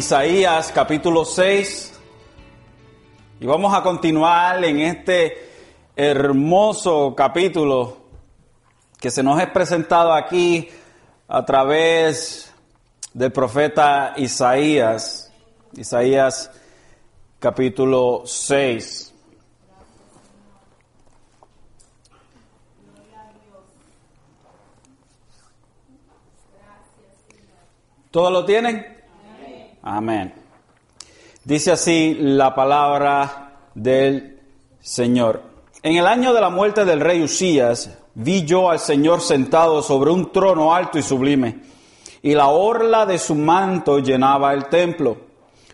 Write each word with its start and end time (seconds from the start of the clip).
Isaías 0.00 0.72
capítulo 0.72 1.26
6 1.26 1.92
y 3.38 3.44
vamos 3.44 3.74
a 3.74 3.82
continuar 3.82 4.64
en 4.64 4.80
este 4.80 5.50
hermoso 5.94 7.14
capítulo 7.14 7.98
que 8.98 9.10
se 9.10 9.22
nos 9.22 9.38
es 9.42 9.48
presentado 9.48 10.14
aquí 10.14 10.70
a 11.28 11.44
través 11.44 12.50
del 13.12 13.30
profeta 13.30 14.14
Isaías, 14.16 15.30
Isaías 15.76 16.50
capítulo 17.38 18.22
6. 18.24 19.14
¿Todos 28.10 28.32
lo 28.32 28.46
tienen? 28.46 28.99
Amén. 29.82 30.34
Dice 31.44 31.72
así 31.72 32.14
la 32.18 32.54
palabra 32.54 33.68
del 33.74 34.38
Señor. 34.80 35.42
En 35.82 35.96
el 35.96 36.06
año 36.06 36.34
de 36.34 36.40
la 36.40 36.50
muerte 36.50 36.84
del 36.84 37.00
rey 37.00 37.22
Usías, 37.22 37.90
vi 38.14 38.44
yo 38.44 38.70
al 38.70 38.78
Señor 38.78 39.22
sentado 39.22 39.82
sobre 39.82 40.10
un 40.10 40.32
trono 40.32 40.74
alto 40.74 40.98
y 40.98 41.02
sublime, 41.02 41.60
y 42.22 42.34
la 42.34 42.48
orla 42.48 43.06
de 43.06 43.18
su 43.18 43.34
manto 43.34 43.98
llenaba 43.98 44.52
el 44.52 44.66
templo. 44.66 45.16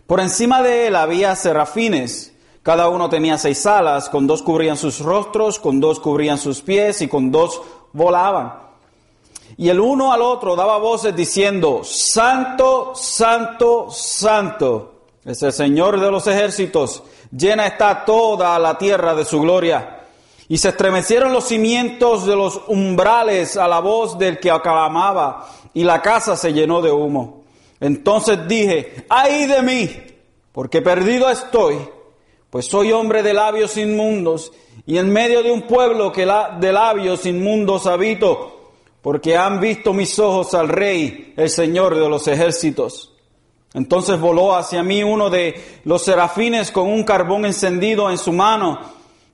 Por 0.07 0.21
encima 0.21 0.63
de 0.63 0.87
él 0.87 0.95
había 0.95 1.35
serafines, 1.35 2.33
cada 2.63 2.89
uno 2.89 3.09
tenía 3.09 3.39
seis 3.39 3.67
alas, 3.67 4.09
con 4.09 4.29
dos 4.29 4.43
cubrían 4.43 4.77
sus 4.77 5.01
rostros, 5.01 5.59
con 5.59 5.81
dos 5.81 5.99
cubrían 5.99 6.39
sus 6.39 6.63
pies 6.63 7.03
y 7.03 7.09
con 7.09 7.33
dos 7.33 7.61
volaban. 7.93 8.66
Y 9.57 9.69
el 9.69 9.81
uno 9.81 10.13
al 10.13 10.23
otro 10.23 10.55
daba 10.55 10.79
voces 10.79 11.15
diciendo, 11.17 11.81
Santo, 11.83 12.93
Santo, 12.95 13.91
Santo, 13.91 14.93
es 15.25 15.43
el 15.43 15.53
Señor 15.53 15.99
de 15.99 16.11
los 16.11 16.27
ejércitos, 16.27 17.03
llena 17.31 17.67
está 17.67 18.05
toda 18.05 18.59
la 18.59 18.77
tierra 18.77 19.15
de 19.15 19.25
su 19.25 19.41
gloria. 19.41 20.01
Y 20.49 20.59
se 20.59 20.69
estremecieron 20.69 21.33
los 21.33 21.45
cimientos 21.45 22.27
de 22.27 22.37
los 22.37 22.61
umbrales 22.69 23.57
a 23.57 23.67
la 23.67 23.81
voz 23.81 24.19
del 24.19 24.39
que 24.39 24.51
aclamaba, 24.51 25.49
y 25.75 25.85
la 25.85 26.01
casa 26.01 26.37
se 26.37 26.53
llenó 26.53 26.83
de 26.83 26.93
humo. 26.93 27.45
Entonces 27.81 28.47
dije, 28.47 29.07
ay 29.09 29.47
de 29.47 29.63
mí, 29.63 29.91
porque 30.53 30.83
perdido 30.83 31.29
estoy, 31.31 31.77
pues 32.51 32.67
soy 32.67 32.93
hombre 32.93 33.23
de 33.23 33.35
labios 33.35 33.77
inmundos, 33.77 34.53
y 34.87 34.99
en 34.99 35.13
medio 35.13 35.43
de 35.43 35.51
un 35.51 35.63
pueblo 35.63 36.13
que 36.13 36.27
de 36.61 36.73
labios 36.73 37.27
inmundos 37.27 37.87
habito 37.87 38.56
porque 39.07 39.37
han 39.37 39.61
visto 39.61 39.93
mis 39.93 40.19
ojos 40.19 40.53
al 40.55 40.69
Rey, 40.69 41.33
el 41.37 41.49
Señor 41.49 41.95
de 41.95 42.09
los 42.09 42.27
ejércitos. 42.27 43.13
Entonces 43.73 44.19
voló 44.19 44.57
hacia 44.57 44.83
mí 44.83 45.05
uno 45.05 45.31
de 45.31 45.81
los 45.85 46.03
serafines 46.03 46.73
con 46.73 46.89
un 46.89 47.05
carbón 47.05 47.45
encendido 47.45 48.11
en 48.11 48.19
su 48.19 48.33
mano, 48.33 48.81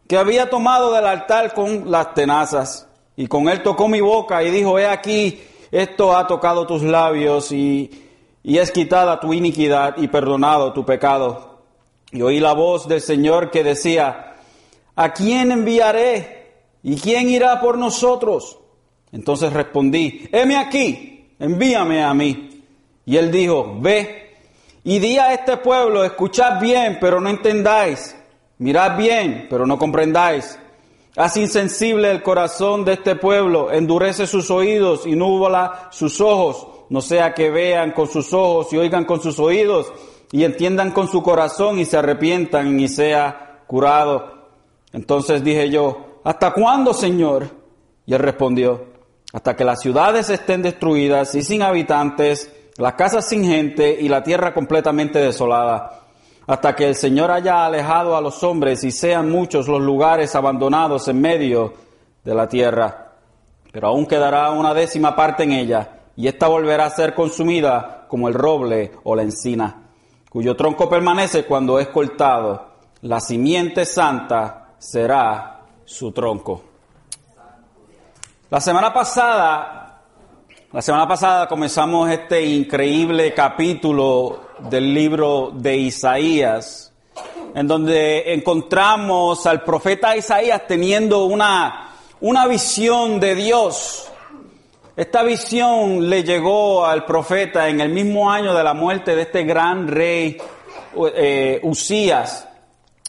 que 0.07 0.19
había 0.19 0.51
tomado 0.51 0.93
del 0.93 1.07
altar 1.07 1.55
con 1.55 1.91
las 1.91 2.13
tenazas. 2.13 2.87
Y 3.17 3.29
con 3.29 3.49
él 3.49 3.63
tocó 3.63 3.89
mi 3.89 4.03
boca 4.03 4.43
y 4.43 4.51
dijo, 4.51 4.79
he 4.79 4.87
aquí, 4.87 5.41
esto 5.71 6.15
ha 6.15 6.27
tocado 6.27 6.67
tus 6.67 6.83
labios 6.83 7.51
y, 7.51 7.91
y 8.43 8.59
es 8.59 8.73
quitada 8.73 9.21
tu 9.21 9.33
iniquidad 9.33 9.97
y 9.97 10.07
perdonado 10.09 10.75
tu 10.75 10.85
pecado. 10.85 11.63
Y 12.11 12.21
oí 12.21 12.41
la 12.41 12.53
voz 12.53 12.87
del 12.89 13.01
Señor 13.01 13.51
que 13.51 13.65
decía, 13.65 14.37
¿a 14.95 15.15
quién 15.15 15.51
enviaré? 15.51 16.59
¿Y 16.83 17.01
quién 17.01 17.31
irá 17.31 17.59
por 17.59 17.79
nosotros? 17.79 18.59
Entonces 19.13 19.53
respondí, 19.53 20.29
heme 20.33 20.57
aquí, 20.57 21.35
envíame 21.39 22.03
a 22.03 22.15
mí. 22.15 22.65
Y 23.05 23.17
él 23.17 23.31
dijo, 23.31 23.77
ve 23.79 24.23
y 24.85 24.99
di 24.99 25.19
a 25.19 25.33
este 25.33 25.59
pueblo, 25.59 26.03
escuchad 26.03 26.61
bien, 26.61 26.99
pero 27.01 27.21
no 27.21 27.29
entendáis, 27.29 28.17
mirad 28.59 28.97
bien, 28.97 29.47
pero 29.49 29.67
no 29.67 29.79
comprendáis. 29.79 30.59
Haz 31.15 31.37
insensible 31.37 32.11
el 32.11 32.23
corazón 32.23 32.85
de 32.85 32.95
este 32.95 33.17
pueblo, 33.17 33.71
endurece 33.71 34.27
sus 34.27 34.51
oídos 34.51 35.07
y 35.07 35.15
núbala 35.15 35.89
sus 35.93 36.21
ojos, 36.21 36.67
no 36.89 37.01
sea 37.01 37.35
que 37.35 37.51
vean 37.51 37.93
con 37.93 38.09
sus 38.09 38.33
ojos 38.33 38.73
y 38.73 38.79
oigan 38.79 39.05
con 39.05 39.21
sus 39.21 39.39
oídos 39.39 39.93
y 40.33 40.45
entiendan 40.45 40.91
con 40.91 41.09
su 41.09 41.23
corazón 41.23 41.79
y 41.79 41.85
se 41.85 41.99
arrepientan 41.99 42.81
y 42.81 42.89
sea 42.89 43.63
curado. 43.67 44.49
Entonces 44.93 45.45
dije 45.45 45.69
yo, 45.71 46.21
¿hasta 46.25 46.53
cuándo, 46.53 46.95
Señor? 46.95 47.47
Y 48.07 48.15
él 48.15 48.19
respondió, 48.19 48.92
hasta 49.33 49.57
que 49.57 49.65
las 49.65 49.81
ciudades 49.81 50.29
estén 50.31 50.63
destruidas 50.63 51.35
y 51.35 51.43
sin 51.43 51.63
habitantes, 51.63 52.53
las 52.77 52.95
casas 52.95 53.29
sin 53.29 53.45
gente 53.45 53.99
y 54.01 54.09
la 54.09 54.23
tierra 54.23 54.53
completamente 54.53 55.19
desolada, 55.19 56.01
hasta 56.47 56.75
que 56.75 56.87
el 56.87 56.95
Señor 56.95 57.31
haya 57.31 57.65
alejado 57.65 58.17
a 58.17 58.21
los 58.21 58.43
hombres 58.43 58.85
y 58.85 58.91
sean 58.91 59.31
muchos 59.31 59.69
los 59.69 59.81
lugares 59.81 60.35
abandonados 60.35 61.09
en 61.09 61.21
medio 61.21 61.73
de 62.25 62.35
la 62.35 62.49
tierra. 62.49 63.13
Pero 63.73 63.89
aún 63.89 64.07
quedará 64.07 64.51
una 64.51 64.75
décima 64.75 65.17
parte 65.17 65.45
en 65.45 65.53
ella, 65.53 66.01
y 66.15 66.29
ésta 66.29 66.47
volverá 66.47 66.87
a 66.87 66.91
ser 66.91 67.15
consumida 67.15 68.05
como 68.09 68.29
el 68.29 68.35
roble 68.35 68.93
o 69.05 69.17
la 69.17 69.23
encina, 69.23 69.89
cuyo 70.29 70.55
tronco 70.57 70.89
permanece 70.89 71.45
cuando 71.45 71.79
es 71.79 71.89
cortado. 71.89 72.73
La 73.01 73.19
simiente 73.21 73.87
santa 73.87 74.75
será 74.79 75.63
su 75.85 76.13
tronco. 76.13 76.72
La 78.53 78.61
semana 78.61 78.93
pasada, 78.93 80.03
la 80.73 80.83
semana 80.83 81.09
pasada 81.09 81.49
comenzamos 81.49 82.11
este 82.11 82.45
increíble 82.45 83.33
capítulo 83.33 84.43
del 84.69 84.93
libro 84.93 85.53
de 85.55 85.75
Isaías, 85.79 86.93
en 87.55 87.67
donde 87.67 88.35
encontramos 88.35 89.47
al 89.47 89.63
profeta 89.63 90.15
Isaías 90.15 90.67
teniendo 90.69 91.25
una, 91.25 91.95
una 92.21 92.47
visión 92.47 93.19
de 93.21 93.35
Dios. 93.37 94.13
Esta 94.97 95.23
visión 95.23 96.11
le 96.11 96.23
llegó 96.23 96.85
al 96.85 97.07
profeta 97.07 97.71
en 97.71 97.81
el 97.81 97.89
mismo 97.89 98.31
año 98.31 98.53
de 98.53 98.63
la 98.63 98.75
muerte 98.75 99.17
de 99.17 99.23
este 99.23 99.45
gran 99.45 99.89
rey 99.89 100.37
eh, 101.17 101.59
Usías 101.63 102.52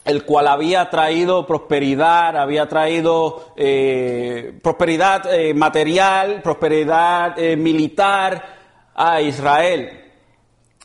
el 0.06 0.26
cual 0.26 0.48
había 0.48 0.90
traído 0.90 1.46
prosperidad, 1.46 2.38
había 2.38 2.68
traído 2.68 3.54
eh, 3.56 4.60
prosperidad 4.62 5.34
eh, 5.34 5.54
material, 5.54 6.42
prosperidad 6.42 7.40
eh, 7.40 7.56
militar 7.56 8.92
a 8.94 9.22
Israel. 9.22 10.12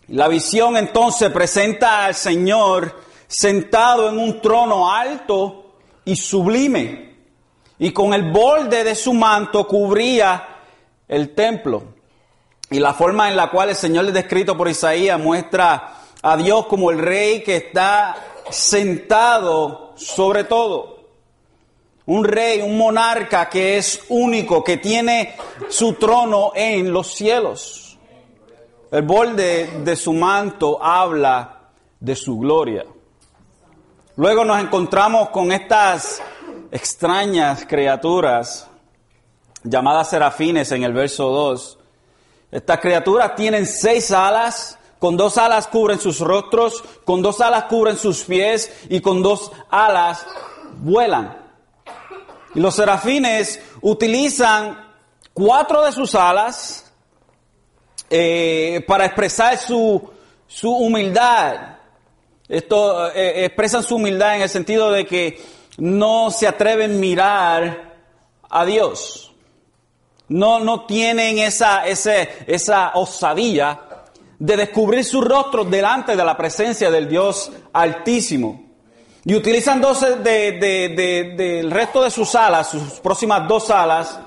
La 0.09 0.29
visión 0.29 0.77
entonces 0.77 1.31
presenta 1.31 2.05
al 2.05 2.15
Señor 2.15 2.95
sentado 3.27 4.09
en 4.09 4.19
un 4.19 4.41
trono 4.41 4.91
alto 4.91 5.75
y 6.05 6.17
sublime, 6.17 7.17
y 7.79 7.93
con 7.93 8.15
el 8.15 8.31
borde 8.31 8.85
de 8.85 8.95
su 8.95 9.13
manto 9.13 9.67
cubría 9.67 10.49
el 11.07 11.35
templo. 11.35 11.83
Y 12.71 12.79
la 12.79 12.95
forma 12.95 13.29
en 13.29 13.37
la 13.37 13.51
cual 13.51 13.71
el 13.71 13.77
Señor 13.77 14.07
es 14.07 14.15
descrito 14.15 14.57
por 14.57 14.69
Isaías 14.69 15.19
muestra 15.19 15.95
a 16.23 16.37
Dios 16.37 16.67
como 16.67 16.91
el 16.91 16.99
rey 16.99 17.43
que 17.43 17.57
está 17.57 18.17
sentado 18.51 19.93
sobre 19.97 20.45
todo. 20.45 20.99
Un 22.07 22.25
rey, 22.25 22.63
un 22.63 22.79
monarca 22.79 23.49
que 23.49 23.77
es 23.77 24.03
único, 24.09 24.65
que 24.65 24.79
tiene 24.79 25.37
su 25.69 25.95
trono 25.95 26.53
en 26.55 26.93
los 26.93 27.15
cielos. 27.15 27.99
El 28.91 29.03
borde 29.03 29.81
de 29.85 29.97
su 29.97 30.15
manto 30.15 30.83
habla 30.83 31.69
de 32.01 32.17
su 32.17 32.39
gloria. 32.39 32.87
Luego 34.17 34.45
nos 34.45 34.61
encontramos 34.61 35.29
con 35.29 35.53
estas 35.53 36.23
extrañas 36.71 37.67
criaturas 37.67 38.69
llamadas 39.63 40.11
serafines 40.11 40.73
en 40.73 40.83
el 40.85 40.93
verso 40.93 41.29
2. 41.29 41.79
Estas 42.51 42.81
criaturas 42.81 43.35
tienen 43.35 43.67
seis 43.67 44.11
alas, 44.11 44.79
con 44.99 45.17
dos 45.17 45.39
alas 45.39 45.69
cubren 45.69 46.01
sus 46.01 46.21
rostros, 46.21 46.83
con 47.05 47.23
dos 47.23 47.41
alas 47.41 47.65
cubren 47.65 47.97
sus 47.97 48.25
pies 48.25 48.73
y 48.89 49.01
con 49.01 49.23
dos 49.23 49.53
alas 49.71 50.27
vuelan. 50.79 51.39
Y 52.55 52.61
los 52.61 52.75
serafines 52.75 53.61
utilizan 53.81 54.93
cuatro 55.33 55.85
de 55.85 55.93
sus 55.93 56.15
alas 56.15 56.93
eh, 58.11 58.85
para 58.87 59.05
expresar 59.07 59.57
su, 59.57 60.11
su 60.47 60.75
humildad. 60.75 61.77
Esto 62.49 63.11
eh, 63.13 63.45
expresan 63.45 63.83
su 63.83 63.97
humildad 63.97 64.37
en 64.37 64.43
el 64.43 64.49
sentido 64.49 64.91
de 64.91 65.07
que 65.07 65.41
no 65.77 66.31
se 66.31 66.49
atreven 66.49 66.93
a 66.93 66.99
mirar 66.99 67.95
a 68.49 68.65
Dios. 68.65 69.33
No, 70.29 70.59
no 70.61 70.87
tienen 70.87 71.39
esa, 71.39 71.87
esa 71.87 72.93
osadía 72.95 73.88
de 74.39 74.57
descubrir 74.57 75.05
su 75.05 75.21
rostro 75.21 75.65
delante 75.65 76.15
de 76.15 76.25
la 76.25 76.37
presencia 76.37 76.91
del 76.91 77.09
Dios 77.09 77.51
Altísimo. 77.73 78.65
Y 79.25 79.35
utilizan 79.35 79.81
dos 79.81 80.01
del 80.01 81.71
resto 81.71 82.03
de 82.03 82.11
sus 82.11 82.35
alas, 82.35 82.71
sus 82.71 83.01
próximas 83.01 83.47
dos 83.49 83.69
alas, 83.69 84.19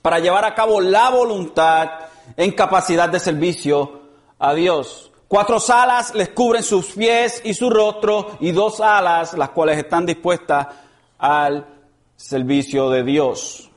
para 0.00 0.20
llevar 0.20 0.44
a 0.44 0.54
cabo 0.54 0.80
la 0.80 1.10
voluntad 1.10 1.90
en 2.36 2.52
capacidad 2.52 3.08
de 3.08 3.18
servicio 3.18 4.00
a 4.38 4.54
Dios. 4.54 5.10
Cuatro 5.28 5.58
alas 5.68 6.14
les 6.14 6.28
cubren 6.28 6.62
sus 6.62 6.92
pies 6.92 7.42
y 7.44 7.52
su 7.52 7.68
rostro 7.68 8.36
y 8.40 8.52
dos 8.52 8.80
alas 8.80 9.36
las 9.36 9.50
cuales 9.50 9.76
están 9.78 10.06
dispuestas 10.06 10.68
al 11.18 11.66
servicio 12.14 12.88
de 12.90 13.02
Dios. 13.02 13.68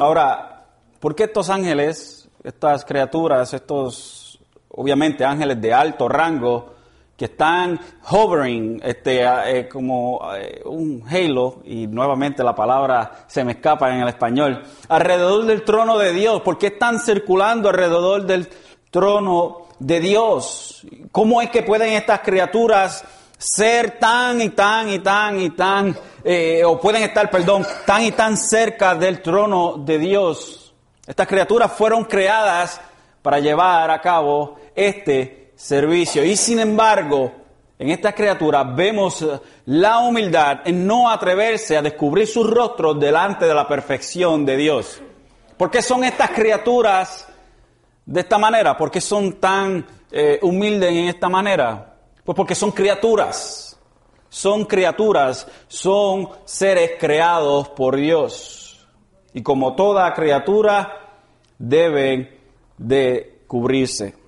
Ahora, 0.00 0.64
¿por 0.98 1.14
qué 1.14 1.24
estos 1.24 1.50
ángeles, 1.50 2.28
estas 2.42 2.84
criaturas, 2.86 3.52
estos 3.52 4.21
obviamente 4.72 5.24
ángeles 5.24 5.60
de 5.60 5.72
alto 5.72 6.08
rango, 6.08 6.72
que 7.16 7.26
están 7.26 7.78
hovering 8.10 8.80
este, 8.82 9.22
eh, 9.22 9.68
como 9.68 10.20
eh, 10.34 10.60
un 10.64 11.04
halo, 11.08 11.60
y 11.64 11.86
nuevamente 11.86 12.42
la 12.42 12.54
palabra 12.54 13.26
se 13.28 13.44
me 13.44 13.52
escapa 13.52 13.94
en 13.94 14.02
el 14.02 14.08
español, 14.08 14.62
alrededor 14.88 15.44
del 15.44 15.62
trono 15.62 15.98
de 15.98 16.12
Dios. 16.12 16.40
¿Por 16.40 16.58
qué 16.58 16.68
están 16.68 16.98
circulando 16.98 17.68
alrededor 17.68 18.24
del 18.26 18.48
trono 18.90 19.66
de 19.78 20.00
Dios? 20.00 20.84
¿Cómo 21.12 21.40
es 21.42 21.50
que 21.50 21.62
pueden 21.62 21.92
estas 21.92 22.20
criaturas 22.20 23.04
ser 23.38 23.98
tan 23.98 24.40
y 24.40 24.48
tan 24.48 24.88
y 24.88 24.98
tan 25.00 25.40
y 25.40 25.50
tan, 25.50 25.96
eh, 26.24 26.64
o 26.64 26.80
pueden 26.80 27.02
estar, 27.02 27.30
perdón, 27.30 27.64
tan 27.86 28.02
y 28.02 28.12
tan 28.12 28.36
cerca 28.36 28.94
del 28.94 29.20
trono 29.22 29.74
de 29.76 29.98
Dios? 29.98 30.74
Estas 31.06 31.28
criaturas 31.28 31.70
fueron 31.70 32.04
creadas 32.04 32.80
para 33.22 33.38
llevar 33.38 33.90
a 33.90 34.00
cabo 34.00 34.56
este 34.74 35.52
servicio. 35.56 36.24
Y 36.24 36.36
sin 36.36 36.58
embargo, 36.58 37.32
en 37.78 37.90
esta 37.90 38.14
criatura 38.14 38.62
vemos 38.62 39.22
eh, 39.22 39.40
la 39.66 39.98
humildad 39.98 40.60
en 40.64 40.86
no 40.86 41.10
atreverse 41.10 41.76
a 41.76 41.82
descubrir 41.82 42.26
sus 42.26 42.48
rostros 42.48 42.98
delante 43.00 43.44
de 43.44 43.54
la 43.54 43.66
perfección 43.66 44.44
de 44.46 44.56
Dios. 44.56 45.02
¿Por 45.56 45.70
qué 45.70 45.82
son 45.82 46.04
estas 46.04 46.30
criaturas 46.30 47.28
de 48.06 48.20
esta 48.20 48.38
manera? 48.38 48.76
¿Por 48.76 48.90
qué 48.90 49.00
son 49.00 49.34
tan 49.34 49.86
eh, 50.10 50.38
humildes 50.42 50.90
en 50.90 51.08
esta 51.08 51.28
manera? 51.28 51.96
Pues 52.24 52.36
porque 52.36 52.54
son 52.54 52.70
criaturas. 52.70 53.68
Son 54.28 54.64
criaturas, 54.64 55.46
son 55.68 56.30
seres 56.46 56.92
creados 56.98 57.68
por 57.68 57.96
Dios. 57.96 58.88
Y 59.34 59.42
como 59.42 59.74
toda 59.74 60.14
criatura, 60.14 61.18
deben 61.58 62.30
de 62.78 63.42
cubrirse. 63.46 64.21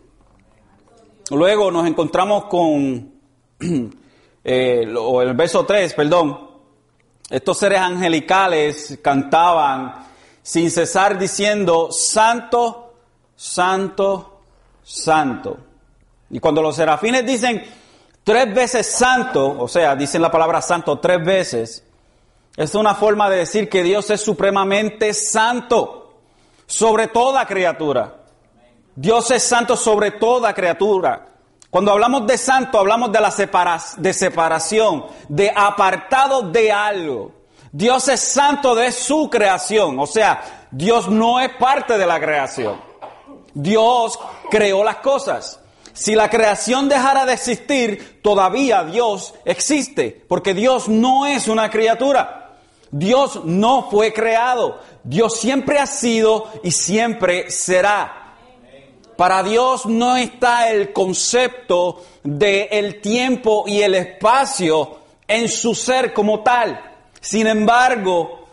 Luego 1.31 1.71
nos 1.71 1.87
encontramos 1.87 2.45
con, 2.47 3.13
eh, 4.45 4.83
el 4.85 5.35
verso 5.35 5.65
3, 5.65 5.95
perdón, 5.95 6.51
estos 7.31 7.59
seres 7.59 7.81
angelicales 7.81 8.99
cantaban 9.01 10.07
sin 10.43 10.71
cesar 10.71 11.19
diciendo, 11.19 11.89
Santo, 11.91 12.95
Santo, 13.35 14.41
Santo. 14.83 15.59
Y 16.31 16.39
cuando 16.39 16.61
los 16.61 16.77
serafines 16.77 17.25
dicen 17.25 17.65
tres 18.23 18.55
veces 18.55 18.87
santo, 18.87 19.57
o 19.59 19.69
sea, 19.69 19.97
dicen 19.97 20.21
la 20.21 20.31
palabra 20.31 20.61
santo 20.61 20.99
tres 20.99 21.25
veces, 21.25 21.85
es 22.57 22.75
una 22.75 22.95
forma 22.95 23.31
de 23.31 23.39
decir 23.39 23.69
que 23.69 23.83
Dios 23.83 24.11
es 24.11 24.21
supremamente 24.21 25.15
santo 25.15 26.15
sobre 26.67 27.09
toda 27.09 27.47
criatura. 27.47 28.24
Dios 28.97 29.31
es 29.31 29.43
santo 29.43 29.77
sobre 29.77 30.13
toda 30.13 30.55
criatura. 30.55 31.27
Cuando 31.71 31.91
hablamos 31.91 32.27
de 32.27 32.39
santo, 32.39 32.79
hablamos 32.79 33.11
de 33.11 33.21
la 33.21 33.35
de 33.97 34.13
separación, 34.13 35.07
de 35.29 35.53
apartado 35.55 36.43
de 36.43 36.71
algo. 36.71 37.33
Dios 37.73 38.07
es 38.07 38.21
santo 38.21 38.77
de 38.77 38.93
su 38.93 39.29
creación, 39.29 39.99
o 39.99 40.07
sea, 40.07 40.69
Dios 40.71 41.09
no 41.09 41.41
es 41.41 41.51
parte 41.57 41.99
de 41.99 42.07
la 42.07 42.21
creación. 42.21 42.81
Dios 43.53 44.17
creó 44.49 44.85
las 44.85 44.97
cosas. 44.97 45.59
Si 45.93 46.15
la 46.15 46.31
creación 46.31 46.89
dejara 46.89 47.27
de 47.27 47.33
existir, 47.33 48.21
todavía 48.23 48.85
Dios 48.85 49.35
existe, 49.45 50.25
porque 50.29 50.55
Dios 50.55 50.89
no 50.89 51.27
es 51.27 51.49
una 51.49 51.71
criatura. 51.71 52.53
Dios 52.93 53.45
no 53.45 53.91
fue 53.91 54.13
creado. 54.13 54.81
Dios 55.03 55.41
siempre 55.41 55.81
ha 55.81 55.87
sido 55.87 56.49
y 56.63 56.71
siempre 56.71 57.51
será. 57.51 58.24
Para 59.17 59.43
Dios 59.43 59.87
no 59.87 60.17
está 60.17 60.71
el 60.71 60.93
concepto 60.93 62.03
de 62.23 62.69
el 62.71 63.01
tiempo 63.01 63.65
y 63.67 63.83
el 63.83 63.95
espacio 63.95 64.99
en 65.29 65.49
su 65.49 65.75
ser 65.75 66.13
como 66.13 66.41
tal. 66.41 66.81
Sin 67.21 67.47
embargo, 67.47 68.47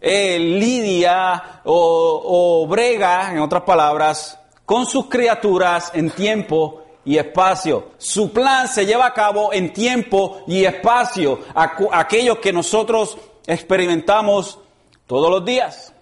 eh, 0.00 0.38
lidia 0.38 1.60
o, 1.64 2.62
o 2.62 2.66
brega, 2.66 3.32
en 3.32 3.38
otras 3.38 3.62
palabras, 3.62 4.38
con 4.64 4.86
sus 4.86 5.06
criaturas 5.06 5.90
en 5.94 6.10
tiempo 6.10 6.82
y 7.04 7.18
espacio. 7.18 7.90
Su 7.98 8.32
plan 8.32 8.68
se 8.68 8.86
lleva 8.86 9.06
a 9.06 9.14
cabo 9.14 9.52
en 9.52 9.72
tiempo 9.72 10.42
y 10.46 10.64
espacio, 10.64 11.40
aquello 11.54 12.40
que 12.40 12.52
nosotros 12.52 13.16
experimentamos 13.46 14.58
todos 15.06 15.30
los 15.30 15.44
días. 15.44 15.92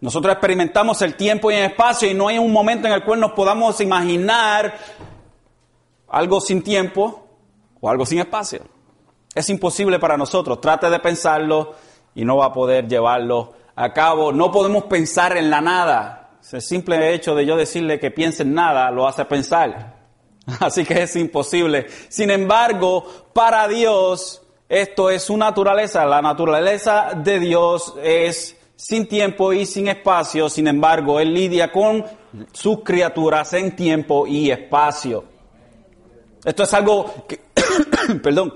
Nosotros 0.00 0.32
experimentamos 0.32 1.00
el 1.02 1.14
tiempo 1.14 1.50
y 1.50 1.54
el 1.54 1.64
espacio 1.64 2.10
y 2.10 2.14
no 2.14 2.28
hay 2.28 2.38
un 2.38 2.52
momento 2.52 2.86
en 2.86 2.92
el 2.92 3.04
cual 3.04 3.20
nos 3.20 3.32
podamos 3.32 3.80
imaginar 3.80 4.76
algo 6.08 6.40
sin 6.40 6.62
tiempo 6.62 7.26
o 7.80 7.88
algo 7.88 8.04
sin 8.04 8.18
espacio. 8.18 8.60
Es 9.34 9.48
imposible 9.48 9.98
para 9.98 10.16
nosotros. 10.16 10.60
Trate 10.60 10.90
de 10.90 10.98
pensarlo 11.00 11.74
y 12.14 12.24
no 12.24 12.36
va 12.36 12.46
a 12.46 12.52
poder 12.52 12.88
llevarlo 12.88 13.54
a 13.74 13.92
cabo. 13.92 14.32
No 14.32 14.50
podemos 14.50 14.84
pensar 14.84 15.36
en 15.36 15.50
la 15.50 15.60
nada. 15.60 16.38
El 16.52 16.62
simple 16.62 17.14
hecho 17.14 17.34
de 17.34 17.44
yo 17.44 17.56
decirle 17.56 17.98
que 17.98 18.10
piense 18.10 18.42
en 18.42 18.54
nada 18.54 18.90
lo 18.90 19.06
hace 19.06 19.24
pensar. 19.24 19.96
Así 20.60 20.84
que 20.84 21.02
es 21.02 21.16
imposible. 21.16 21.86
Sin 22.08 22.30
embargo, 22.30 23.04
para 23.32 23.66
Dios 23.66 24.42
esto 24.68 25.10
es 25.10 25.22
su 25.22 25.36
naturaleza. 25.36 26.04
La 26.06 26.20
naturaleza 26.22 27.12
de 27.14 27.38
Dios 27.38 27.94
es 28.02 28.55
sin 28.76 29.06
tiempo 29.06 29.54
y 29.54 29.64
sin 29.64 29.88
espacio, 29.88 30.50
sin 30.50 30.68
embargo, 30.68 31.18
Él 31.18 31.32
lidia 31.32 31.72
con 31.72 32.04
sus 32.52 32.82
criaturas 32.82 33.54
en 33.54 33.74
tiempo 33.74 34.26
y 34.26 34.50
espacio. 34.50 35.24
Esto 36.44 36.62
es 36.62 36.74
algo 36.74 37.26
que, 37.26 37.40
perdón, 38.22 38.54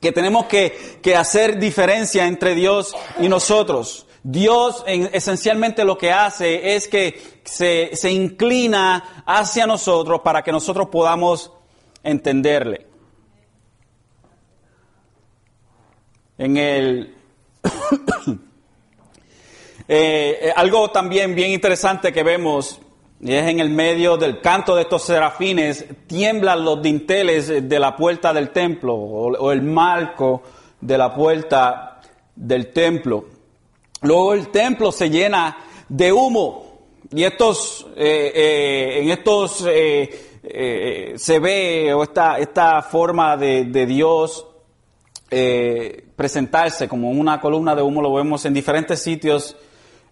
que 0.00 0.12
tenemos 0.12 0.46
que, 0.46 0.98
que, 1.00 1.14
hacer 1.14 1.58
diferencia 1.58 2.26
entre 2.26 2.54
Dios 2.54 2.94
y 3.20 3.28
nosotros. 3.28 4.06
Dios 4.22 4.82
en, 4.86 5.08
esencialmente 5.12 5.84
lo 5.84 5.96
que 5.96 6.12
hace 6.12 6.74
es 6.74 6.88
que 6.88 7.40
se, 7.44 7.90
se 7.94 8.10
inclina 8.10 9.22
hacia 9.24 9.66
nosotros 9.66 10.20
para 10.22 10.42
que 10.42 10.52
nosotros 10.52 10.88
podamos 10.88 11.52
entenderle. 12.02 12.86
En 16.36 16.56
el 16.56 17.14
Eh, 19.92 20.38
eh, 20.40 20.52
algo 20.54 20.92
también 20.92 21.34
bien 21.34 21.50
interesante 21.50 22.12
que 22.12 22.22
vemos 22.22 22.80
es 23.20 23.42
en 23.48 23.58
el 23.58 23.70
medio 23.70 24.16
del 24.16 24.40
canto 24.40 24.76
de 24.76 24.82
estos 24.82 25.02
serafines, 25.02 25.84
tiemblan 26.06 26.64
los 26.64 26.80
dinteles 26.80 27.68
de 27.68 27.78
la 27.80 27.96
puerta 27.96 28.32
del 28.32 28.50
templo 28.50 28.94
o, 28.94 29.50
el 29.50 29.62
marco 29.62 30.42
de 30.80 30.96
la 30.96 31.12
puerta 31.12 32.00
del 32.36 32.72
templo. 32.72 33.24
Luego 34.02 34.32
el 34.34 34.52
templo 34.52 34.92
se 34.92 35.10
llena 35.10 35.58
de 35.88 36.12
humo 36.12 36.82
y 37.12 37.24
estos, 37.24 37.88
eh, 37.96 39.00
en 39.02 39.10
estos 39.10 39.56
se 39.56 41.38
ve 41.40 41.92
o 41.92 42.04
esta, 42.04 42.38
esta 42.38 42.80
forma 42.82 43.36
de 43.36 43.86
Dios 43.86 44.46
presentarse 46.14 46.86
como 46.86 47.10
una 47.10 47.40
columna 47.40 47.74
de 47.74 47.82
humo, 47.82 48.00
lo 48.00 48.14
vemos 48.14 48.44
en 48.44 48.54
diferentes 48.54 49.02
sitios 49.02 49.56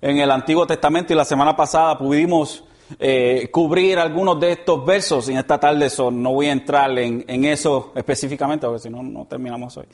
en 0.00 0.19
el 0.19 0.31
Antiguo 0.31 0.67
Testamento 0.67 1.12
y 1.12 1.17
la 1.17 1.25
semana 1.25 1.57
pasada 1.57 1.99
pudimos 1.99 2.64
eh, 2.99 3.49
cubrir 3.52 3.99
algunos 3.99 4.40
de 4.40 4.52
estos 4.52 4.85
versos 4.85 5.28
y 5.28 5.33
en 5.33 5.38
esta 5.38 5.59
tarde 5.59 5.88
no 6.12 6.33
voy 6.33 6.47
a 6.47 6.52
entrar 6.52 6.97
en, 6.99 7.45
eso 7.45 7.93
específicamente 7.95 8.67
porque 8.67 8.83
si 8.83 8.90
no, 8.90 9.02
no 9.02 9.26
terminamos 9.26 9.76
hoy. 9.76 9.87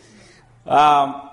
Ah, 0.66 1.30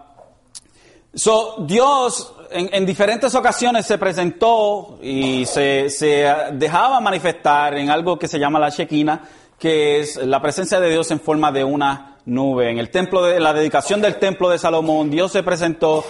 Dios 1.60 2.34
en, 2.52 2.86
diferentes 2.86 3.36
ocasiones 3.36 3.86
se 3.86 3.98
presentó 3.98 5.00
y 5.02 5.46
se, 5.46 5.90
se, 5.90 6.26
dejaba 6.54 7.00
manifestar 7.00 7.78
en 7.78 7.90
algo 7.90 8.18
que 8.18 8.28
se 8.28 8.40
llama 8.40 8.60
la 8.60 8.70
Shekinah, 8.70 9.22
que 9.60 10.00
es 10.00 10.18
la 10.18 10.42
presencia 10.42 10.80
de 10.80 10.90
Dios 10.90 11.12
en 11.12 11.20
forma 11.20 11.52
de 11.52 11.64
una 11.64 12.11
nube. 12.26 12.70
En 12.70 12.78
el 12.78 12.90
templo 12.90 13.24
de 13.24 13.40
la 13.40 13.54
dedicación 13.54 14.02
del 14.02 14.18
templo 14.18 14.50
de 14.50 14.58
Salomón, 14.58 15.10
Dios 15.10 15.32
se 15.32 15.44
presentó 15.44 16.04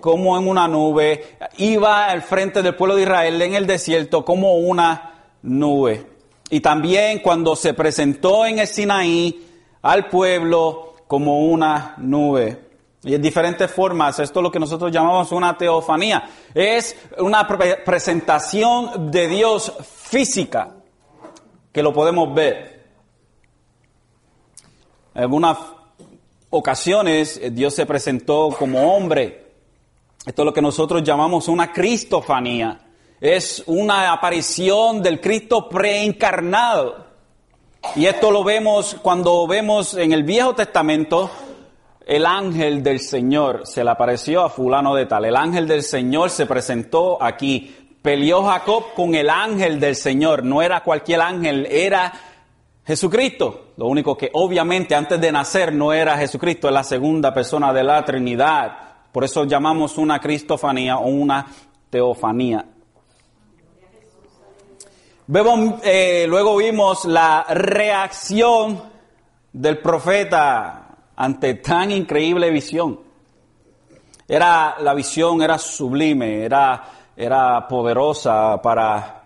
como 0.00 0.38
en 0.38 0.48
una 0.48 0.68
nube, 0.68 1.36
iba 1.56 2.06
al 2.06 2.22
frente 2.22 2.62
del 2.62 2.74
pueblo 2.74 2.96
de 2.96 3.02
Israel 3.02 3.40
en 3.40 3.54
el 3.54 3.66
desierto 3.66 4.24
como 4.24 4.56
una 4.56 5.30
nube. 5.42 6.06
Y 6.50 6.60
también 6.60 7.20
cuando 7.20 7.56
se 7.56 7.74
presentó 7.74 8.46
en 8.46 8.58
el 8.58 8.66
Sinaí 8.66 9.46
al 9.82 10.08
pueblo 10.08 10.94
como 11.06 11.46
una 11.46 11.94
nube. 11.98 12.68
Y 13.04 13.14
en 13.14 13.22
diferentes 13.22 13.70
formas, 13.70 14.18
esto 14.18 14.40
es 14.40 14.42
lo 14.42 14.50
que 14.50 14.58
nosotros 14.58 14.90
llamamos 14.90 15.30
una 15.32 15.56
teofanía. 15.56 16.28
Es 16.52 16.96
una 17.18 17.46
presentación 17.46 19.10
de 19.10 19.28
Dios 19.28 19.72
física, 19.82 20.74
que 21.72 21.82
lo 21.82 21.92
podemos 21.92 22.34
ver. 22.34 22.77
En 25.18 25.24
algunas 25.24 25.58
ocasiones 26.48 27.40
eh, 27.42 27.50
Dios 27.50 27.74
se 27.74 27.86
presentó 27.86 28.54
como 28.56 28.94
hombre. 28.94 29.46
Esto 30.24 30.42
es 30.42 30.46
lo 30.46 30.54
que 30.54 30.62
nosotros 30.62 31.02
llamamos 31.02 31.48
una 31.48 31.72
cristofanía. 31.72 32.82
Es 33.20 33.64
una 33.66 34.12
aparición 34.12 35.02
del 35.02 35.20
Cristo 35.20 35.68
preencarnado. 35.68 37.04
Y 37.96 38.06
esto 38.06 38.30
lo 38.30 38.44
vemos 38.44 38.96
cuando 39.02 39.44
vemos 39.48 39.94
en 39.94 40.12
el 40.12 40.22
Viejo 40.22 40.54
Testamento 40.54 41.28
el 42.06 42.24
ángel 42.24 42.84
del 42.84 43.00
Señor 43.00 43.66
se 43.66 43.82
le 43.82 43.90
apareció 43.90 44.44
a 44.44 44.50
fulano 44.50 44.94
de 44.94 45.06
tal. 45.06 45.24
El 45.24 45.34
ángel 45.34 45.66
del 45.66 45.82
Señor 45.82 46.30
se 46.30 46.46
presentó 46.46 47.20
aquí. 47.20 47.76
Peleó 48.02 48.44
Jacob 48.44 48.94
con 48.94 49.16
el 49.16 49.28
ángel 49.28 49.80
del 49.80 49.96
Señor. 49.96 50.44
No 50.44 50.62
era 50.62 50.84
cualquier 50.84 51.20
ángel, 51.22 51.66
era 51.68 52.12
Jesucristo. 52.86 53.67
Lo 53.78 53.86
único 53.86 54.16
que 54.16 54.28
obviamente 54.32 54.96
antes 54.96 55.20
de 55.20 55.30
nacer 55.30 55.72
no 55.72 55.92
era 55.92 56.18
Jesucristo, 56.18 56.66
es 56.66 56.74
la 56.74 56.82
segunda 56.82 57.32
persona 57.32 57.72
de 57.72 57.84
la 57.84 58.04
Trinidad. 58.04 58.76
Por 59.12 59.22
eso 59.22 59.44
llamamos 59.44 59.98
una 59.98 60.18
cristofanía 60.18 60.98
o 60.98 61.06
una 61.06 61.46
teofanía. 61.88 62.66
Eh, 65.84 66.26
luego 66.28 66.56
vimos 66.56 67.04
la 67.04 67.46
reacción 67.48 68.82
del 69.52 69.78
profeta 69.78 70.96
ante 71.14 71.54
tan 71.54 71.92
increíble 71.92 72.50
visión. 72.50 72.98
Era, 74.26 74.74
la 74.80 74.92
visión 74.92 75.40
era 75.40 75.56
sublime, 75.56 76.42
era, 76.42 76.82
era 77.16 77.68
poderosa 77.68 78.60
para, 78.60 79.22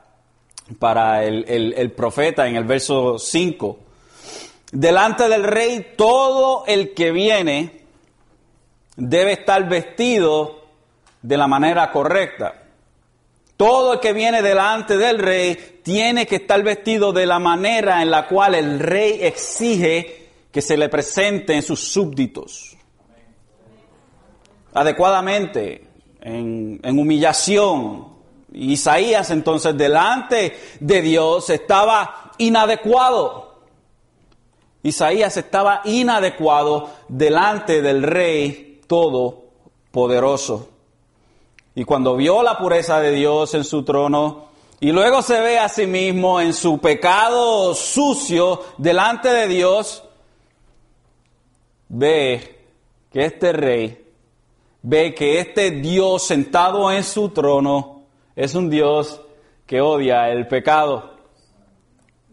para 0.79 1.25
el, 1.25 1.73
el 1.75 1.93
profeta 1.93 2.47
en 2.47 2.57
el 2.57 2.65
verso 2.65 3.19
5. 3.19 3.79
Delante 4.73 5.29
del 5.29 5.45
rey 5.45 5.95
todo 5.97 6.65
el 6.67 6.95
que 6.95 7.13
viene 7.13 7.83
debe 8.97 9.33
estar 9.33 9.69
vestido 9.69 10.65
de 11.23 11.37
la 11.37 11.47
manera 11.47 11.91
correcta. 11.93 12.55
Todo 13.57 13.93
el 13.93 14.01
que 14.01 14.13
viene 14.13 14.43
delante 14.43 14.97
del 14.97 15.19
rey 15.19 15.81
tiene 15.83 16.27
que 16.27 16.37
estar 16.37 16.63
vestido 16.63 17.13
de 17.13 17.27
la 17.27 17.39
manera 17.39 18.03
en 18.03 18.11
la 18.11 18.27
cual 18.27 18.55
el 18.55 18.81
rey 18.81 19.19
exige 19.21 20.31
que 20.51 20.61
se 20.61 20.77
le 20.77 20.89
presente 20.89 21.55
en 21.55 21.63
sus 21.63 21.81
súbditos. 21.93 22.77
Adecuadamente, 24.75 25.87
en, 26.21 26.81
humillación. 26.99 28.11
Isaías 28.55 29.31
entonces 29.31 29.77
delante 29.77 30.59
de 30.81 31.03
Dios 31.03 31.49
estaba 31.49 32.33
inadecuado. 32.39 33.52
Isaías 34.83 35.37
estaba 35.37 35.83
inadecuado 35.85 36.91
delante 37.09 37.83
del 37.83 38.03
Rey 38.03 38.81
Todopoderoso. 38.87 40.69
Y 41.75 41.85
cuando 41.85 42.17
vio 42.17 42.43
la 42.43 42.59
pureza 42.59 43.01
de 43.01 43.13
Dios 43.13 43.55
en 43.55 43.65
su 43.65 43.85
trono, 43.85 44.47
y 44.81 44.91
luego 44.91 45.23
se 45.23 45.41
ve 45.41 45.59
a 45.59 45.69
sí 45.69 45.87
mismo 45.87 46.41
en 46.41 46.53
su 46.53 46.79
pecado 46.79 47.75
sucio 47.75 48.63
delante 48.79 49.29
de 49.29 49.47
Dios, 49.47 50.03
ve 51.89 52.59
que 53.13 53.25
este 53.25 53.53
rey, 53.53 54.05
ve 54.83 55.15
que 55.15 55.39
este 55.39 55.71
Dios 55.71 56.27
sentado 56.27 56.91
en 56.91 57.05
su 57.05 57.29
trono 57.29 58.03
es 58.35 58.55
un 58.55 58.69
Dios 58.69 59.21
que 59.67 59.81
odia 59.81 60.31
el 60.31 60.49
pecado. 60.49 61.13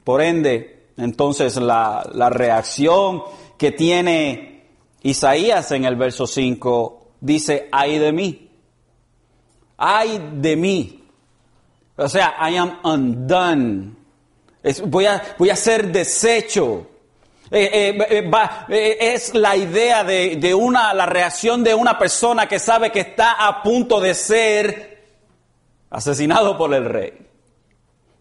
Por 0.04 0.22
ende, 0.22 0.79
entonces 1.00 1.56
la, 1.58 2.08
la 2.14 2.30
reacción 2.30 3.24
que 3.58 3.72
tiene 3.72 4.68
Isaías 5.02 5.72
en 5.72 5.86
el 5.86 5.96
verso 5.96 6.28
5 6.28 7.12
dice, 7.22 7.70
ay 7.72 8.00
de 8.00 8.12
mí, 8.12 8.50
ay 9.78 10.32
de 10.34 10.56
mí. 10.56 11.04
O 11.96 12.08
sea, 12.08 12.36
I 12.50 12.56
am 12.56 12.80
undone. 12.84 13.92
voy, 14.86 15.06
a, 15.06 15.22
voy 15.38 15.50
a 15.50 15.56
ser 15.56 15.92
deshecho. 15.92 16.88
Eh, 17.52 17.98
eh, 18.00 18.30
eh, 18.70 18.98
es 19.00 19.34
la 19.34 19.58
idea 19.58 20.04
de, 20.04 20.54
una, 20.54 20.94
la 20.94 21.06
reacción 21.06 21.64
de 21.64 21.74
una 21.74 21.98
persona 21.98 22.48
que 22.48 22.60
sabe 22.60 22.92
que 22.92 23.02
está 23.02 23.34
a 23.34 23.62
punto 23.64 24.00
de 24.00 24.14
ser 24.14 25.08
asesinado 25.90 26.58
por 26.58 26.74
el 26.74 26.86
rey. 26.86 27.29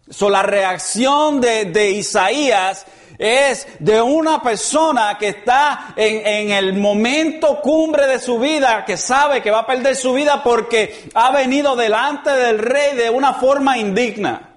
So, 0.09 0.29
la 0.29 0.41
reacción 0.41 1.39
de, 1.39 1.91
Isaías 1.91 2.85
es 3.17 3.67
de 3.79 4.01
una 4.01 4.41
persona 4.41 5.17
que 5.19 5.29
está 5.29 5.93
en, 5.95 6.25
en, 6.25 6.51
el 6.51 6.73
momento 6.73 7.61
cumbre 7.61 8.07
de 8.07 8.19
su 8.19 8.39
vida, 8.39 8.85
que 8.85 8.97
sabe 8.97 9.41
que 9.41 9.51
va 9.51 9.59
a 9.59 9.67
perder 9.67 9.95
su 9.95 10.13
vida 10.13 10.41
porque 10.43 11.09
ha 11.13 11.31
venido 11.31 11.75
delante 11.75 12.31
del 12.31 12.59
rey 12.59 12.95
de 12.95 13.09
una 13.09 13.33
forma 13.33 13.77
indigna. 13.77 14.49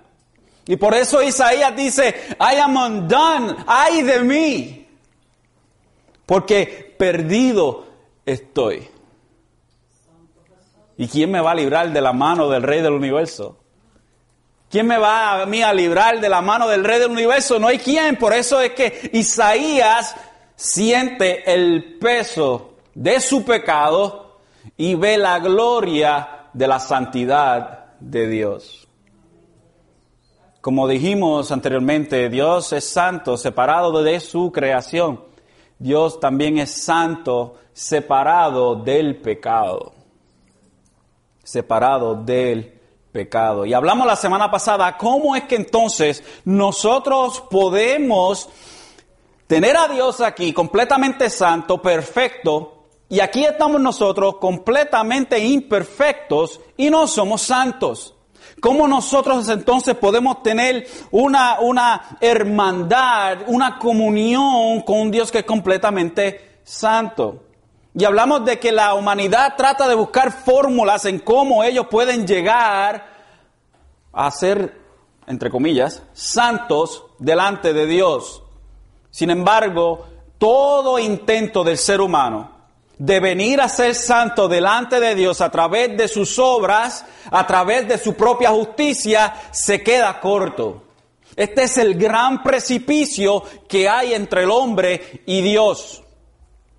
Y 0.66 0.76
por 0.76 0.94
eso 0.94 1.22
Isaías 1.22 1.74
dice, 1.74 2.14
I 2.38 2.56
am 2.56 2.76
undone, 2.76 3.56
ay 3.66 4.02
de 4.02 4.20
mí, 4.20 4.86
porque 6.24 6.94
perdido 6.96 7.86
estoy. 8.24 8.88
¿Y 10.96 11.08
quién 11.08 11.30
me 11.30 11.40
va 11.40 11.50
a 11.50 11.54
librar 11.54 11.92
de 11.92 12.00
la 12.00 12.12
mano 12.12 12.48
del 12.48 12.62
Rey 12.62 12.80
del 12.80 12.92
Universo? 12.92 13.61
¿Quién 14.72 14.86
me 14.86 14.96
va 14.96 15.42
a 15.42 15.44
mí 15.44 15.62
a 15.62 15.74
librar 15.74 16.18
de 16.18 16.30
la 16.30 16.40
mano 16.40 16.66
del 16.66 16.82
Rey 16.82 16.98
del 16.98 17.10
Universo? 17.10 17.58
No 17.58 17.68
hay 17.68 17.76
quien. 17.76 18.16
Por 18.16 18.32
eso 18.32 18.58
es 18.58 18.72
que 18.72 19.10
Isaías 19.12 20.16
siente 20.56 21.52
el 21.52 21.98
peso 22.00 22.76
de 22.94 23.20
su 23.20 23.44
pecado 23.44 24.38
y 24.78 24.94
ve 24.94 25.18
la 25.18 25.40
gloria 25.40 26.48
de 26.54 26.66
la 26.66 26.80
santidad 26.80 27.96
de 28.00 28.26
Dios. 28.26 28.88
Como 30.62 30.88
dijimos 30.88 31.52
anteriormente, 31.52 32.30
Dios 32.30 32.72
es 32.72 32.88
santo, 32.88 33.36
separado 33.36 34.02
de 34.02 34.20
su 34.20 34.50
creación. 34.52 35.22
Dios 35.78 36.18
también 36.18 36.56
es 36.56 36.70
santo, 36.70 37.58
separado 37.74 38.76
del 38.76 39.20
pecado. 39.20 39.92
Separado 41.44 42.14
del 42.14 42.64
pecado. 42.64 42.81
Y 43.66 43.74
hablamos 43.74 44.06
la 44.06 44.16
semana 44.16 44.50
pasada, 44.50 44.96
¿cómo 44.96 45.36
es 45.36 45.44
que 45.44 45.56
entonces 45.56 46.24
nosotros 46.46 47.42
podemos 47.50 48.48
tener 49.46 49.76
a 49.76 49.86
Dios 49.88 50.22
aquí 50.22 50.54
completamente 50.54 51.28
santo, 51.28 51.82
perfecto, 51.82 52.84
y 53.10 53.20
aquí 53.20 53.44
estamos 53.44 53.82
nosotros 53.82 54.36
completamente 54.38 55.38
imperfectos 55.38 56.58
y 56.78 56.88
no 56.88 57.06
somos 57.06 57.42
santos? 57.42 58.14
¿Cómo 58.62 58.88
nosotros 58.88 59.46
entonces 59.50 59.94
podemos 59.96 60.42
tener 60.42 60.86
una, 61.10 61.60
una 61.60 62.16
hermandad, 62.18 63.40
una 63.46 63.78
comunión 63.78 64.80
con 64.82 65.00
un 65.00 65.10
Dios 65.10 65.30
que 65.30 65.40
es 65.40 65.44
completamente 65.44 66.60
santo? 66.64 67.51
Y 67.94 68.04
hablamos 68.04 68.44
de 68.44 68.58
que 68.58 68.72
la 68.72 68.94
humanidad 68.94 69.54
trata 69.56 69.86
de 69.86 69.94
buscar 69.94 70.32
fórmulas 70.32 71.04
en 71.04 71.18
cómo 71.18 71.62
ellos 71.62 71.86
pueden 71.90 72.26
llegar 72.26 73.06
a 74.12 74.30
ser, 74.30 74.80
entre 75.26 75.50
comillas, 75.50 76.02
santos 76.12 77.04
delante 77.18 77.72
de 77.72 77.86
Dios. 77.86 78.42
Sin 79.10 79.30
embargo, 79.30 80.06
todo 80.38 80.98
intento 80.98 81.64
del 81.64 81.76
ser 81.76 82.00
humano 82.00 82.52
de 82.98 83.18
venir 83.18 83.60
a 83.60 83.68
ser 83.68 83.96
santo 83.96 84.46
delante 84.46 85.00
de 85.00 85.16
Dios 85.16 85.40
a 85.40 85.50
través 85.50 85.96
de 85.96 86.06
sus 86.06 86.38
obras, 86.38 87.04
a 87.30 87.44
través 87.46 87.88
de 87.88 87.98
su 87.98 88.14
propia 88.14 88.50
justicia, 88.50 89.34
se 89.50 89.82
queda 89.82 90.20
corto. 90.20 90.84
Este 91.34 91.64
es 91.64 91.78
el 91.78 91.94
gran 91.94 92.42
precipicio 92.44 93.42
que 93.66 93.88
hay 93.88 94.14
entre 94.14 94.44
el 94.44 94.50
hombre 94.50 95.22
y 95.26 95.40
Dios. 95.40 96.01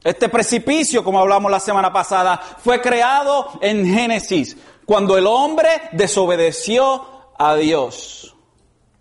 Este 0.04 0.28
precipicio, 0.28 1.04
como 1.04 1.20
hablamos 1.20 1.50
la 1.50 1.60
semana 1.60 1.94
pasada, 1.94 2.38
fue 2.38 2.82
creado 2.82 3.52
en 3.62 3.86
Génesis, 3.86 4.58
cuando 4.86 5.18
el 5.18 5.26
hombre 5.28 5.70
desobedeció 5.94 7.06
a 7.38 7.56
Dios. 7.56 8.36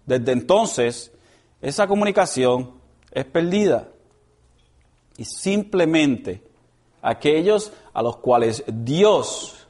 Desde 0.07 0.33
entonces, 0.33 1.13
esa 1.61 1.87
comunicación 1.87 2.73
es 3.11 3.25
perdida. 3.25 3.89
Y 5.17 5.25
simplemente 5.25 6.43
aquellos 7.03 7.73
a 7.93 8.03
los 8.03 8.17
cuales 8.19 8.63
Dios 8.67 9.67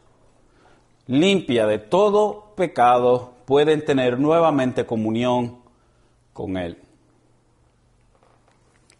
limpia 1.06 1.66
de 1.66 1.78
todo 1.78 2.52
pecado 2.54 3.32
pueden 3.46 3.84
tener 3.84 4.18
nuevamente 4.18 4.86
comunión 4.86 5.60
con 6.32 6.56
Él. 6.56 6.81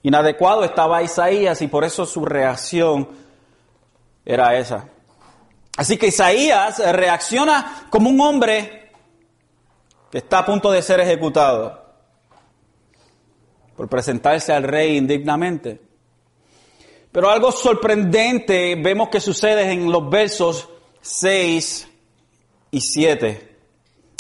Inadecuado 0.03 0.65
estaba 0.65 1.03
Isaías 1.03 1.63
y 1.63 1.69
por 1.69 1.85
eso 1.85 2.05
su 2.07 2.25
reacción 2.25 3.09
era 4.25 4.59
esa. 4.59 4.89
Así 5.77 5.97
que 5.97 6.09
Isaías 6.09 6.79
reacciona 6.79 7.87
como 7.91 8.11
un 8.11 8.21
hombre 8.21 8.91
que 10.11 10.19
está 10.19 10.39
a 10.39 10.47
punto 10.47 10.71
de 10.71 10.83
ser 10.83 11.01
ejecutado 11.01 11.83
por 13.77 13.89
presentarse 13.89 14.53
al 14.53 14.65
rey 14.65 14.97
indignamente. 14.97 15.81
Pero 17.11 17.31
algo 17.31 17.53
sorprendente 17.53 18.75
vemos 18.77 19.09
que 19.09 19.21
sucede 19.21 19.71
en 19.71 19.91
los 19.91 20.09
versos 20.11 20.69
6 21.01 21.89
y 22.71 22.81
7. 22.81 23.57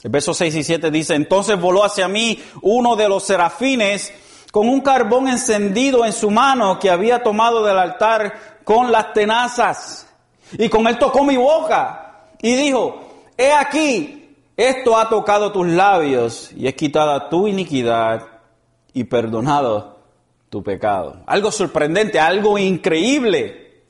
El 0.04 0.10
verso 0.10 0.34
6 0.34 0.54
y 0.56 0.64
7 0.64 0.90
dice, 0.90 1.14
entonces 1.14 1.60
voló 1.60 1.84
hacia 1.84 2.08
mí 2.08 2.42
uno 2.60 2.96
de 2.96 3.08
los 3.08 3.24
serafines 3.24 4.12
con 4.52 4.68
un 4.68 4.82
carbón 4.82 5.28
encendido 5.28 6.04
en 6.04 6.12
su 6.12 6.30
mano 6.30 6.78
que 6.78 6.90
había 6.90 7.22
tomado 7.22 7.64
del 7.64 7.78
altar 7.78 8.60
con 8.64 8.92
las 8.92 9.14
tenazas. 9.14 10.06
Y 10.58 10.68
con 10.68 10.86
él 10.86 10.98
tocó 10.98 11.24
mi 11.24 11.38
boca 11.38 12.26
y 12.40 12.54
dijo, 12.54 13.30
he 13.38 13.50
aquí, 13.50 14.36
esto 14.54 14.98
ha 14.98 15.08
tocado 15.08 15.50
tus 15.52 15.66
labios 15.66 16.52
y 16.54 16.68
es 16.68 16.74
quitada 16.74 17.30
tu 17.30 17.48
iniquidad 17.48 18.26
y 18.92 19.04
perdonado 19.04 20.00
tu 20.50 20.62
pecado. 20.62 21.22
Algo 21.26 21.50
sorprendente, 21.50 22.20
algo 22.20 22.58
increíble. 22.58 23.80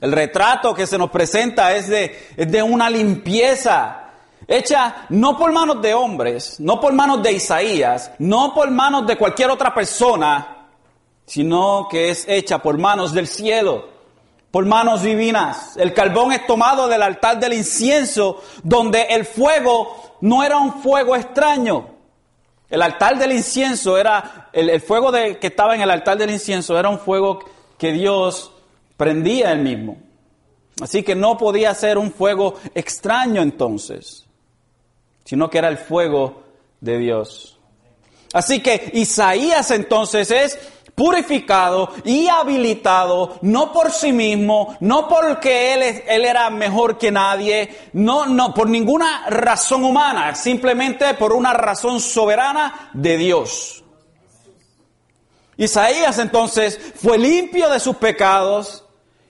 El 0.00 0.10
retrato 0.10 0.74
que 0.74 0.88
se 0.88 0.98
nos 0.98 1.10
presenta 1.10 1.76
es 1.76 1.86
de, 1.88 2.18
es 2.36 2.50
de 2.50 2.64
una 2.64 2.90
limpieza 2.90 4.01
hecha 4.46 5.06
no 5.10 5.38
por 5.38 5.52
manos 5.52 5.80
de 5.82 5.94
hombres, 5.94 6.58
no 6.60 6.80
por 6.80 6.92
manos 6.92 7.22
de 7.22 7.32
Isaías, 7.32 8.12
no 8.18 8.54
por 8.54 8.70
manos 8.70 9.06
de 9.06 9.16
cualquier 9.16 9.50
otra 9.50 9.74
persona, 9.74 10.68
sino 11.26 11.88
que 11.90 12.10
es 12.10 12.26
hecha 12.28 12.58
por 12.58 12.78
manos 12.78 13.12
del 13.12 13.26
cielo, 13.26 13.88
por 14.50 14.66
manos 14.66 15.02
divinas. 15.02 15.76
El 15.76 15.94
carbón 15.94 16.32
es 16.32 16.46
tomado 16.46 16.88
del 16.88 17.02
altar 17.02 17.38
del 17.38 17.54
incienso, 17.54 18.42
donde 18.62 19.02
el 19.02 19.24
fuego 19.24 20.16
no 20.20 20.42
era 20.42 20.58
un 20.58 20.82
fuego 20.82 21.16
extraño. 21.16 21.86
El 22.68 22.82
altar 22.82 23.18
del 23.18 23.32
incienso 23.32 23.98
era, 23.98 24.48
el, 24.52 24.80
fuego 24.80 25.12
de, 25.12 25.38
que 25.38 25.48
estaba 25.48 25.74
en 25.74 25.82
el 25.82 25.90
altar 25.90 26.16
del 26.16 26.30
incienso 26.30 26.78
era 26.78 26.88
un 26.88 26.98
fuego 26.98 27.40
que 27.78 27.92
Dios 27.92 28.50
prendía 28.96 29.52
él 29.52 29.60
mismo. 29.60 29.98
Así 30.80 31.02
que 31.02 31.14
no 31.14 31.36
podía 31.36 31.74
ser 31.74 31.98
un 31.98 32.10
fuego 32.12 32.54
extraño 32.74 33.42
entonces 33.42 34.21
sino 35.24 35.48
que 35.50 35.58
era 35.58 35.68
el 35.68 35.78
fuego 35.78 36.42
de 36.80 36.98
Dios. 36.98 37.58
Así 38.32 38.60
que 38.60 38.90
Isaías 38.94 39.70
entonces 39.70 40.30
es 40.30 40.58
purificado 40.94 41.90
y 42.04 42.28
habilitado, 42.28 43.38
no 43.42 43.72
por 43.72 43.90
sí 43.90 44.12
mismo, 44.12 44.76
no 44.80 45.08
porque 45.08 45.74
él, 45.74 46.02
él 46.06 46.24
era 46.24 46.50
mejor 46.50 46.98
que 46.98 47.10
nadie, 47.10 47.68
no, 47.94 48.26
no, 48.26 48.52
por 48.52 48.68
ninguna 48.68 49.28
razón 49.28 49.84
humana, 49.84 50.34
simplemente 50.34 51.14
por 51.14 51.32
una 51.32 51.52
razón 51.52 52.00
soberana 52.00 52.90
de 52.92 53.16
Dios. 53.16 53.84
Isaías 55.56 56.18
entonces 56.18 56.78
fue 56.96 57.18
limpio 57.18 57.68
de 57.68 57.80
sus 57.80 57.96
pecados 57.96 58.84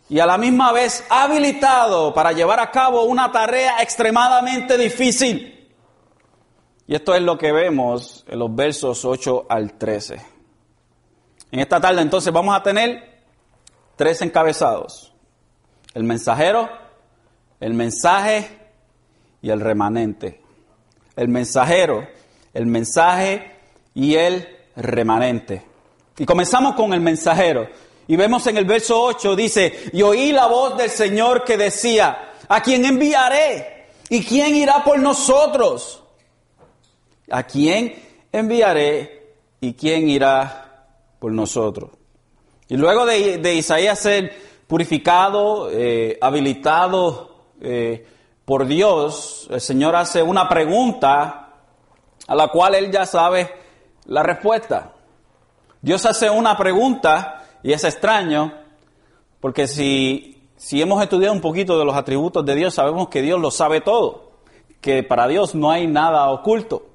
y 0.09 0.21
a 0.21 0.27
la 0.27 0.39
misma 0.39 0.73
vez 0.73 1.05
habilitado 1.09 2.13
para 2.15 2.33
llevar 2.33 2.61
a 2.61 2.71
cabo 2.71 3.05
una 3.05 3.33
tarea 3.33 3.83
extremadamente 3.83 4.77
difícil. 4.79 5.62
Y 6.93 6.95
esto 6.95 7.15
es 7.15 7.23
lo 7.23 7.39
que 7.39 7.53
vemos 7.53 8.23
en 8.29 8.39
los 8.39 8.55
versos 8.55 9.07
8 9.07 9.47
al 9.49 9.79
13. 9.79 10.21
En 11.51 11.61
esta 11.61 11.81
tarde 11.81 12.03
entonces 12.03 12.31
vamos 12.31 12.55
a 12.55 12.63
tener 12.63 13.23
tres 13.97 14.21
encabezados. 14.21 15.11
El 15.95 16.05
mensajero, 16.05 16.69
el 17.61 17.73
mensaje 17.73 18.59
y 19.41 19.49
el 19.49 19.63
remanente. 19.63 20.43
El 21.17 21.29
mensajero, 21.29 22.07
el 22.53 22.67
mensaje 22.67 23.57
y 23.95 24.17
el 24.17 24.47
remanente. 24.77 25.65
Y 26.19 26.27
comenzamos 26.27 26.75
con 26.75 26.93
el 26.93 27.01
mensajero. 27.01 27.71
Y 28.07 28.17
vemos 28.17 28.47
en 28.49 28.59
el 28.59 28.67
verso 28.67 29.03
8, 29.03 29.35
dice, 29.35 29.91
y 29.95 30.03
oí 30.03 30.31
la 30.31 30.47
voz 30.47 30.77
del 30.77 30.91
Señor 30.91 31.43
que 31.43 31.57
decía, 31.57 32.33
¿a 32.47 32.61
quién 32.61 32.85
enviaré? 32.85 33.87
¿Y 34.11 34.23
quién 34.23 34.55
irá 34.55 34.85
por 34.85 34.99
nosotros? 34.99 36.02
¿A 37.33 37.45
quién 37.45 37.95
enviaré 38.31 39.37
y 39.59 39.73
quién 39.73 40.07
irá 40.07 40.85
por 41.19 41.33
nosotros? 41.33 41.91
Y 42.69 42.77
luego 42.77 43.07
de, 43.07 43.55
Isaías 43.55 43.99
ser 43.99 44.35
purificado, 44.67 45.71
eh, 45.71 46.19
habilitado 46.21 47.37
eh, 47.63 48.07
por 48.45 48.67
Dios, 48.67 49.49
el 49.51 49.63
Señor 49.63 49.97
hace 49.97 50.23
una 50.23 50.47
pregunta 50.47 51.55
a 52.27 52.35
la 52.35 52.49
cual 52.49 52.75
él 52.75 52.91
ya 52.93 53.07
sabe 53.07 53.51
la 54.05 54.23
respuesta. 54.23 54.93
Dios 55.81 56.05
hace 56.05 56.29
una 56.29 56.55
pregunta 56.59 57.47
y 57.63 57.73
es 57.73 57.83
extraño 57.85 58.53
porque 59.41 59.67
si, 59.67 60.51
si 60.57 60.83
hemos 60.83 61.03
estudiado 61.03 61.33
un 61.33 61.41
poquito 61.41 61.79
de 61.79 61.87
los 61.87 61.97
atributos 61.97 62.45
de 62.45 62.57
Dios, 62.57 62.75
sabemos 62.75 63.09
que 63.09 63.23
Dios 63.23 63.41
lo 63.41 63.51
sabe 63.51 63.81
todo, 63.81 64.33
que 64.83 65.03
para 65.03 65.27
Dios 65.29 65.55
no 65.55 65.71
hay 65.71 65.87
nada 65.87 66.29
oculto 66.29 66.92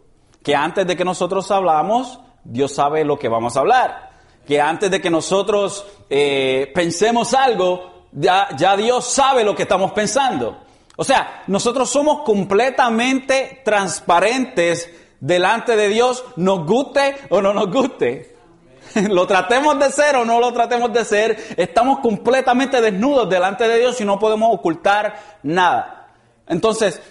que 0.48 0.56
antes 0.56 0.88
de 0.88 0.96
que 0.96 1.04
nosotros 1.04 1.52
hablamos, 1.52 2.22
Dios 2.46 2.72
sabe 2.74 3.04
lo 3.04 3.20
que 3.20 3.28
vamos 3.28 3.58
a 3.58 3.60
hablar. 3.60 4.12
Que 4.48 4.62
antes 4.62 4.90
de 4.90 5.02
que 5.02 5.10
nosotros 5.10 5.86
eh, 6.10 6.72
pensemos 6.74 7.34
algo, 7.34 8.06
ya, 8.14 8.48
Dios 8.78 9.04
sabe 9.04 9.44
lo 9.44 9.54
que 9.54 9.64
estamos 9.64 9.92
pensando. 9.92 10.58
O 10.96 11.04
sea, 11.04 11.44
nosotros 11.48 11.90
somos 11.90 12.22
completamente 12.24 13.62
transparentes 13.66 14.90
delante 15.20 15.76
de 15.76 15.90
Dios, 15.90 16.24
nos 16.38 16.66
guste 16.66 17.18
o 17.30 17.42
no 17.42 17.54
nos 17.54 17.70
guste. 17.70 18.38
Lo 19.10 19.28
tratemos 19.28 19.78
de 19.78 19.92
ser 19.92 20.16
o 20.16 20.24
no 20.24 20.40
lo 20.40 20.54
tratemos 20.54 20.94
de 20.94 21.04
ser, 21.04 21.38
estamos 21.58 22.00
completamente 22.00 22.80
desnudos 22.80 23.30
delante 23.30 23.68
de 23.68 23.80
Dios 23.80 24.00
y 24.00 24.06
no 24.06 24.18
podemos 24.18 24.56
ocultar 24.56 25.14
nada. 25.44 26.08
Entonces, 26.48 27.02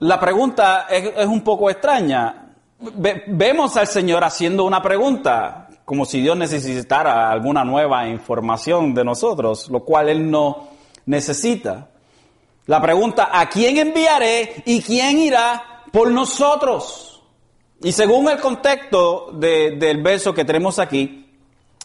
la 0.00 0.18
pregunta 0.18 0.88
es 0.90 1.26
un 1.28 1.42
poco 1.42 1.70
extraña 1.70 2.41
vemos 3.26 3.76
al 3.76 3.86
Señor 3.86 4.24
haciendo 4.24 4.64
una 4.64 4.82
pregunta, 4.82 5.68
como 5.84 6.04
si 6.04 6.20
Dios 6.20 6.36
necesitara 6.36 7.30
alguna 7.30 7.64
nueva 7.64 8.08
información 8.08 8.94
de 8.94 9.04
nosotros, 9.04 9.68
lo 9.70 9.80
cual 9.80 10.08
Él 10.08 10.30
no 10.30 10.68
necesita. 11.06 11.88
La 12.66 12.80
pregunta, 12.80 13.30
¿a 13.32 13.48
quién 13.48 13.76
enviaré 13.78 14.62
y 14.66 14.82
quién 14.82 15.18
irá 15.18 15.84
por 15.92 16.10
nosotros? 16.10 17.22
Y 17.82 17.92
según 17.92 18.28
el 18.28 18.38
contexto 18.38 19.30
del 19.32 20.02
verso 20.02 20.32
que 20.32 20.44
tenemos 20.44 20.78
aquí, 20.78 21.26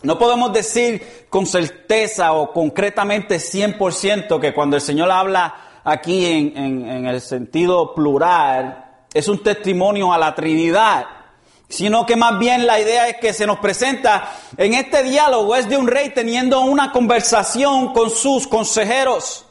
no 0.04 0.20
podemos 0.20 0.54
decir 0.54 1.26
con 1.30 1.48
certeza 1.48 2.34
o 2.34 2.54
concretamente 2.54 3.38
100% 3.38 4.40
que 4.40 4.54
cuando 4.54 4.76
el 4.76 4.82
Señor 4.82 5.10
habla 5.12 5.82
aquí 5.84 6.54
en 6.56 7.08
el 7.08 7.20
sentido 7.22 7.96
plural, 7.96 8.87
es 9.14 9.28
un 9.28 9.42
testimonio 9.42 10.14
a 10.14 10.18
la 10.18 10.36
Trinidad, 10.36 11.06
sino 11.70 12.06
que 12.06 12.16
más 12.16 12.40
bien 12.40 12.66
la 12.66 12.80
idea 12.80 13.10
es 13.10 13.18
que 13.18 13.34
se 13.34 13.46
nos 13.46 13.60
presenta 13.60 14.34
en 14.58 14.74
este 14.74 15.04
diálogo 15.04 15.56
es 15.56 15.68
de 15.68 15.78
un 15.78 15.88
rey 15.88 16.12
teniendo 16.12 16.62
una 16.62 16.92
conversación 16.92 17.94
con 17.94 18.10
sus 18.10 18.48
consejeros, 18.48 19.46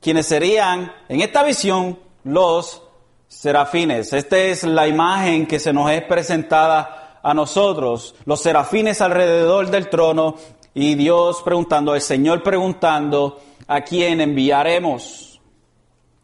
quienes 0.00 0.26
serían 0.26 0.92
en 1.08 1.20
esta 1.20 1.42
visión 1.42 1.98
los 2.24 2.82
serafines. 3.28 4.12
Esta 4.12 4.36
es 4.36 4.64
la 4.64 4.86
imagen 4.86 5.46
que 5.46 5.58
se 5.58 5.72
nos 5.72 5.90
es 5.90 6.02
presentada 6.02 7.18
a 7.22 7.34
nosotros, 7.34 8.14
los 8.24 8.42
serafines 8.42 9.00
alrededor 9.00 9.70
del 9.70 9.88
trono 9.88 10.34
y 10.74 10.94
Dios 10.96 11.42
preguntando, 11.42 11.94
el 11.94 12.00
Señor 12.00 12.42
preguntando, 12.42 13.40
¿a 13.68 13.82
quién 13.82 14.20
enviaremos? 14.20 15.31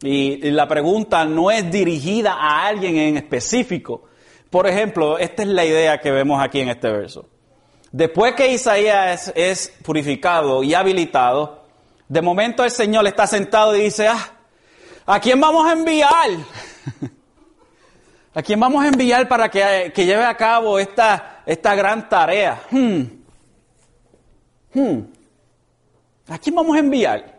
Y, 0.02 0.50
la 0.50 0.68
pregunta 0.68 1.24
no 1.24 1.50
es 1.50 1.70
dirigida 1.70 2.34
a 2.34 2.66
alguien 2.66 2.96
en 2.96 3.16
específico. 3.16 4.04
Por 4.50 4.66
ejemplo, 4.66 5.18
esta 5.18 5.42
es 5.42 5.48
la 5.48 5.64
idea 5.64 6.00
que 6.00 6.10
vemos 6.10 6.42
aquí 6.42 6.60
en 6.60 6.68
este 6.68 6.88
verso. 6.90 7.28
Después 7.90 8.34
que 8.34 8.52
Isaías 8.52 9.32
es, 9.34 9.74
purificado 9.82 10.62
y 10.62 10.74
habilitado, 10.74 11.64
de 12.08 12.22
momento 12.22 12.64
el 12.64 12.70
Señor 12.70 13.06
está 13.06 13.26
sentado 13.26 13.76
y 13.76 13.82
dice, 13.82 14.08
ah, 14.08 14.32
¿a 15.06 15.20
quién 15.20 15.40
vamos 15.40 15.66
a 15.66 15.72
enviar? 15.72 16.30
¿A 18.34 18.42
quién 18.42 18.60
vamos 18.60 18.84
a 18.84 18.88
enviar 18.88 19.26
para 19.26 19.50
que, 19.50 19.90
lleve 19.96 20.24
a 20.24 20.36
cabo 20.36 20.78
esta, 20.78 21.42
esta 21.44 21.74
gran 21.74 22.08
tarea? 22.08 22.62
Hmm. 22.70 23.02
Hmm. 24.72 25.00
¿A 26.28 26.38
quién 26.38 26.54
vamos 26.54 26.76
a 26.76 26.78
enviar? 26.78 27.37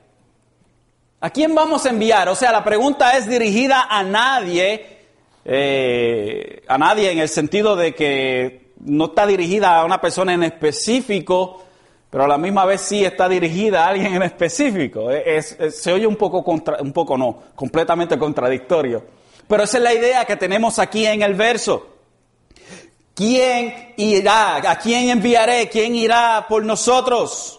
¿A 1.22 1.30
quién 1.32 1.54
vamos 1.54 1.86
a 1.86 1.90
enviar? 1.90 2.30
O 2.30 2.36
sea, 2.36 2.52
la 2.52 2.64
pregunta 2.64 3.18
es 3.18 3.28
dirigida 3.28 3.88
a 3.90 4.04
nadie, 4.04 5.00
eh, 5.44 6.64
a 6.66 6.78
nadie 6.78 7.12
en 7.12 7.20
el 7.20 7.28
sentido 7.28 7.76
de 7.76 7.94
que 7.94 8.72
no 8.86 9.06
está 9.06 9.28
dirigida 9.28 9.78
a 9.78 9.84
una 9.84 10.00
persona 10.00 10.34
en 10.34 10.44
específico, 10.44 11.62
pero 12.10 12.24
a 12.24 12.28
la 12.28 12.38
misma 12.38 12.64
vez 12.64 12.80
sí 12.80 13.04
está 13.04 13.28
dirigida 13.28 13.84
a 13.84 13.90
alguien 13.90 14.16
en 14.16 14.24
específico. 14.24 15.10
se 15.72 15.92
oye 15.92 16.08
un 16.08 16.16
poco, 16.16 16.42
contra, 16.42 16.82
un 16.82 16.94
poco 16.94 17.18
no, 17.18 17.44
completamente 17.54 18.18
contradictorio. 18.18 19.04
Pero 19.46 19.64
esa 19.64 19.78
es 19.78 19.84
la 19.84 19.94
idea 19.94 20.24
que 20.24 20.38
tenemos 20.38 20.80
aquí 20.80 21.06
en 21.06 21.22
el 21.22 21.34
verso. 21.34 21.98
¿Quién 23.14 23.94
irá? 23.98 24.56
¿A 24.72 24.80
quién 24.80 25.10
enviaré? 25.10 25.68
¿Quién 25.68 25.96
irá 25.96 26.46
por 26.48 26.64
nosotros? 26.64 27.59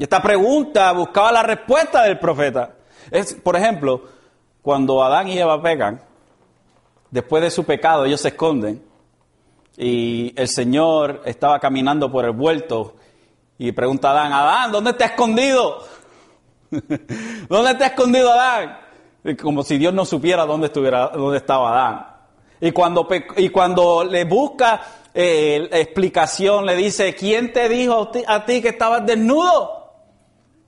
Y 0.00 0.04
esta 0.04 0.22
pregunta 0.22 0.90
buscaba 0.92 1.30
la 1.30 1.42
respuesta 1.42 2.04
del 2.04 2.18
profeta. 2.18 2.70
Es, 3.10 3.34
por 3.34 3.54
ejemplo, 3.54 4.02
cuando 4.62 5.04
Adán 5.04 5.28
y 5.28 5.38
Eva 5.38 5.60
pecan, 5.60 6.00
después 7.10 7.42
de 7.42 7.50
su 7.50 7.64
pecado 7.64 8.06
ellos 8.06 8.22
se 8.22 8.28
esconden 8.28 8.82
y 9.76 10.32
el 10.40 10.48
Señor 10.48 11.20
estaba 11.26 11.60
caminando 11.60 12.10
por 12.10 12.24
el 12.24 12.30
vuelto 12.30 12.94
y 13.58 13.72
pregunta 13.72 14.08
a 14.08 14.12
Adán, 14.12 14.32
Adán, 14.32 14.72
¿dónde 14.72 14.92
has 14.92 15.10
escondido? 15.10 15.84
¿Dónde 17.50 17.70
has 17.70 17.82
escondido 17.82 18.32
Adán? 18.32 18.78
Como 19.42 19.62
si 19.62 19.76
Dios 19.76 19.92
no 19.92 20.06
supiera 20.06 20.46
dónde, 20.46 20.68
estuviera, 20.68 21.08
dónde 21.08 21.36
estaba 21.36 21.72
Adán. 21.72 22.06
Y 22.58 22.72
cuando, 22.72 23.06
y 23.36 23.50
cuando 23.50 24.02
le 24.04 24.24
busca 24.24 24.80
eh, 25.12 25.68
explicación, 25.72 26.64
le 26.64 26.74
dice, 26.74 27.14
¿quién 27.14 27.52
te 27.52 27.68
dijo 27.68 28.10
a 28.26 28.46
ti 28.46 28.62
que 28.62 28.70
estabas 28.70 29.04
desnudo? 29.04 29.79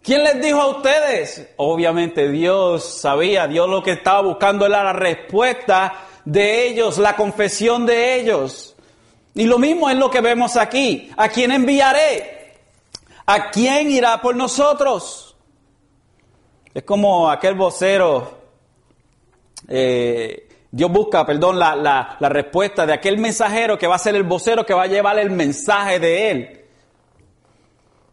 ¿Quién 0.02 0.24
les 0.24 0.42
dijo 0.42 0.60
a 0.60 0.66
ustedes? 0.66 1.48
Obviamente 1.56 2.28
Dios 2.28 2.84
sabía, 3.00 3.46
Dios 3.46 3.68
lo 3.68 3.82
que 3.82 3.92
estaba 3.92 4.20
buscando 4.22 4.66
era 4.66 4.82
la 4.82 4.92
respuesta 4.92 5.94
de 6.24 6.66
ellos, 6.66 6.98
la 6.98 7.14
confesión 7.14 7.86
de 7.86 8.16
ellos. 8.20 8.74
Y 9.34 9.44
lo 9.44 9.58
mismo 9.58 9.88
es 9.88 9.96
lo 9.96 10.10
que 10.10 10.20
vemos 10.20 10.56
aquí. 10.56 11.10
¿A 11.16 11.28
quién 11.28 11.52
enviaré? 11.52 12.56
¿A 13.26 13.50
quién 13.50 13.92
irá 13.92 14.20
por 14.20 14.34
nosotros? 14.34 15.36
Es 16.74 16.82
como 16.82 17.30
aquel 17.30 17.54
vocero, 17.54 18.40
eh, 19.68 20.48
Dios 20.70 20.90
busca, 20.90 21.24
perdón, 21.24 21.60
la, 21.60 21.76
la, 21.76 22.16
la 22.18 22.28
respuesta 22.28 22.84
de 22.86 22.94
aquel 22.94 23.18
mensajero 23.18 23.78
que 23.78 23.86
va 23.86 23.94
a 23.94 24.00
ser 24.00 24.16
el 24.16 24.24
vocero 24.24 24.66
que 24.66 24.74
va 24.74 24.82
a 24.82 24.86
llevar 24.86 25.18
el 25.20 25.30
mensaje 25.30 26.00
de 26.00 26.30
él. 26.30 26.62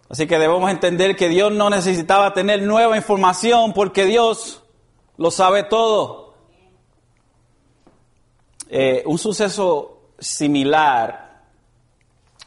Así 0.09 0.25
que 0.25 0.39
debemos 0.39 0.69
entender 0.71 1.15
que 1.15 1.29
Dios 1.29 1.51
no 1.53 1.69
necesitaba 1.69 2.33
tener 2.33 2.63
nueva 2.63 2.97
información 2.97 3.73
porque 3.73 4.05
Dios 4.05 4.63
lo 5.17 5.29
sabe 5.29 5.63
todo. 5.63 6.33
Eh, 8.69 9.03
un 9.05 9.19
suceso 9.19 10.13
similar 10.17 11.43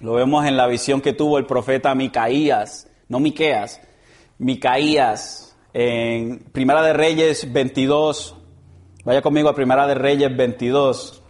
lo 0.00 0.14
vemos 0.14 0.44
en 0.44 0.56
la 0.56 0.66
visión 0.66 1.00
que 1.00 1.12
tuvo 1.12 1.38
el 1.38 1.46
profeta 1.46 1.94
Micaías, 1.94 2.88
no 3.08 3.20
Miqueas, 3.20 3.80
Micaías 4.38 5.56
en 5.72 6.40
Primera 6.50 6.82
de 6.82 6.92
Reyes 6.92 7.52
22. 7.52 8.34
Vaya 9.04 9.22
conmigo 9.22 9.48
a 9.48 9.54
Primera 9.54 9.86
de 9.86 9.94
Reyes 9.94 10.36
22. 10.36 11.21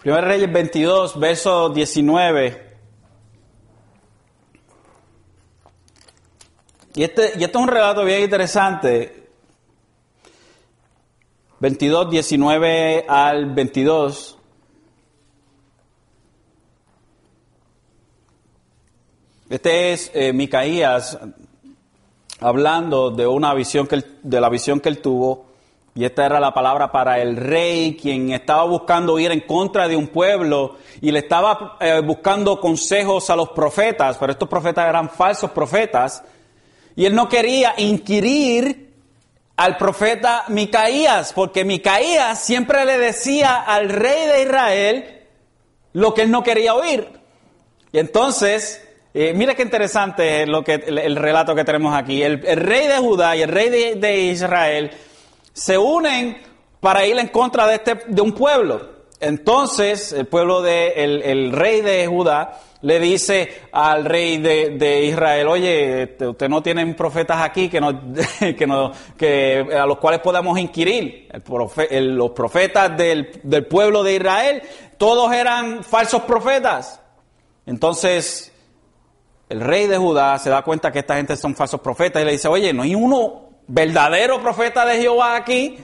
Primero 0.00 0.26
Reyes 0.26 0.50
22, 0.50 1.20
verso 1.20 1.68
19. 1.68 2.70
Y 6.94 7.02
este, 7.02 7.32
y 7.36 7.44
este 7.44 7.58
es 7.58 7.62
un 7.62 7.68
relato 7.68 8.02
bien 8.06 8.22
interesante. 8.22 9.28
22, 11.58 12.10
19 12.10 13.04
al 13.06 13.52
22. 13.52 14.38
Este 19.50 19.92
es 19.92 20.10
eh, 20.14 20.32
Micaías 20.32 21.18
hablando 22.40 23.10
de 23.10 23.26
una 23.26 23.52
visión 23.52 23.86
que 23.86 24.02
de 24.22 24.40
la 24.40 24.48
visión 24.48 24.80
que 24.80 24.88
él 24.88 25.02
tuvo 25.02 25.49
y 25.94 26.04
esta 26.04 26.24
era 26.24 26.38
la 26.38 26.54
palabra 26.54 26.92
para 26.92 27.20
el 27.20 27.36
rey, 27.36 27.96
quien 28.00 28.32
estaba 28.32 28.64
buscando 28.64 29.18
ir 29.18 29.32
en 29.32 29.40
contra 29.40 29.88
de 29.88 29.96
un 29.96 30.06
pueblo 30.06 30.76
y 31.00 31.10
le 31.10 31.18
estaba 31.18 31.76
eh, 31.80 32.00
buscando 32.04 32.60
consejos 32.60 33.28
a 33.28 33.36
los 33.36 33.50
profetas, 33.50 34.16
pero 34.16 34.32
estos 34.32 34.48
profetas 34.48 34.88
eran 34.88 35.10
falsos 35.10 35.50
profetas. 35.50 36.22
Y 36.94 37.06
él 37.06 37.14
no 37.14 37.28
quería 37.28 37.74
inquirir 37.78 38.90
al 39.56 39.76
profeta 39.76 40.44
Micaías, 40.48 41.32
porque 41.32 41.64
Micaías 41.64 42.40
siempre 42.40 42.84
le 42.84 42.96
decía 42.96 43.56
al 43.56 43.88
rey 43.88 44.26
de 44.28 44.42
Israel 44.42 45.20
lo 45.92 46.14
que 46.14 46.22
él 46.22 46.30
no 46.30 46.44
quería 46.44 46.74
oír. 46.74 47.08
Y 47.92 47.98
entonces, 47.98 48.86
eh, 49.12 49.32
mira 49.34 49.56
qué 49.56 49.62
interesante 49.62 50.46
lo 50.46 50.62
que, 50.62 50.74
el, 50.74 51.16
relato 51.16 51.56
que 51.56 51.64
tenemos 51.64 51.96
aquí. 51.96 52.22
El, 52.22 52.40
rey 52.40 52.86
de 52.86 52.98
Judá 52.98 53.34
y 53.34 53.42
el 53.42 53.48
rey 53.48 53.68
de 53.96 54.20
Israel 54.20 54.92
se 55.52 55.78
unen 55.78 56.40
para 56.80 57.06
ir 57.06 57.18
en 57.18 57.28
contra 57.28 57.66
de, 57.66 57.74
este, 57.76 57.94
de 58.06 58.22
un 58.22 58.32
pueblo. 58.32 59.00
Entonces, 59.20 60.14
el 60.14 60.26
pueblo 60.26 60.62
de, 60.62 60.94
el, 60.96 61.52
rey 61.52 61.82
de 61.82 62.06
Judá 62.06 62.58
le 62.80 62.98
dice 62.98 63.60
al 63.70 64.06
rey 64.06 64.38
de, 64.38 65.04
Israel, 65.04 65.48
oye, 65.48 66.04
este, 66.04 66.26
usted 66.26 66.48
no 66.48 66.62
tienen 66.62 66.94
profetas 66.96 67.42
aquí 67.42 67.68
que, 67.68 67.80
que, 68.56 68.66
no, 68.66 68.92
que 69.18 69.66
a 69.78 69.84
los 69.84 69.98
cuales 69.98 70.20
podamos 70.20 70.58
inquirir. 70.58 71.28
los 71.46 72.30
profetas 72.30 72.96
del, 72.96 73.40
del 73.42 73.66
pueblo 73.66 74.02
de 74.02 74.14
Israel, 74.14 74.62
todos 74.96 75.30
eran 75.32 75.84
falsos 75.84 76.22
profetas. 76.22 77.02
Entonces, 77.66 78.50
el 79.50 79.60
rey 79.60 79.86
de 79.86 79.98
Judá 79.98 80.38
se 80.38 80.48
da 80.48 80.62
cuenta 80.62 80.90
que 80.90 81.00
esta 81.00 81.16
gente 81.16 81.36
son 81.36 81.54
falsos 81.54 81.80
profetas 81.82 82.22
y 82.22 82.24
le 82.24 82.32
dice, 82.32 82.48
oye, 82.48 82.72
no 82.72 82.84
hay 82.84 82.94
uno 82.94 83.49
verdadero 83.70 84.40
profeta 84.42 84.84
de 84.84 85.00
Jehová 85.00 85.36
aquí. 85.36 85.78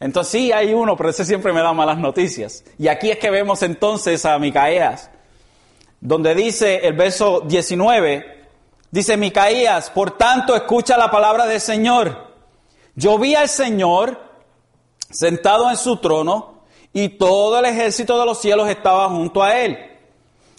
Entonces 0.00 0.32
sí 0.32 0.52
hay 0.52 0.72
uno, 0.72 0.96
pero 0.96 1.10
ese 1.10 1.24
siempre 1.24 1.52
me 1.52 1.60
da 1.60 1.72
malas 1.72 1.98
noticias. 1.98 2.64
Y 2.78 2.88
aquí 2.88 3.10
es 3.10 3.18
que 3.18 3.30
vemos 3.30 3.62
entonces 3.62 4.24
a 4.24 4.38
Micaías, 4.38 5.10
donde 6.00 6.34
dice 6.34 6.86
el 6.86 6.94
verso 6.94 7.40
19, 7.40 8.46
dice 8.90 9.16
Micaías, 9.16 9.90
por 9.90 10.12
tanto 10.12 10.54
escucha 10.54 10.96
la 10.96 11.10
palabra 11.10 11.46
del 11.46 11.60
Señor. 11.60 12.28
Yo 12.94 13.18
vi 13.18 13.34
al 13.34 13.48
Señor 13.48 14.20
sentado 15.10 15.68
en 15.70 15.76
su 15.76 15.98
trono 15.98 16.62
y 16.92 17.10
todo 17.10 17.58
el 17.58 17.64
ejército 17.66 18.18
de 18.18 18.24
los 18.24 18.40
cielos 18.40 18.68
estaba 18.68 19.08
junto 19.08 19.42
a 19.42 19.58
él, 19.58 19.78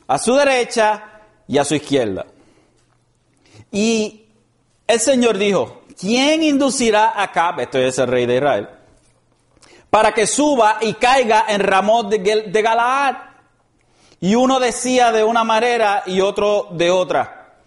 a 0.08 0.18
su 0.18 0.36
derecha 0.36 1.22
y 1.48 1.58
a 1.58 1.64
su 1.64 1.76
izquierda. 1.76 2.26
Y 3.72 4.26
el 4.88 5.00
Señor 5.00 5.38
dijo, 5.38 5.79
¿quién 6.00 6.44
inducirá 6.44 7.10
a 7.10 7.24
Acab, 7.24 7.60
esto 7.60 7.78
es 7.78 7.98
el 7.98 8.08
rey 8.08 8.26
de 8.26 8.36
Israel, 8.38 8.70
para 9.90 10.14
que 10.14 10.26
suba 10.28 10.78
y 10.82 10.94
caiga 10.94 11.46
en 11.48 11.62
Ramón 11.62 12.10
de, 12.10 12.20
de 12.20 12.62
Galaad? 12.62 13.16
Y 14.22 14.36
uno 14.36 14.60
decía 14.60 15.12
de 15.12 15.24
una 15.24 15.44
manera 15.44 16.04
y 16.06 16.22
otro 16.22 16.68
de 16.72 16.92
otra. 16.92 17.58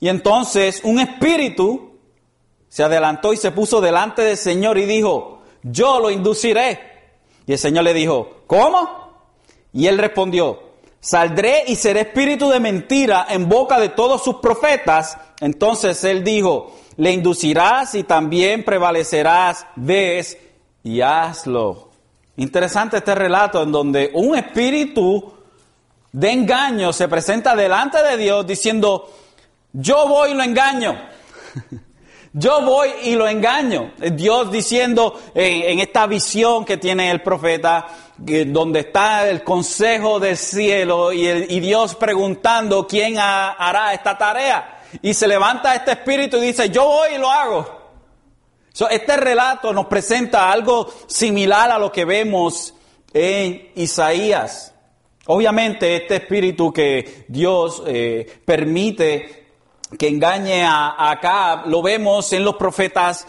Y 0.00 0.08
entonces 0.08 0.80
un 0.84 1.00
espíritu 1.00 1.98
se 2.68 2.82
adelantó 2.82 3.32
y 3.32 3.36
se 3.36 3.50
puso 3.50 3.80
delante 3.80 4.22
del 4.22 4.36
Señor 4.36 4.78
y 4.78 4.84
dijo, 4.84 5.42
yo 5.62 5.98
lo 5.98 6.10
induciré. 6.10 6.80
Y 7.46 7.52
el 7.52 7.58
Señor 7.58 7.84
le 7.84 7.94
dijo, 7.94 8.42
¿cómo? 8.46 9.08
Y 9.72 9.86
él 9.86 9.98
respondió, 9.98 10.67
saldré 11.00 11.64
y 11.66 11.76
seré 11.76 12.00
espíritu 12.00 12.48
de 12.50 12.60
mentira 12.60 13.26
en 13.28 13.48
boca 13.48 13.78
de 13.78 13.90
todos 13.90 14.22
sus 14.22 14.36
profetas. 14.36 15.18
Entonces 15.40 16.02
él 16.04 16.24
dijo, 16.24 16.74
le 16.96 17.12
inducirás 17.12 17.94
y 17.94 18.04
también 18.04 18.64
prevalecerás, 18.64 19.66
ves 19.76 20.36
y 20.82 21.00
hazlo. 21.00 21.90
Interesante 22.36 22.98
este 22.98 23.14
relato 23.14 23.62
en 23.62 23.72
donde 23.72 24.10
un 24.14 24.36
espíritu 24.36 25.32
de 26.12 26.30
engaño 26.30 26.92
se 26.92 27.08
presenta 27.08 27.54
delante 27.54 28.02
de 28.02 28.16
Dios 28.16 28.46
diciendo, 28.46 29.10
yo 29.72 30.08
voy 30.08 30.30
y 30.30 30.34
lo 30.34 30.42
engaño. 30.42 30.96
Yo 32.32 32.60
voy 32.62 32.90
y 33.04 33.14
lo 33.14 33.26
engaño. 33.26 33.92
Dios 34.12 34.50
diciendo 34.52 35.18
en, 35.34 35.78
esta 35.78 36.06
visión 36.06 36.64
que 36.64 36.76
tiene 36.76 37.10
el 37.10 37.22
profeta, 37.22 37.86
donde 38.18 38.80
está 38.80 39.28
el 39.28 39.42
consejo 39.42 40.20
del 40.20 40.36
cielo 40.36 41.12
y, 41.12 41.60
Dios 41.60 41.94
preguntando 41.94 42.86
quién 42.86 43.16
hará 43.18 43.94
esta 43.94 44.16
tarea. 44.18 44.82
Y 45.02 45.14
se 45.14 45.28
levanta 45.28 45.74
este 45.74 45.92
espíritu 45.92 46.36
y 46.38 46.46
dice, 46.46 46.70
yo 46.70 46.84
voy 46.84 47.14
y 47.14 47.18
lo 47.18 47.30
hago. 47.30 47.78
este 48.90 49.16
relato 49.16 49.72
nos 49.72 49.86
presenta 49.86 50.50
algo 50.50 50.88
similar 51.06 51.70
a 51.70 51.78
lo 51.78 51.90
que 51.90 52.04
vemos 52.04 52.74
en 53.12 53.70
Isaías. 53.74 54.74
Obviamente 55.26 55.94
este 55.96 56.16
espíritu 56.16 56.72
que 56.72 57.24
Dios 57.28 57.82
eh, 57.86 58.40
permite 58.44 59.47
que 59.96 60.08
engañe 60.08 60.64
a, 60.64 61.10
Acab, 61.10 61.66
lo 61.68 61.80
vemos 61.80 62.32
en 62.32 62.44
los 62.44 62.56
profetas 62.56 63.26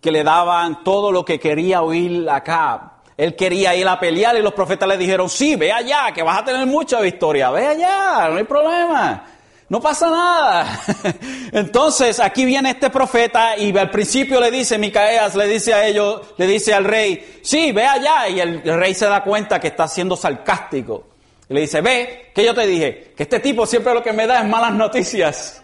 que 0.00 0.10
le 0.10 0.24
daban 0.24 0.82
todo 0.82 1.12
lo 1.12 1.24
que 1.24 1.38
quería 1.38 1.82
oír 1.82 2.28
Acab. 2.28 3.00
Él 3.16 3.36
quería 3.36 3.74
ir 3.74 3.86
a 3.86 4.00
pelear 4.00 4.34
y 4.36 4.40
los 4.40 4.54
profetas 4.54 4.88
le 4.88 4.96
dijeron, 4.96 5.28
sí, 5.28 5.54
ve 5.54 5.70
allá, 5.70 6.10
que 6.14 6.22
vas 6.22 6.38
a 6.38 6.44
tener 6.44 6.66
mucha 6.66 7.00
victoria, 7.00 7.50
ve 7.50 7.66
allá, 7.66 8.30
no 8.30 8.38
hay 8.38 8.44
problema. 8.44 9.24
no 9.68 9.78
pasa 9.78 10.08
nada. 10.08 10.80
Entonces 11.52 12.18
aquí 12.18 12.46
viene 12.46 12.70
este 12.70 12.88
profeta 12.88 13.58
y 13.58 13.76
al 13.76 13.90
principio 13.90 14.40
le 14.40 14.50
dice, 14.50 14.78
Micaeas 14.78 15.36
le 15.36 15.46
dice 15.46 15.74
a 15.74 15.86
ellos, 15.86 16.22
le 16.38 16.46
dice 16.46 16.72
al 16.72 16.84
rey, 16.84 17.40
sí, 17.42 17.72
ve 17.72 17.84
allá. 17.84 18.26
Y 18.28 18.40
el, 18.40 18.62
rey 18.62 18.94
se 18.94 19.04
da 19.04 19.22
cuenta 19.22 19.60
que 19.60 19.68
está 19.68 19.86
siendo 19.86 20.16
sarcástico. 20.16 21.04
Y 21.46 21.52
le 21.52 21.60
dice, 21.60 21.82
ve, 21.82 22.30
que 22.34 22.42
yo 22.42 22.54
te 22.54 22.66
dije, 22.66 23.12
que 23.14 23.24
este 23.24 23.40
tipo 23.40 23.66
siempre 23.66 23.92
lo 23.92 24.02
que 24.02 24.14
me 24.14 24.26
da 24.26 24.40
es 24.40 24.48
malas 24.48 24.72
noticias. 24.72 25.62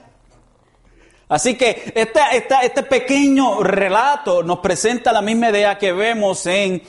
Así 1.29 1.57
que 1.57 1.93
este, 1.95 2.83
pequeño 2.85 3.61
relato 3.63 4.43
nos 4.43 4.61
presenta 4.61 5.13
la 5.13 5.23
misma 5.23 5.51
idea 5.51 5.77
que 5.77 5.93
vemos 5.93 6.47
en 6.47 6.81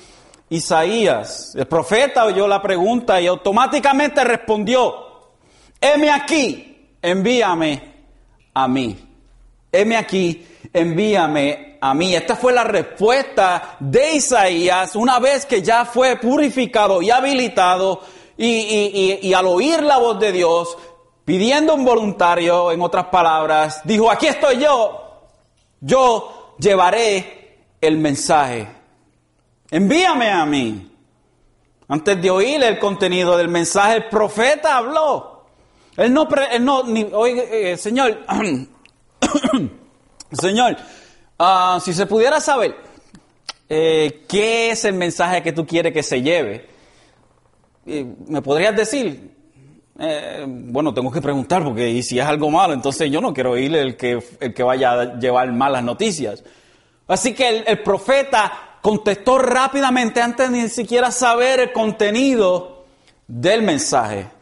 Isaías. 0.50 1.54
El 1.56 1.68
profeta 1.68 2.26
oyó 2.26 2.48
la 2.48 2.62
pregunta 2.62 3.20
y 3.20 3.28
automáticamente 3.28 4.24
respondió, 4.24 4.94
heme 5.82 6.12
aquí, 6.12 6.92
envíame 7.02 7.94
a 8.54 8.68
mí. 8.68 8.96
Heme 9.72 9.98
aquí, 9.98 10.48
envíame 10.72 11.78
a 11.82 11.94
mí. 11.96 12.16
Esta 12.16 12.36
fue 12.36 12.54
la 12.54 12.64
respuesta 12.64 13.76
de 13.80 14.16
Isaías 14.16 14.96
una 14.96 15.20
vez 15.20 15.48
que 15.48 15.64
ya 15.64 15.84
fue 15.84 16.16
purificado 16.18 17.02
y 17.02 17.10
habilitado 17.10 18.02
y, 18.38 19.34
al 19.34 19.48
oír 19.48 19.82
la 19.82 19.98
voz 19.98 20.20
de 20.20 20.32
Dios, 20.32 20.78
pidiendo 21.28 21.76
un 21.76 21.84
voluntario, 21.84 22.72
en 22.72 22.82
otras 22.82 23.08
palabras, 23.08 23.82
dijo, 23.84 24.10
aquí 24.10 24.28
estoy 24.28 24.62
yo, 24.62 25.28
yo 25.82 26.56
llevaré 26.58 27.66
el 27.82 27.98
mensaje. 27.98 28.66
Envíame 29.70 30.32
a 30.32 30.46
mí. 30.46 30.90
Antes 31.90 32.22
de 32.22 32.30
oír 32.30 32.64
el 32.64 32.80
contenido 32.80 33.36
del 33.36 33.50
mensaje, 33.50 33.98
el 33.98 34.08
profeta 34.08 34.78
habló. 34.78 35.48
Él 35.98 36.14
no, 36.14 36.30
él 36.50 36.64
no 36.64 36.84
ni, 36.84 37.04
oye, 37.12 37.74
eh, 37.74 37.76
Señor, 37.76 38.20
Señor, 40.32 40.78
ah, 41.38 41.78
si 41.84 41.94
se 41.94 42.06
pudiera 42.06 42.40
saber 42.40 42.74
eh, 43.68 44.24
qué 44.30 44.72
es 44.72 44.86
el 44.86 44.94
mensaje 44.94 45.44
que 45.44 45.52
tú 45.52 45.68
quieres 45.68 45.92
que 45.92 46.04
se 46.04 46.22
lleve, 46.22 46.70
eh, 47.86 48.06
¿me 48.28 48.42
podrías 48.42 48.74
decir? 48.74 49.36
Bueno, 50.48 50.94
tengo 50.94 51.12
que 51.12 51.22
preguntar 51.22 51.64
porque 51.64 52.02
si 52.04 52.20
es 52.20 52.26
algo 52.26 52.50
malo, 52.52 52.74
entonces 52.74 53.12
yo 53.12 53.20
no 53.20 53.34
quiero 53.34 53.52
oír 53.52 53.76
el 53.76 53.98
que, 53.98 54.20
el 54.40 54.54
que 54.54 54.64
vaya 54.64 54.92
a 54.92 55.20
llevar 55.20 55.52
malas 55.52 55.84
noticias. 55.84 56.44
Así 57.08 57.34
que 57.34 57.50
el, 57.50 57.64
el 57.68 57.84
profeta 57.84 58.80
contestó 58.82 59.40
rápidamente 59.40 60.22
antes 60.22 60.52
de 60.52 60.58
ni 60.64 60.70
siquiera 60.70 61.12
saber 61.12 61.60
el 61.60 61.72
contenido 61.74 62.86
del 63.28 63.64
mensaje 63.64 64.38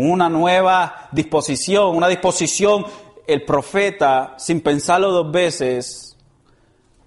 una 0.00 0.28
nueva 0.28 1.08
disposición, 1.10 1.96
una 1.96 2.06
disposición, 2.06 2.86
el 3.26 3.44
profeta, 3.44 4.34
sin 4.38 4.60
pensarlo 4.60 5.10
dos 5.10 5.32
veces, 5.32 6.16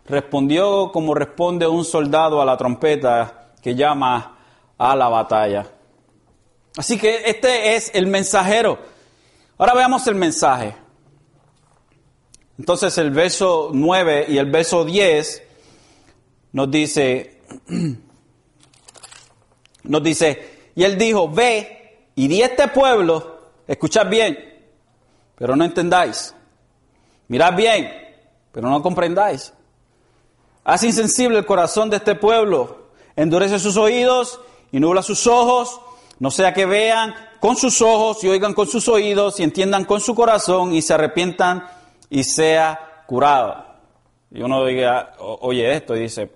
respondió 0.05 0.91
como 0.91 1.13
responde 1.13 1.65
un 1.65 1.85
soldado 1.85 2.41
a 2.41 2.45
la 2.45 2.57
trompeta 2.57 3.53
que 3.61 3.75
llama 3.75 4.37
a 4.77 4.95
la 4.97 5.07
batalla. 5.07 5.65
Así 6.77 6.97
que 6.97 7.23
este 7.25 7.75
es 7.75 7.91
el 7.93 8.07
mensajero. 8.07 8.79
Ahora 9.57 9.73
veamos 9.73 10.07
el 10.07 10.15
mensaje. 10.15 10.75
Entonces 12.57 12.97
el 12.97 13.11
verso 13.11 13.71
9 13.73 14.25
y 14.29 14.37
el 14.37 14.49
verso 14.49 14.85
10 14.85 15.43
nos 16.53 16.69
dice, 16.69 17.41
nos 19.83 20.03
dice, 20.03 20.71
y 20.75 20.83
él 20.83 20.97
dijo, 20.97 21.29
ve 21.29 22.07
y 22.15 22.27
di 22.27 22.41
este 22.41 22.67
pueblo, 22.67 23.51
escuchad 23.67 24.07
bien, 24.07 24.37
pero 25.35 25.55
no 25.55 25.65
entendáis. 25.65 26.35
Mirad 27.27 27.55
bien, 27.55 27.91
pero 28.51 28.69
no 28.69 28.81
comprendáis. 28.81 29.53
Haz 30.63 30.83
insensible 30.83 31.39
el 31.39 31.45
corazón 31.45 31.89
de 31.89 31.97
este 31.97 32.15
pueblo, 32.15 32.89
endurece 33.15 33.57
sus 33.57 33.77
oídos 33.77 34.39
y 34.71 34.79
nubla 34.79 35.01
sus 35.01 35.25
ojos, 35.27 35.81
no 36.21 36.29
sea 36.29 36.53
que 36.53 36.67
vean 36.67 37.15
con 37.39 37.55
sus 37.55 37.81
ojos 37.81 38.23
y 38.23 38.29
oigan 38.29 38.53
con 38.53 38.67
sus 38.67 38.87
oídos 38.87 39.39
y 39.39 39.43
entiendan 39.43 39.85
con 39.85 39.99
su 39.99 40.13
corazón 40.13 40.71
y 40.71 40.83
se 40.83 40.93
arrepientan 40.93 41.65
y 42.11 42.23
sea 42.23 43.03
curado. 43.07 43.65
Y 44.29 44.43
uno 44.43 44.63
diga, 44.63 45.13
oye 45.17 45.73
esto 45.73 45.95
y 45.95 46.01
dice, 46.01 46.29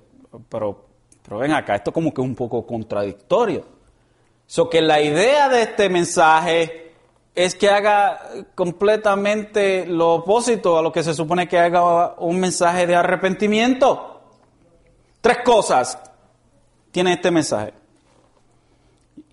pero, 0.50 0.88
pero 1.22 1.38
ven 1.38 1.52
acá, 1.52 1.76
esto 1.76 1.94
como 1.94 2.12
que 2.12 2.20
es 2.20 2.28
un 2.28 2.34
poco 2.34 2.66
contradictorio. 2.66 3.64
So 4.48 4.68
que 4.72 4.82
la 4.82 5.00
idea 5.00 5.50
de 5.50 5.62
este 5.62 5.88
mensaje 5.88 6.94
es 7.36 7.54
que 7.54 7.70
haga 7.70 8.22
completamente 8.56 9.86
lo 9.86 10.16
opuesto 10.16 10.80
a 10.80 10.82
lo 10.82 10.92
que 10.92 11.04
se 11.04 11.14
supone 11.14 11.48
que 11.48 11.60
haga 11.60 12.16
un 12.18 12.40
mensaje 12.40 12.88
de 12.88 12.96
arrepentimiento. 12.96 14.20
Tres 15.22 15.38
cosas 15.46 16.00
tiene 16.90 17.14
este 17.14 17.30
mensaje. 17.30 17.85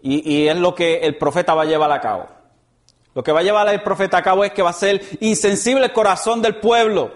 Y, 0.04 0.48
es 0.48 0.56
lo 0.56 0.74
que 0.74 0.98
el 0.98 1.16
profeta 1.16 1.54
va 1.54 1.62
a 1.62 1.66
llevar 1.66 1.92
a 1.92 2.00
cabo. 2.00 2.26
Lo 3.14 3.22
que 3.22 3.30
va 3.30 3.40
a 3.40 3.44
llevar 3.44 3.68
el 3.68 3.82
profeta 3.82 4.18
a 4.18 4.22
cabo 4.22 4.44
es 4.44 4.52
que 4.52 4.62
va 4.62 4.70
a 4.70 4.74
ser 4.74 5.00
insensible 5.20 5.84
el 5.84 5.92
corazón 5.92 6.42
del 6.42 6.56
pueblo. 6.56 7.12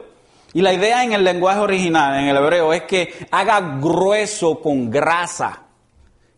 Y 0.53 0.63
la 0.63 0.73
idea 0.73 1.03
en 1.03 1.13
el 1.13 1.25
lenguaje 1.25 1.59
original, 1.59 2.19
en 2.19 2.29
el 2.29 2.37
hebreo, 2.37 2.73
es 2.73 2.83
que 2.83 3.13
haga 3.31 3.61
grueso 3.81 4.61
con 4.61 4.89
grasa 4.89 5.67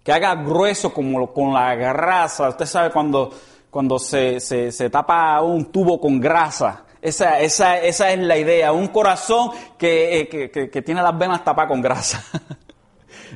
que 0.09 0.15
haga 0.15 0.37
grueso 0.37 0.91
como 0.95 1.31
con 1.35 1.53
la 1.53 1.75
grasa. 1.75 2.49
Usted 2.49 2.65
sabe 2.65 2.91
cuando, 2.91 3.31
cuando 3.69 3.99
se, 3.99 4.41
se, 4.41 4.89
tapa 4.89 5.43
un 5.43 5.67
tubo 5.67 6.01
con 6.01 6.19
grasa. 6.19 6.85
Esa, 7.03 7.39
esa, 7.41 7.79
esa 7.79 8.11
es 8.11 8.19
la 8.19 8.39
idea. 8.39 8.73
Un 8.73 8.89
corazón 8.89 9.51
que, 9.77 10.21
eh, 10.21 10.51
que, 10.51 10.81
tiene 10.81 11.03
las 11.03 11.19
venas 11.19 11.45
tapadas 11.45 11.69
con 11.69 11.83
grasa. 11.83 12.25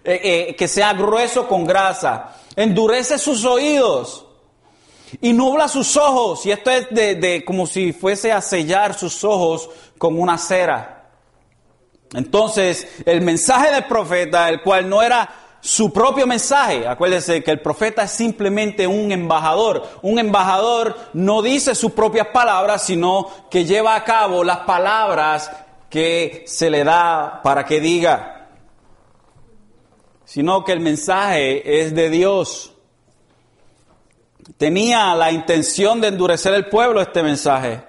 Eh, 0.04 0.48
eh, 0.48 0.56
que 0.56 0.66
sea 0.68 0.94
grueso 0.94 1.46
con 1.46 1.64
grasa. 1.64 2.34
Endurece 2.56 3.18
sus 3.18 3.44
oídos 3.44 4.26
y 5.20 5.32
nubla 5.32 5.68
sus 5.68 5.96
ojos. 5.96 6.44
Y 6.46 6.50
esto 6.50 6.70
es 6.70 6.88
de, 6.90 7.42
como 7.44 7.66
si 7.66 7.92
fuese 7.92 8.32
a 8.32 8.40
sellar 8.40 8.94
sus 8.94 9.24
ojos 9.24 9.68
con 9.98 10.18
una 10.18 10.38
cera. 10.38 11.10
Entonces, 12.14 12.86
el 13.06 13.22
mensaje 13.22 13.72
del 13.72 13.84
profeta, 13.84 14.48
el 14.48 14.62
cual 14.62 14.88
no 14.88 15.02
era 15.02 15.28
su 15.60 15.92
propio 15.92 16.26
mensaje. 16.26 16.86
Acuérdense 16.86 17.42
que 17.42 17.52
el 17.52 17.60
profeta 17.60 18.02
es 18.02 18.10
simplemente 18.10 18.86
un 18.86 19.12
embajador. 19.12 19.88
Un 20.02 20.18
embajador 20.18 20.96
no 21.14 21.40
dice 21.40 21.74
sus 21.74 21.92
propias 21.92 22.28
palabras, 22.28 22.84
sino 22.84 23.28
que 23.50 23.64
lleva 23.64 23.94
a 23.94 24.04
cabo 24.04 24.44
las 24.44 24.58
palabras 24.58 25.50
que 25.88 26.44
se 26.46 26.68
le 26.68 26.84
da 26.84 27.40
para 27.42 27.64
que 27.64 27.80
diga. 27.80 28.31
Sino 30.32 30.64
que 30.64 30.72
el 30.72 30.80
mensaje 30.80 31.82
es 31.82 31.94
de 31.94 32.08
Dios. 32.08 32.72
Tenía 34.56 35.14
la 35.14 35.30
intención 35.30 36.00
de 36.00 36.08
endurecer 36.08 36.54
el 36.54 36.70
pueblo 36.70 37.02
este 37.02 37.22
mensaje. 37.22 37.84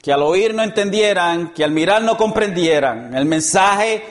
Que 0.00 0.14
al 0.14 0.22
oír 0.22 0.54
no 0.54 0.62
entendieran, 0.62 1.52
que 1.52 1.62
al 1.62 1.72
mirar 1.72 2.00
no 2.00 2.16
comprendieran. 2.16 3.14
El 3.14 3.26
mensaje 3.26 4.02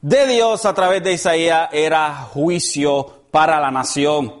de 0.00 0.28
Dios 0.28 0.66
a 0.66 0.72
través 0.72 1.02
de 1.02 1.14
Isaías 1.14 1.68
era 1.72 2.14
juicio 2.32 3.24
para 3.32 3.58
la 3.58 3.72
nación. 3.72 4.32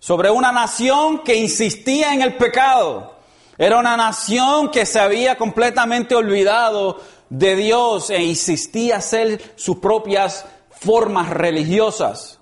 Sobre 0.00 0.28
una 0.28 0.50
nación 0.50 1.22
que 1.22 1.36
insistía 1.36 2.14
en 2.14 2.22
el 2.22 2.34
pecado. 2.34 3.14
Era 3.56 3.78
una 3.78 3.96
nación 3.96 4.72
que 4.72 4.84
se 4.84 4.98
había 4.98 5.38
completamente 5.38 6.16
olvidado 6.16 7.00
de 7.30 7.54
Dios 7.54 8.10
e 8.10 8.24
insistía 8.24 8.96
hacer 8.96 9.52
sus 9.54 9.76
propias 9.76 10.44
formas 10.80 11.30
religiosas. 11.30 12.38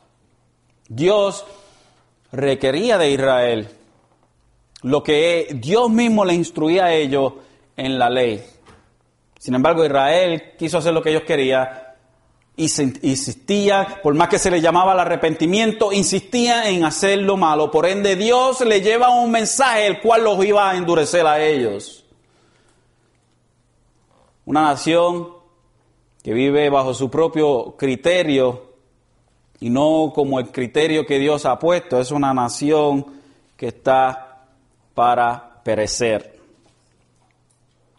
Dios 0.88 1.44
requería 2.32 2.98
de 2.98 3.10
Israel 3.10 3.68
lo 4.82 5.02
que 5.02 5.48
Dios 5.54 5.90
mismo 5.90 6.24
le 6.24 6.34
instruía 6.34 6.86
a 6.86 6.92
ellos 6.92 7.32
en 7.76 7.98
la 7.98 8.10
ley. 8.10 8.44
Sin 9.38 9.54
embargo, 9.54 9.84
Israel 9.84 10.54
quiso 10.58 10.78
hacer 10.78 10.92
lo 10.92 11.02
que 11.02 11.10
ellos 11.10 11.22
querían 11.22 11.68
insistía, 12.56 14.00
por 14.02 14.14
más 14.14 14.28
que 14.28 14.38
se 14.38 14.50
le 14.50 14.60
llamaba 14.60 14.92
al 14.92 15.00
arrepentimiento, 15.00 15.92
insistía 15.92 16.68
en 16.68 16.84
hacer 16.84 17.18
lo 17.18 17.36
malo. 17.36 17.70
Por 17.70 17.86
ende, 17.86 18.16
Dios 18.16 18.60
le 18.60 18.80
lleva 18.80 19.10
un 19.10 19.30
mensaje 19.30 19.86
el 19.86 20.00
cual 20.00 20.24
los 20.24 20.44
iba 20.44 20.70
a 20.70 20.76
endurecer 20.76 21.26
a 21.26 21.42
ellos. 21.42 22.04
Una 24.44 24.62
nación 24.62 25.33
que 26.24 26.32
vive 26.32 26.70
bajo 26.70 26.94
su 26.94 27.10
propio 27.10 27.76
criterio 27.76 28.72
y 29.60 29.68
no 29.68 30.10
como 30.14 30.40
el 30.40 30.50
criterio 30.50 31.04
que 31.04 31.18
Dios 31.18 31.44
ha 31.44 31.58
puesto, 31.58 32.00
es 32.00 32.10
una 32.10 32.32
nación 32.32 33.04
que 33.56 33.68
está 33.68 34.46
para 34.94 35.62
perecer. 35.62 36.40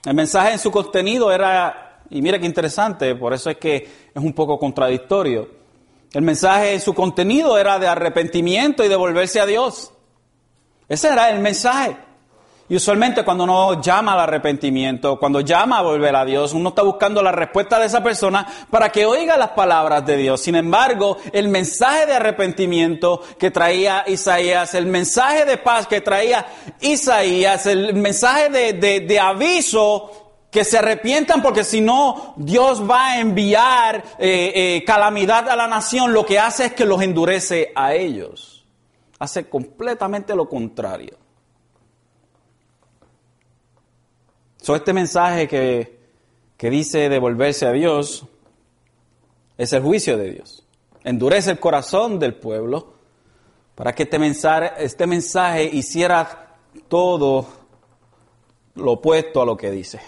El 0.03 0.15
mensaje 0.15 0.53
en 0.53 0.59
su 0.59 0.71
contenido 0.71 1.31
era 1.31 2.01
y 2.09 2.21
mira 2.21 2.39
qué 2.39 2.47
interesante, 2.47 3.15
por 3.15 3.33
eso 3.33 3.49
es 3.49 3.57
que 3.57 3.75
es 3.75 4.23
un 4.23 4.33
poco 4.33 4.57
contradictorio. 4.57 5.47
El 6.11 6.23
mensaje 6.23 6.73
en 6.73 6.81
su 6.81 6.93
contenido 6.93 7.57
era 7.59 7.77
de 7.77 7.87
arrepentimiento 7.87 8.83
y 8.83 8.87
de 8.87 8.95
volverse 8.95 9.39
a 9.39 9.45
Dios. 9.45 9.91
Ese 10.87 11.09
era 11.09 11.29
el 11.29 11.41
mensaje. 11.41 11.95
Y 12.67 12.75
usualmente 12.75 13.23
cuando 13.23 13.43
uno 13.43 13.79
llama 13.79 14.13
al 14.13 14.21
arrepentimiento, 14.21 15.19
cuando 15.19 15.41
llama 15.41 15.77
a 15.77 15.81
volver 15.83 16.15
a 16.15 16.25
Dios, 16.25 16.51
uno 16.51 16.69
está 16.69 16.81
buscando 16.81 17.21
la 17.21 17.31
respuesta 17.31 17.77
de 17.77 17.85
esa 17.85 18.01
persona 18.01 18.47
para 18.71 18.89
que 18.89 19.05
oiga 19.05 19.37
las 19.37 19.49
palabras 19.49 20.03
de 20.03 20.17
Dios. 20.17 20.41
Sin 20.41 20.55
embargo, 20.55 21.17
el 21.31 21.47
mensaje 21.47 22.07
de 22.07 22.13
arrepentimiento 22.13 23.21
que 23.37 23.51
traía 23.51 24.03
Isaías, 24.07 24.73
el 24.73 24.87
mensaje 24.87 25.45
de 25.45 25.57
paz 25.57 25.85
que 25.85 26.01
traía 26.01 26.43
Isaías, 26.81 27.67
el 27.67 27.93
mensaje 27.93 28.49
de, 28.49 29.19
aviso 29.19 30.11
que 30.49 30.63
se 30.63 30.79
arrepientan 30.79 31.43
porque 31.43 31.63
si 31.63 31.81
no 31.81 32.33
Dios 32.35 32.89
va 32.89 33.09
a 33.09 33.19
enviar 33.19 34.03
eh, 34.17 34.53
eh, 34.55 34.83
calamidad 34.87 35.47
a 35.49 35.55
la 35.55 35.67
nación, 35.67 36.13
lo 36.13 36.25
que 36.25 36.39
hace 36.39 36.65
es 36.65 36.73
que 36.73 36.85
los 36.85 36.99
endurece 37.03 37.71
a 37.75 37.93
ellos. 37.93 38.65
Hace 39.19 39.47
completamente 39.47 40.35
lo 40.35 40.49
contrario. 40.49 41.24
Este 44.73 44.93
mensaje 44.93 45.47
que, 45.47 45.99
que 46.57 46.69
dice 46.71 47.09
devolverse 47.09 47.67
a 47.67 47.71
Dios 47.71 48.25
es 49.57 49.73
el 49.73 49.83
juicio 49.83 50.17
de 50.17 50.31
Dios. 50.31 50.65
Endurece 51.03 51.51
el 51.51 51.59
corazón 51.59 52.17
del 52.17 52.33
pueblo 52.33 52.95
para 53.75 53.93
que 53.93 54.03
este 54.03 54.17
mensaje, 54.17 54.71
este 54.79 55.05
mensaje 55.05 55.65
hiciera 55.65 56.55
todo 56.87 57.45
lo 58.75 58.93
opuesto 58.93 59.41
a 59.41 59.45
lo 59.45 59.55
que 59.55 59.69
dice. 59.69 59.99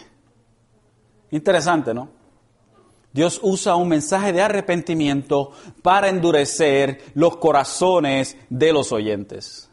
Interesante, 1.29 1.93
¿no? 1.93 2.09
Dios 3.13 3.39
usa 3.43 3.75
un 3.75 3.89
mensaje 3.89 4.33
de 4.33 4.41
arrepentimiento 4.41 5.51
para 5.81 6.09
endurecer 6.09 7.01
los 7.13 7.37
corazones 7.37 8.37
de 8.49 8.73
los 8.73 8.91
oyentes 8.91 9.66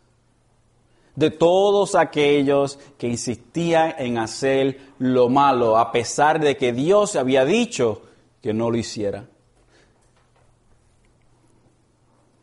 de 1.17 1.31
todos 1.31 1.95
aquellos 1.95 2.79
que 2.99 3.07
insistían 3.07 3.95
en 3.99 4.19
hacer 4.19 4.81
lo 4.99 5.29
malo, 5.29 5.79
a 5.79 5.93
pesar 5.93 6.41
de 6.41 6.57
que 6.57 6.73
Dios 6.73 7.17
había 7.17 7.45
dicho 7.45 8.03
que 8.43 8.53
no 8.53 8.71
lo 8.71 8.77
hiciera. 8.77 9.25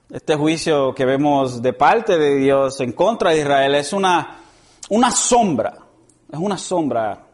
Este 0.09 0.35
juicio 0.35 0.93
que 0.93 1.05
vemos 1.05 1.61
de 1.61 1.73
parte 1.73 2.17
de 2.17 2.35
Dios 2.35 2.79
en 2.81 2.91
contra 2.91 3.31
de 3.31 3.39
Israel 3.39 3.75
es 3.75 3.93
una, 3.93 4.39
una 4.89 5.11
sombra, 5.11 5.77
es 6.31 6.39
una 6.39 6.57
sombra, 6.57 7.27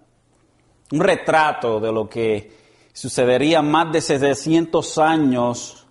un 0.92 1.00
retrato 1.00 1.80
de 1.80 1.92
lo 1.92 2.08
que 2.08 2.52
sucedería 2.94 3.62
más 3.62 3.92
de 3.92 4.02
700 4.02 4.98
años 5.00 5.88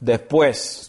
después 0.00 0.87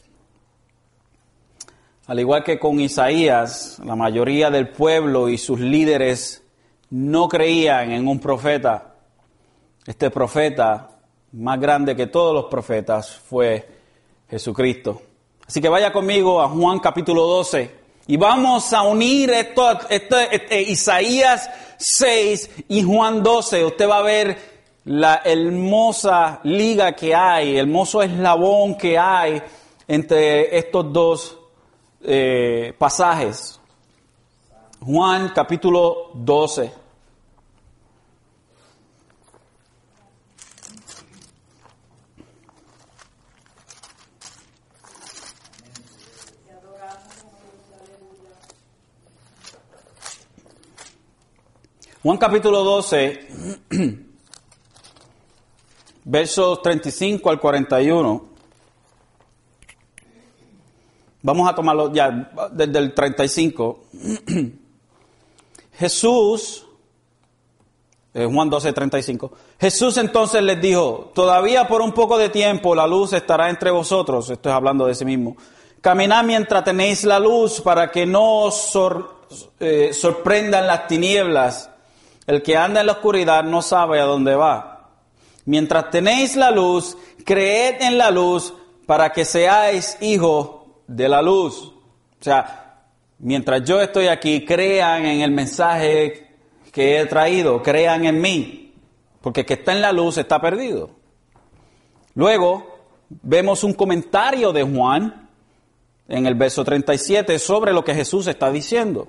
al 2.09 2.19
igual 2.19 2.43
que 2.43 2.57
con 2.57 2.79
Isaías, 2.79 3.79
la 3.85 3.95
mayoría 3.95 4.49
del 4.49 4.69
pueblo 4.69 5.29
y 5.29 5.37
sus 5.37 5.59
líderes 5.59 6.41
no 6.89 7.29
creían 7.29 7.91
en 7.91 8.07
un 8.07 8.19
profeta. 8.19 8.95
Este 9.85 10.09
profeta, 10.09 10.89
más 11.33 11.59
grande 11.59 11.95
que 11.95 12.07
todos 12.07 12.33
los 12.33 12.45
profetas, 12.45 13.15
fue 13.15 13.63
Jesucristo. 14.27 15.03
Así 15.45 15.61
que 15.61 15.69
vaya 15.69 15.93
conmigo 15.93 16.41
a 16.41 16.49
Juan 16.49 16.79
capítulo 16.79 17.27
12 17.27 17.75
y 18.07 18.17
vamos 18.17 18.73
a 18.73 18.81
unir 18.81 19.29
esto, 19.29 19.77
este, 19.87 20.63
Isaías 20.63 21.47
6 21.77 22.49
y 22.69 22.81
Juan 22.81 23.21
12. 23.21 23.65
Usted 23.65 23.87
va 23.87 23.99
a 23.99 24.01
ver 24.01 24.35
la 24.85 25.21
hermosa 25.23 26.39
liga 26.43 26.91
que 26.93 27.13
hay, 27.13 27.51
el 27.51 27.67
hermoso 27.67 28.01
eslabón 28.01 28.79
que 28.79 28.97
hay 28.97 29.39
entre 29.87 30.57
estos 30.57 30.91
dos 30.91 31.38
eh, 32.01 32.73
pasajes. 32.77 33.59
Juan 34.81 35.31
capítulo 35.33 36.11
12. 36.13 36.71
Juan 52.01 52.17
capítulo 52.17 52.63
12, 52.63 53.27
versos 56.05 56.61
35 56.61 57.29
al 57.29 57.39
41. 57.41 58.28
Vamos 61.21 61.49
a 61.49 61.55
tomarlo 61.55 61.91
ya 61.91 62.31
desde 62.51 62.79
el 62.79 62.93
35. 62.93 63.79
Jesús, 65.73 66.65
eh, 68.13 68.25
Juan 68.25 68.49
12, 68.49 68.73
35. 68.73 69.31
Jesús 69.59 69.97
entonces 69.97 70.41
les 70.41 70.61
dijo, 70.61 71.11
todavía 71.13 71.67
por 71.67 71.81
un 71.81 71.91
poco 71.91 72.17
de 72.17 72.29
tiempo 72.29 72.73
la 72.73 72.87
luz 72.87 73.13
estará 73.13 73.49
entre 73.49 73.71
vosotros. 73.71 74.29
Estoy 74.29 74.51
hablando 74.51 74.85
de 74.85 74.95
sí 74.95 75.05
mismo. 75.05 75.35
Caminad 75.81 76.23
mientras 76.23 76.63
tenéis 76.63 77.03
la 77.03 77.19
luz 77.19 77.61
para 77.61 77.91
que 77.91 78.05
no 78.05 78.43
os 78.43 78.71
eh, 79.59 79.91
sorprendan 79.93 80.67
las 80.67 80.87
tinieblas. 80.87 81.69
El 82.27 82.41
que 82.41 82.55
anda 82.55 82.81
en 82.81 82.87
la 82.87 82.93
oscuridad 82.93 83.43
no 83.43 83.61
sabe 83.61 83.99
a 83.99 84.05
dónde 84.05 84.35
va. 84.35 84.89
Mientras 85.45 85.89
tenéis 85.89 86.35
la 86.35 86.51
luz, 86.51 86.97
creed 87.25 87.81
en 87.81 87.97
la 87.97 88.11
luz 88.11 88.53
para 88.85 89.11
que 89.11 89.25
seáis 89.25 89.97
hijos 90.01 90.58
de 90.89 91.07
la 91.07 91.21
luz. 91.21 91.71
O 92.19 92.23
sea, 92.23 92.81
mientras 93.19 93.63
yo 93.63 93.79
estoy 93.79 94.07
aquí, 94.07 94.43
crean 94.43 95.05
en 95.05 95.21
el 95.21 95.31
mensaje 95.31 96.35
que 96.71 96.99
he 96.99 97.05
traído, 97.05 97.61
crean 97.61 98.05
en 98.05 98.19
mí, 98.19 98.73
porque 99.21 99.41
el 99.41 99.45
que 99.45 99.53
está 99.53 99.71
en 99.71 99.81
la 99.81 99.91
luz 99.91 100.17
está 100.17 100.41
perdido. 100.41 100.89
Luego 102.15 102.79
vemos 103.09 103.63
un 103.63 103.73
comentario 103.73 104.51
de 104.51 104.63
Juan 104.63 105.29
en 106.07 106.25
el 106.25 106.33
verso 106.33 106.65
37 106.65 107.37
sobre 107.37 107.71
lo 107.71 107.83
que 107.83 107.93
Jesús 107.93 108.27
está 108.27 108.51
diciendo. 108.51 109.07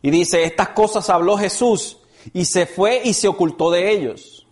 Y 0.00 0.10
dice, 0.10 0.44
estas 0.44 0.68
cosas 0.70 1.10
habló 1.10 1.36
Jesús 1.36 1.98
y 2.32 2.44
se 2.44 2.66
fue 2.66 3.00
y 3.04 3.14
se 3.14 3.26
ocultó 3.26 3.70
de 3.70 3.90
ellos. 3.90 4.46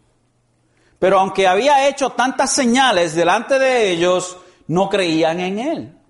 Pero 0.99 1.21
aunque 1.21 1.47
había 1.47 1.89
hecho 1.89 2.11
tantas 2.11 2.53
señales 2.53 3.15
delante 3.15 3.59
de 3.59 3.91
ellos, 3.91 4.39
no 4.67 4.89
creían 4.89 5.41
en 5.41 5.59
él 5.59 6.02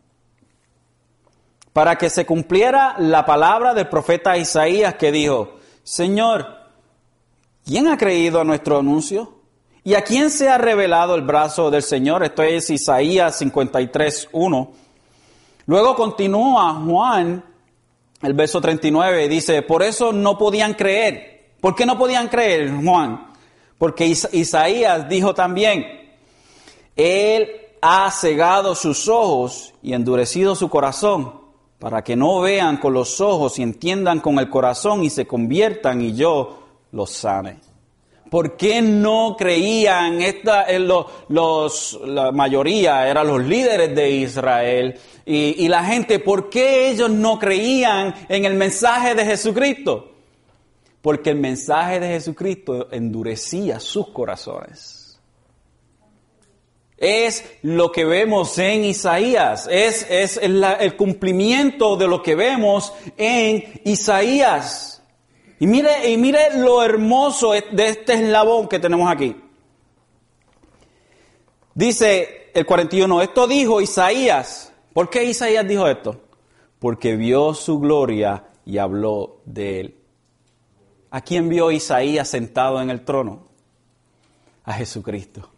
para 1.73 1.97
que 1.97 2.11
se 2.11 2.27
cumpliera 2.27 2.97
la 2.99 3.25
palabra 3.25 3.73
del 3.75 3.89
profeta 3.89 4.37
Isaías 4.37 4.95
que 4.95 5.11
dijo, 5.11 5.57
Señor, 5.83 6.47
¿quién 7.65 7.89
ha 7.89 7.97
creído 7.97 8.41
a 8.41 8.45
nuestro 8.45 8.79
anuncio? 8.79 9.35
¿Y 9.85 9.95
a 9.95 10.03
quién 10.03 10.31
se 10.31 10.49
ha 10.49 10.59
revelado 10.59 11.15
el 11.15 11.23
brazo 11.23 11.71
del 11.71 11.83
Señor? 11.83 12.23
Esto 12.23 12.43
es 12.43 12.71
Isaías 12.71 13.39
53, 13.39 14.29
1. 14.33 14.73
Luego 15.67 15.97
continúa 15.97 16.75
Juan, 16.75 17.43
el 18.23 18.35
verso 18.35 18.61
39, 18.61 19.29
dice, 19.29 19.63
por 19.63 19.83
eso 19.83 20.13
no 20.13 20.37
podían 20.37 20.75
creer. 20.75 21.55
¿Por 21.61 21.75
qué 21.75 21.87
no 21.87 21.97
podían 21.97 22.29
creer, 22.29 22.73
Juan? 22.85 23.29
Porque 23.79 24.07
Isaías 24.07 25.09
dijo 25.09 25.35
también, 25.35 25.85
Él 26.95 27.51
ha 27.81 28.11
cegado 28.11 28.75
sus 28.75 29.09
ojos 29.09 29.73
y 29.83 29.95
endurecido 29.95 30.55
su 30.55 30.69
corazón 30.69 31.41
para 31.83 32.05
que 32.05 32.14
no 32.14 32.41
vean 32.43 32.76
con 32.76 32.93
los 32.93 33.20
ojos 33.20 33.59
y 33.59 33.62
entiendan 33.64 34.20
con 34.20 34.39
el 34.39 34.49
corazón 34.49 35.03
y 35.03 35.11
se 35.11 35.26
conviertan 35.26 36.01
y 36.01 36.14
yo 36.14 36.61
los 36.93 37.11
sane. 37.11 37.57
¿Por 38.30 38.57
qué 38.57 38.80
no 38.80 39.35
creían 39.37 40.22
esta, 40.22 40.70
en 40.70 40.87
los, 40.87 42.01
la 42.07 42.30
mayoría 42.30 43.09
eran 43.09 43.26
los 43.26 43.45
líderes 43.45 43.97
de 43.97 44.11
Israel 44.12 44.97
y, 45.26 45.64
y 45.64 45.66
la 45.66 45.83
gente? 45.83 46.20
¿Por 46.20 46.49
qué 46.49 46.89
ellos 46.89 47.11
no 47.11 47.37
creían 47.41 48.14
en 48.28 48.45
el 48.45 48.55
mensaje 48.55 49.16
de 49.16 49.24
Jesucristo? 49.24 50.12
Porque 51.03 51.30
el 51.30 51.41
mensaje 51.41 51.99
de 51.99 52.11
Jesucristo 52.11 52.87
endurecía 52.93 53.80
sus 53.80 54.07
corazones 54.11 55.01
es 57.03 57.44
lo 57.62 57.90
que 57.90 58.05
vemos 58.05 58.57
en 58.59 58.84
Isaías, 58.84 59.68
es, 59.68 60.07
es 60.09 60.36
el, 60.40 60.96
cumplimiento 60.96 61.96
de 61.96 62.07
lo 62.07 62.22
que 62.22 62.36
vemos 62.36 62.94
en 63.16 63.80
Isaías. 63.84 65.03
Y 65.59 65.66
mire, 65.66 66.09
y 66.11 66.16
mire 66.16 66.57
lo 66.57 66.80
hermoso 66.80 67.53
de 67.53 67.88
este 67.88 68.14
eslabón 68.14 68.68
que 68.68 68.78
tenemos 68.78 69.11
aquí. 69.11 69.36
Dice 71.74 72.53
el 72.55 72.64
41, 72.64 73.20
esto 73.20 73.48
dijo 73.48 73.80
Isaías. 73.80 74.72
¿Por 74.92 75.11
qué 75.11 75.24
Isaías 75.24 75.66
dijo 75.66 75.88
esto? 75.88 76.20
Porque 76.78 77.16
vio 77.16 77.53
su 77.55 77.80
gloria 77.80 78.44
y 78.64 78.78
habló 78.78 79.40
de 79.44 79.80
él. 79.80 79.96
¿A 81.11 81.20
quién 81.20 81.48
vio 81.48 81.72
Isaías 81.72 82.28
sentado 82.28 82.80
en 82.80 82.90
el 82.90 83.05
trono? 83.05 83.48
A 84.64 84.74
Jesucristo. 84.74 85.50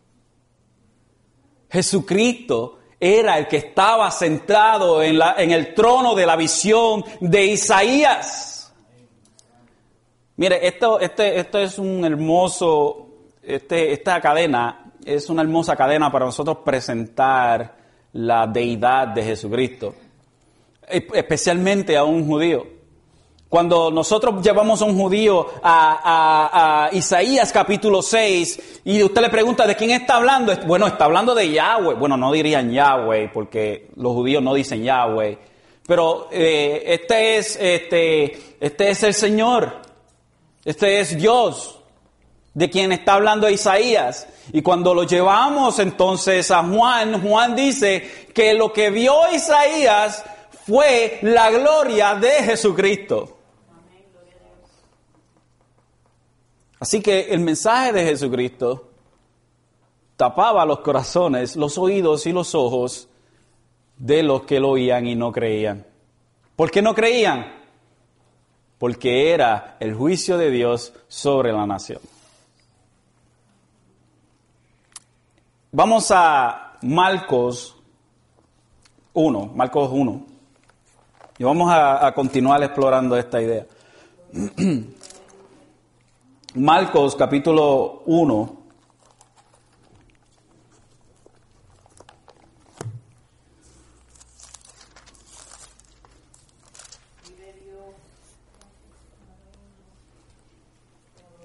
Jesucristo 1.70 2.78
era 2.98 3.38
el 3.38 3.48
que 3.48 3.58
estaba 3.58 4.10
centrado 4.10 5.02
en, 5.02 5.18
la, 5.18 5.34
en 5.38 5.50
el 5.50 5.74
trono 5.74 6.14
de 6.14 6.26
la 6.26 6.36
visión 6.36 7.04
de 7.20 7.46
Isaías. 7.46 8.72
Mire, 10.36 10.66
esto, 10.66 10.98
este, 10.98 11.38
esto 11.38 11.58
es 11.58 11.78
un 11.78 12.04
hermoso, 12.04 13.08
este, 13.42 13.92
esta 13.92 14.20
cadena 14.20 14.84
es 15.04 15.28
una 15.28 15.42
hermosa 15.42 15.76
cadena 15.76 16.10
para 16.10 16.24
nosotros 16.24 16.58
presentar 16.64 17.76
la 18.12 18.46
deidad 18.46 19.08
de 19.08 19.22
Jesucristo, 19.22 19.94
especialmente 20.88 21.96
a 21.96 22.04
un 22.04 22.26
judío. 22.26 22.73
Cuando 23.54 23.88
nosotros 23.92 24.42
llevamos 24.42 24.82
a 24.82 24.84
un 24.84 24.98
judío 24.98 25.46
a, 25.62 26.88
Isaías 26.90 27.52
capítulo 27.52 28.02
6 28.02 28.80
y 28.84 29.00
usted 29.00 29.20
le 29.20 29.28
pregunta 29.28 29.64
de 29.64 29.76
quién 29.76 29.92
está 29.92 30.16
hablando, 30.16 30.52
bueno, 30.66 30.88
está 30.88 31.04
hablando 31.04 31.36
de 31.36 31.48
Yahweh. 31.52 31.94
Bueno, 31.94 32.16
no 32.16 32.32
dirían 32.32 32.72
Yahweh 32.72 33.30
porque 33.32 33.90
los 33.94 34.12
judíos 34.12 34.42
no 34.42 34.54
dicen 34.54 34.82
Yahweh. 34.82 35.38
Pero 35.86 36.26
eh, 36.32 36.82
este, 36.84 37.36
es, 37.36 37.56
este, 37.60 38.56
este 38.58 38.90
es 38.90 39.02
el 39.04 39.14
Señor. 39.14 39.82
Este 40.64 40.98
es 40.98 41.16
Dios 41.16 41.78
de 42.54 42.68
quien 42.68 42.90
está 42.90 43.14
hablando 43.14 43.48
Isaías. 43.48 44.26
Y 44.52 44.62
cuando 44.62 44.92
lo 44.94 45.04
llevamos 45.04 45.78
entonces 45.78 46.50
a 46.50 46.64
Juan, 46.64 47.22
Juan 47.22 47.54
dice 47.54 48.26
que 48.34 48.52
lo 48.54 48.72
que 48.72 48.90
vio 48.90 49.14
Isaías 49.32 50.24
fue 50.66 51.20
la 51.22 51.52
gloria 51.52 52.16
de 52.16 52.32
Jesucristo. 52.42 53.34
Así 56.84 57.00
que 57.00 57.32
el 57.32 57.40
mensaje 57.40 57.94
de 57.94 58.04
Jesucristo 58.04 58.90
tapaba 60.18 60.66
los 60.66 60.80
corazones, 60.80 61.56
los 61.56 61.78
oídos 61.78 62.26
y 62.26 62.32
los 62.32 62.54
ojos 62.54 63.08
de 63.96 64.22
los 64.22 64.42
que 64.42 64.60
lo 64.60 64.68
oían 64.72 65.06
y 65.06 65.14
no 65.14 65.32
creían. 65.32 65.86
¿Por 66.54 66.70
qué 66.70 66.82
no 66.82 66.94
creían? 66.94 67.46
Porque 68.76 69.32
era 69.32 69.78
el 69.80 69.94
juicio 69.94 70.36
de 70.36 70.50
Dios 70.50 70.92
sobre 71.08 71.54
la 71.54 71.66
nación. 71.66 72.02
Vamos 75.72 76.10
a 76.10 76.76
Marcos 76.82 77.76
1, 79.14 79.52
Marcos 79.54 79.88
1, 79.90 80.26
y 81.38 81.44
vamos 81.44 81.70
a, 81.70 82.06
a 82.06 82.12
continuar 82.12 82.62
explorando 82.62 83.16
esta 83.16 83.40
idea. 83.40 83.64
Marcos 86.54 87.16
capítulo 87.16 88.02
1. 88.06 88.56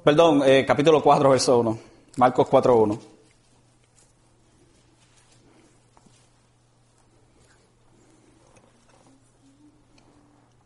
Perdón, 0.04 0.42
eh, 0.46 0.64
capítulo 0.66 1.02
4, 1.02 1.30
verso 1.30 1.60
1. 1.60 1.80
Marcos 2.18 2.48
4, 2.48 2.76
1. 2.76 3.00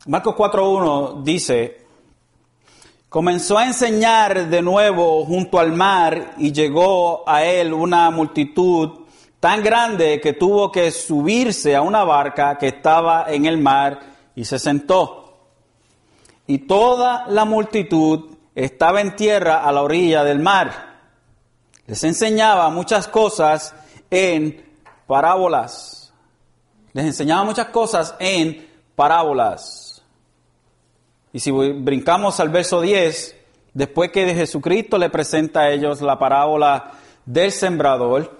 Marcos 0.08 0.36
4.1 0.36 1.24
dice, 1.24 1.82
Comenzó 3.14 3.59
a 3.59 3.68
enseñar 3.68 4.49
de 4.49 4.64
nuevo 4.64 5.24
junto 5.24 5.59
al 5.59 5.72
mar 5.72 6.34
y 6.39 6.51
llegó 6.51 7.24
a 7.30 7.43
él 7.43 7.72
una 7.72 8.09
multitud 8.09 9.01
tan 9.39 9.61
grande 9.61 10.20
que 10.20 10.34
tuvo 10.34 10.72
que 10.72 10.89
subirse 10.89 11.76
a 11.76 11.84
una 11.84 12.03
barca 12.03 12.57
que 12.57 12.70
estaba 12.70 13.26
en 13.28 13.45
el 13.45 13.59
mar 13.59 13.99
y 14.34 14.45
se 14.45 14.57
sentó. 14.57 15.45
Y 16.47 16.66
toda 16.66 17.28
la 17.28 17.45
multitud 17.45 18.36
estaba 18.55 18.99
en 18.99 19.16
tierra 19.16 19.64
a 19.64 19.72
la 19.72 19.84
orilla 19.84 20.24
del 20.24 20.39
mar. 20.39 20.72
Les 21.86 22.03
enseñaba 22.03 22.72
muchas 22.72 23.07
cosas 23.07 23.76
en 24.09 24.74
parábolas. 25.05 26.11
Les 26.93 27.05
enseñaba 27.05 27.43
muchas 27.43 27.68
cosas 27.68 28.16
en 28.20 28.68
parábolas. 28.95 29.82
Y 31.34 31.39
si 31.39 31.49
brincamos 31.51 32.39
al 32.39 32.49
verso 32.49 32.79
10, 32.79 33.36
después 33.73 34.11
que 34.11 34.36
Jesucristo 34.36 34.99
le 34.99 35.09
presenta 35.09 35.61
a 35.61 35.71
ellos 35.71 35.99
la 36.01 36.19
parábola 36.19 36.91
del 37.25 37.51
sembrador, 37.51 38.31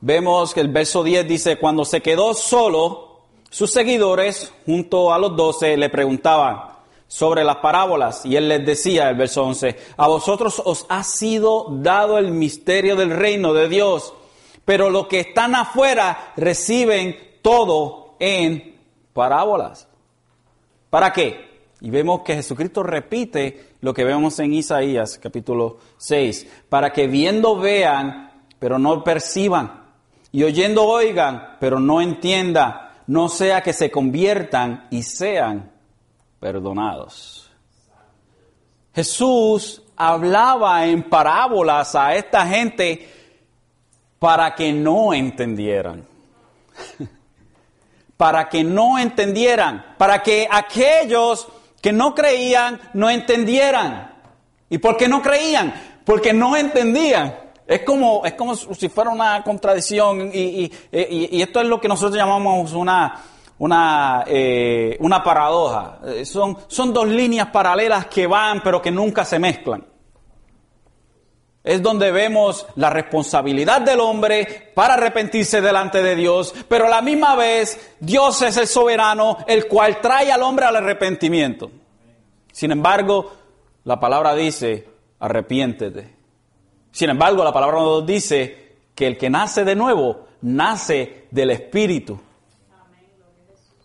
vemos 0.00 0.52
que 0.52 0.60
el 0.60 0.68
verso 0.68 1.04
10 1.04 1.28
dice, 1.28 1.56
cuando 1.56 1.84
se 1.84 2.02
quedó 2.02 2.34
solo, 2.34 3.20
sus 3.50 3.70
seguidores, 3.70 4.52
junto 4.66 5.12
a 5.12 5.18
los 5.18 5.36
doce, 5.36 5.76
le 5.76 5.88
preguntaban 5.88 6.76
sobre 7.06 7.44
las 7.44 7.56
parábolas 7.56 8.26
y 8.26 8.34
él 8.34 8.48
les 8.48 8.66
decía, 8.66 9.08
el 9.08 9.16
verso 9.16 9.44
11, 9.44 9.76
a 9.96 10.08
vosotros 10.08 10.60
os 10.64 10.86
ha 10.88 11.04
sido 11.04 11.66
dado 11.70 12.18
el 12.18 12.32
misterio 12.32 12.96
del 12.96 13.10
reino 13.10 13.54
de 13.54 13.68
Dios, 13.68 14.12
pero 14.64 14.90
los 14.90 15.06
que 15.06 15.20
están 15.20 15.54
afuera 15.54 16.32
reciben 16.36 17.16
todo 17.42 18.16
en 18.18 18.76
parábolas. 19.14 19.88
¿Para 20.90 21.12
qué? 21.12 21.48
Y 21.80 21.90
vemos 21.90 22.22
que 22.22 22.34
Jesucristo 22.34 22.82
repite 22.82 23.74
lo 23.80 23.94
que 23.94 24.04
vemos 24.04 24.38
en 24.40 24.52
Isaías 24.52 25.18
capítulo 25.18 25.78
6, 25.98 26.64
para 26.68 26.92
que 26.92 27.06
viendo 27.06 27.56
vean, 27.56 28.44
pero 28.58 28.78
no 28.78 29.04
perciban, 29.04 29.84
y 30.32 30.42
oyendo 30.42 30.84
oigan, 30.84 31.56
pero 31.60 31.78
no 31.78 32.00
entiendan, 32.00 32.74
no 33.06 33.28
sea 33.28 33.62
que 33.62 33.72
se 33.72 33.90
conviertan 33.90 34.88
y 34.90 35.02
sean 35.02 35.70
perdonados. 36.40 37.50
Jesús 38.94 39.82
hablaba 39.96 40.86
en 40.86 41.04
parábolas 41.04 41.94
a 41.94 42.14
esta 42.14 42.46
gente 42.46 43.08
para 44.18 44.54
que 44.54 44.72
no 44.72 45.14
entendieran. 45.14 46.04
para 48.18 48.48
que 48.48 48.64
no 48.64 48.98
entendieran, 48.98 49.94
para 49.96 50.22
que 50.22 50.46
aquellos 50.50 51.48
que 51.80 51.92
no 51.92 52.14
creían 52.14 52.78
no 52.92 53.08
entendieran. 53.08 54.12
¿Y 54.68 54.78
por 54.78 54.96
qué 54.96 55.08
no 55.08 55.22
creían? 55.22 55.72
Porque 56.04 56.32
no 56.32 56.56
entendían. 56.56 57.34
Es 57.66 57.82
como, 57.84 58.26
es 58.26 58.34
como 58.34 58.56
si 58.56 58.88
fuera 58.88 59.10
una 59.10 59.42
contradicción 59.44 60.30
y, 60.34 60.70
esto 60.90 61.60
es 61.60 61.66
lo 61.66 61.80
que 61.80 61.86
nosotros 61.86 62.16
llamamos 62.16 62.72
una, 62.72 63.22
una, 63.58 64.24
eh, 64.26 64.96
una 65.00 65.22
paradoja. 65.22 66.00
Eh, 66.04 66.24
son, 66.24 66.58
son 66.66 66.92
dos 66.92 67.06
líneas 67.06 67.48
paralelas 67.48 68.06
que 68.06 68.26
van 68.26 68.62
pero 68.64 68.82
que 68.82 68.90
nunca 68.90 69.24
se 69.24 69.38
mezclan 69.38 69.84
es 71.68 71.82
donde 71.82 72.10
vemos 72.10 72.66
la 72.76 72.88
responsabilidad 72.88 73.82
del 73.82 74.00
hombre 74.00 74.72
para 74.74 74.94
arrepentirse 74.94 75.60
delante 75.60 76.02
de 76.02 76.16
Dios, 76.16 76.54
pero 76.66 76.86
a 76.86 76.88
la 76.88 77.02
misma 77.02 77.36
vez 77.36 77.94
Dios 78.00 78.40
es 78.40 78.56
el 78.56 78.66
soberano, 78.66 79.36
el 79.46 79.68
cual 79.68 80.00
trae 80.00 80.32
al 80.32 80.40
hombre 80.40 80.64
al 80.64 80.76
arrepentimiento. 80.76 81.70
Sin 82.50 82.72
embargo, 82.72 83.34
la 83.84 84.00
palabra 84.00 84.34
dice, 84.34 84.88
arrepiéntete. 85.20 86.14
Sin 86.90 87.10
embargo, 87.10 87.44
la 87.44 87.52
palabra 87.52 87.80
nos 87.80 88.06
dice 88.06 88.76
que 88.94 89.06
el 89.06 89.18
que 89.18 89.28
nace 89.28 89.62
de 89.62 89.76
nuevo, 89.76 90.26
nace 90.40 91.26
del 91.30 91.50
Espíritu. 91.50 92.18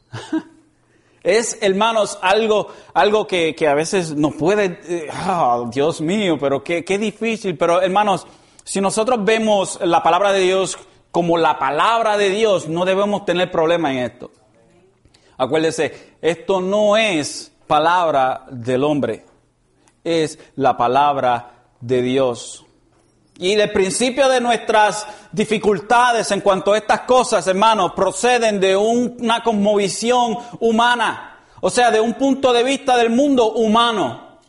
Es, 1.24 1.57
hermanos, 1.61 2.19
algo, 2.21 2.67
algo 2.93 3.26
que, 3.26 3.55
a 3.67 3.74
veces 3.74 4.13
nos 4.15 4.36
puede, 4.36 5.07
ah, 5.11 5.63
Dios 5.71 6.01
mío, 6.01 6.38
pero 6.38 6.63
qué, 6.63 6.84
qué 6.84 6.97
difícil. 6.97 7.57
Pero 7.57 7.82
hermanos, 7.82 8.28
si 8.65 8.82
nosotros 8.82 9.24
vemos 9.24 9.80
la 9.82 10.03
palabra 10.03 10.34
de 10.34 10.41
Dios 10.41 10.78
como 11.11 11.38
la 11.38 11.57
palabra 11.57 12.17
de 12.17 12.30
Dios, 12.30 12.67
no 12.67 12.86
debemos 12.86 13.24
tener 13.24 13.51
problema 13.51 13.91
en 13.91 13.99
esto. 13.99 14.32
Acuérdese, 15.38 16.15
esto 16.21 16.59
no 16.59 16.97
es 16.97 17.51
palabra 17.67 18.45
del 18.49 18.84
hombre, 18.84 19.26
es 20.03 20.38
la 20.55 20.76
palabra 20.76 21.67
de 21.80 22.01
Dios. 22.01 22.65
Y 23.38 23.53
el 23.53 23.71
principio 23.71 24.29
de 24.29 24.39
nuestras 24.39 25.07
dificultades 25.31 26.29
en 26.31 26.41
cuanto 26.41 26.73
a 26.73 26.77
estas 26.77 27.01
cosas, 27.01 27.47
hermanos, 27.47 27.93
proceden 27.93 28.59
de 28.59 28.75
una 28.75 29.41
cosmovisión 29.41 30.38
humana, 30.59 31.39
o 31.59 31.69
sea, 31.69 31.89
de 31.89 31.99
un 31.99 32.13
punto 32.13 32.53
de 32.53 32.63
vista 32.63 32.95
del 32.95 33.09
mundo 33.09 33.53
humano. 33.53 34.39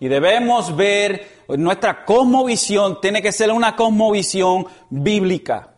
Y 0.00 0.08
debemos 0.08 0.74
ver, 0.74 1.44
nuestra 1.48 2.04
cosmovisión 2.04 3.00
tiene 3.00 3.22
que 3.22 3.32
ser 3.32 3.52
una 3.52 3.76
cosmovisión 3.76 4.66
bíblica. 4.90 5.70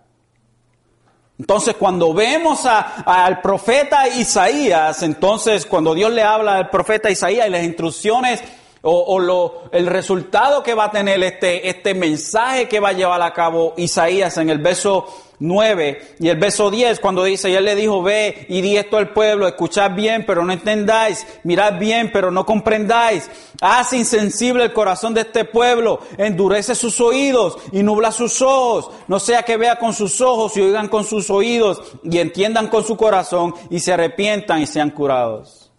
Entonces, 1.39 1.77
cuando 1.77 2.13
vemos 2.13 2.67
al 2.67 3.41
profeta 3.41 4.09
Isaías, 4.09 5.05
entonces 5.05 5.67
cuando 5.67 5.95
Dios 5.95 6.11
le 6.13 6.23
habla 6.23 6.57
al 6.57 6.69
profeta 6.69 7.11
Isaías 7.11 7.47
y 7.47 7.51
las 7.51 7.63
instrucciones 7.63 8.43
o, 8.83 9.19
lo, 9.19 9.71
el 9.73 9.87
resultado 9.87 10.63
que 10.63 10.75
va 10.75 10.85
a 10.85 10.91
tener 10.91 11.23
este, 11.23 11.69
este 11.69 11.95
mensaje 11.95 12.69
que 12.69 12.81
va 12.81 12.91
a 12.91 12.93
llevar 12.93 13.21
a 13.23 13.33
cabo 13.33 13.75
Isaías 13.77 14.37
en 14.39 14.51
el 14.51 14.59
verso 14.59 15.07
9 15.41 16.17
y 16.19 16.29
el 16.29 16.37
verso 16.37 16.71
10 16.71 17.01
cuando 17.01 17.25
dice, 17.25 17.51
y 17.51 17.55
él 17.55 17.65
le 17.65 17.75
dijo, 17.75 18.03
ve 18.03 18.47
y 18.49 18.61
di 18.61 18.77
esto 18.77 18.97
al 18.97 19.13
pueblo, 19.13 19.47
escuchad 19.47 19.95
bien 19.95 20.25
pero 20.27 20.45
no 20.45 20.53
entendáis, 20.53 21.27
mirad 21.45 21.79
bien 21.79 22.11
pero 22.13 22.31
no 22.31 22.45
comprendáis, 22.45 23.31
haz 23.61 23.93
insensible 23.93 24.65
el 24.65 24.73
corazón 24.73 25.15
de 25.15 25.23
este 25.23 25.45
pueblo, 25.45 26.01
endurece 26.17 26.75
sus 26.75 27.01
oídos 27.01 27.59
y 27.73 27.83
nubla 27.83 28.11
sus 28.13 28.43
ojos, 28.43 28.91
no 29.07 29.21
sea 29.21 29.43
que 29.43 29.57
vea 29.57 29.77
con 29.77 29.93
sus 29.93 30.21
ojos 30.21 30.57
y 30.57 30.61
oigan 30.61 30.89
con 30.89 31.05
sus 31.05 31.31
oídos 31.31 31.83
y 32.03 32.19
entiendan 32.19 32.69
con 32.69 32.85
su 32.85 32.97
corazón 32.97 33.55
y 33.71 33.81
se 33.81 33.93
arrepientan 33.93 34.63
y 34.63 34.67
sean 34.67 34.91
curados. 34.91 35.71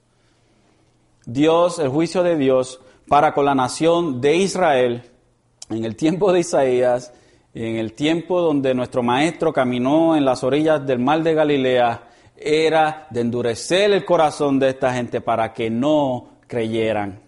Dios, 1.26 1.78
el 1.80 1.90
juicio 1.90 2.24
de 2.24 2.38
Dios 2.38 2.80
para 3.10 3.34
con 3.34 3.46
la 3.46 3.56
nación 3.56 4.22
de 4.22 4.36
Israel 4.36 5.04
en 5.70 5.84
el 5.84 5.96
tiempo 5.96 6.32
de 6.32 6.40
Isaías, 6.40 7.12
en 7.54 7.76
el 7.78 7.94
tiempo 7.94 8.40
donde 8.42 8.74
nuestro 8.74 9.04
maestro 9.04 9.52
caminó 9.52 10.16
en 10.16 10.24
las 10.24 10.44
orillas 10.44 10.86
del 10.86 11.00
mar 11.00 11.24
de 11.24 11.34
Galilea, 11.34 12.04
era 12.36 13.08
de 13.10 13.22
endurecer 13.22 13.92
el 13.92 14.06
corazón 14.06 14.60
de 14.60 14.70
esta 14.70 14.94
gente 14.94 15.22
para 15.22 15.54
que 15.54 15.70
no 15.70 16.30
creyeran, 16.48 17.20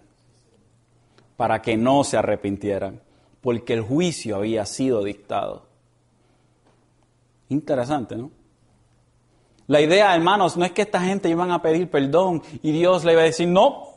para 1.36 1.60
que 1.60 1.76
no 1.76 2.04
se 2.04 2.16
arrepintieran, 2.16 3.00
porque 3.40 3.74
el 3.74 3.82
juicio 3.82 4.36
había 4.36 4.64
sido 4.64 5.04
dictado. 5.04 5.66
Interesante, 7.48 8.16
¿no? 8.16 8.30
La 9.66 9.80
idea, 9.80 10.14
hermanos, 10.14 10.56
no 10.56 10.64
es 10.64 10.72
que 10.72 10.82
esta 10.82 11.00
gente 11.00 11.28
iban 11.28 11.50
a 11.50 11.62
pedir 11.62 11.88
perdón 11.88 12.42
y 12.62 12.72
Dios 12.72 13.04
le 13.04 13.12
iba 13.12 13.22
a 13.22 13.26
decir, 13.26 13.48
no, 13.48 13.88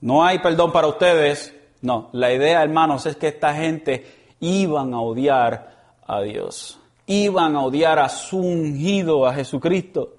no 0.00 0.24
hay 0.24 0.38
perdón 0.38 0.72
para 0.72 0.86
ustedes. 0.86 1.54
No, 1.82 2.10
la 2.12 2.32
idea, 2.32 2.62
hermanos, 2.62 3.06
es 3.06 3.16
que 3.16 3.28
esta 3.28 3.54
gente 3.54 4.34
iban 4.40 4.94
a 4.94 5.00
odiar 5.00 5.96
a 6.06 6.20
Dios. 6.20 6.78
Iban 7.06 7.56
a 7.56 7.62
odiar 7.62 7.98
a 7.98 8.08
su 8.08 8.38
ungido, 8.38 9.26
a 9.26 9.34
Jesucristo. 9.34 10.14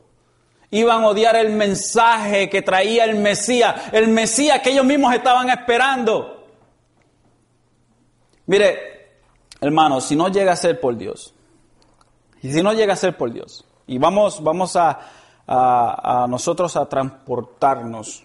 Iban 0.71 1.03
a 1.03 1.07
odiar 1.09 1.35
el 1.35 1.51
mensaje 1.51 2.49
que 2.49 2.61
traía 2.61 3.03
el 3.03 3.17
Mesías, 3.17 3.89
el 3.91 4.07
Mesías 4.07 4.61
que 4.61 4.71
ellos 4.71 4.85
mismos 4.85 5.13
estaban 5.13 5.49
esperando. 5.49 6.45
Mire, 8.45 8.79
hermanos, 9.59 10.05
si 10.05 10.15
no 10.15 10.29
llega 10.29 10.53
a 10.53 10.55
ser 10.55 10.79
por 10.79 10.97
Dios, 10.97 11.33
y 12.41 12.51
si 12.51 12.63
no 12.63 12.73
llega 12.73 12.93
a 12.93 12.97
ser 12.97 13.17
por 13.17 13.31
Dios, 13.31 13.65
y 13.85 13.97
vamos, 13.97 14.41
vamos 14.41 14.75
a, 14.75 14.99
a, 15.47 16.25
nosotros 16.29 16.75
a 16.75 16.87
transportarnos. 16.87 18.23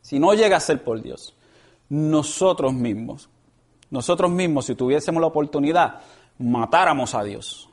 Si 0.00 0.18
no 0.18 0.34
llega 0.34 0.56
a 0.56 0.60
ser 0.60 0.82
por 0.82 1.00
Dios, 1.00 1.34
nosotros 1.88 2.72
mismos, 2.72 3.28
nosotros 3.90 4.30
mismos, 4.30 4.66
si 4.66 4.74
tuviésemos 4.74 5.20
la 5.20 5.28
oportunidad, 5.28 6.00
matáramos 6.38 7.14
a 7.14 7.22
Dios. 7.22 7.68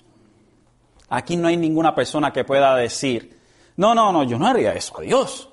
Aquí 1.10 1.38
no 1.38 1.48
hay 1.48 1.58
ninguna 1.58 1.96
persona 1.96 2.32
que 2.32 2.44
pueda 2.44 2.76
decir, 2.76 3.40
no, 3.78 3.96
no, 3.96 4.12
no, 4.12 4.24
yo 4.24 4.38
no 4.38 4.48
haría 4.48 4.74
eso 4.74 5.00
a 5.00 5.02
Dios. 5.02 5.50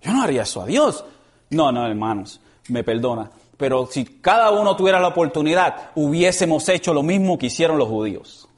Yo 0.00 0.12
no 0.12 0.22
haría 0.22 0.42
eso 0.42 0.62
a 0.62 0.66
Dios. 0.66 1.04
No, 1.50 1.72
no, 1.72 1.86
hermanos, 1.86 2.40
me 2.68 2.82
perdona. 2.84 3.30
Pero 3.56 3.86
si 3.86 4.04
cada 4.04 4.50
uno 4.50 4.76
tuviera 4.76 5.00
la 5.00 5.08
oportunidad, 5.08 5.90
hubiésemos 5.94 6.68
hecho 6.68 6.92
lo 6.94 7.02
mismo 7.02 7.38
que 7.38 7.46
hicieron 7.46 7.78
los 7.78 7.88
judíos. 7.88 8.48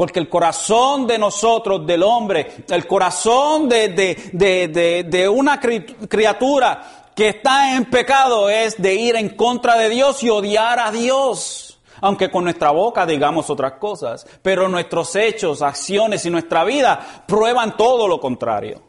Porque 0.00 0.18
el 0.18 0.30
corazón 0.30 1.06
de 1.06 1.18
nosotros, 1.18 1.86
del 1.86 2.02
hombre, 2.02 2.64
el 2.70 2.86
corazón 2.86 3.68
de, 3.68 5.28
una 5.30 5.60
criatura 5.60 7.10
que 7.14 7.28
está 7.28 7.76
en 7.76 7.84
pecado 7.84 8.48
es 8.48 8.80
de 8.80 8.94
ir 8.94 9.16
en 9.16 9.36
contra 9.36 9.76
de 9.76 9.90
Dios 9.90 10.22
y 10.22 10.30
odiar 10.30 10.78
a 10.78 10.90
Dios. 10.90 11.78
Aunque 12.00 12.30
con 12.30 12.44
nuestra 12.44 12.70
boca 12.70 13.04
digamos 13.04 13.50
otras 13.50 13.72
cosas, 13.72 14.26
pero 14.40 14.70
nuestros 14.70 15.14
hechos, 15.16 15.60
acciones 15.60 16.24
y 16.24 16.30
nuestra 16.30 16.64
vida 16.64 17.24
prueban 17.26 17.76
todo 17.76 18.08
lo 18.08 18.18
contrario. 18.18 18.80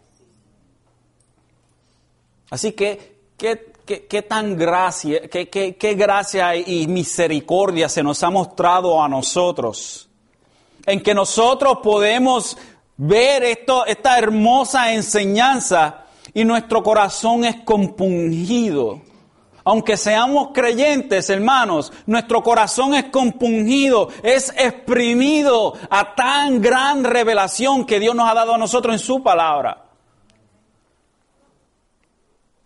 Así 2.51 2.72
que, 2.72 3.18
¿qué, 3.36 4.22
tan 4.30 4.55
gracia, 4.55 5.28
qué, 5.28 5.49
qué 5.49 5.93
gracia 5.93 6.55
y 6.55 6.88
misericordia 6.88 7.89
se 7.89 8.01
nos 8.01 8.24
ha 8.24 8.30
mostrado 8.30 9.03
a 9.03 9.09
nosotros? 9.09 10.07
En 10.91 11.01
que 11.01 11.13
nosotros 11.13 11.77
podemos 11.81 12.57
ver 12.97 13.45
esto, 13.45 13.85
esta 13.85 14.19
hermosa 14.19 14.91
enseñanza 14.91 16.03
y 16.33 16.43
nuestro 16.43 16.83
corazón 16.83 17.45
es 17.45 17.61
compungido. 17.61 19.01
Aunque 19.63 19.95
seamos 19.95 20.49
creyentes, 20.53 21.29
hermanos, 21.29 21.93
nuestro 22.07 22.43
corazón 22.43 22.93
es 22.93 23.05
compungido, 23.05 24.09
es 24.21 24.49
exprimido 24.57 25.75
a 25.89 26.13
tan 26.13 26.61
gran 26.61 27.05
revelación 27.05 27.85
que 27.85 27.99
Dios 28.01 28.13
nos 28.13 28.29
ha 28.29 28.33
dado 28.33 28.55
a 28.55 28.57
nosotros 28.57 28.93
en 28.93 28.99
su 28.99 29.23
palabra. 29.23 29.85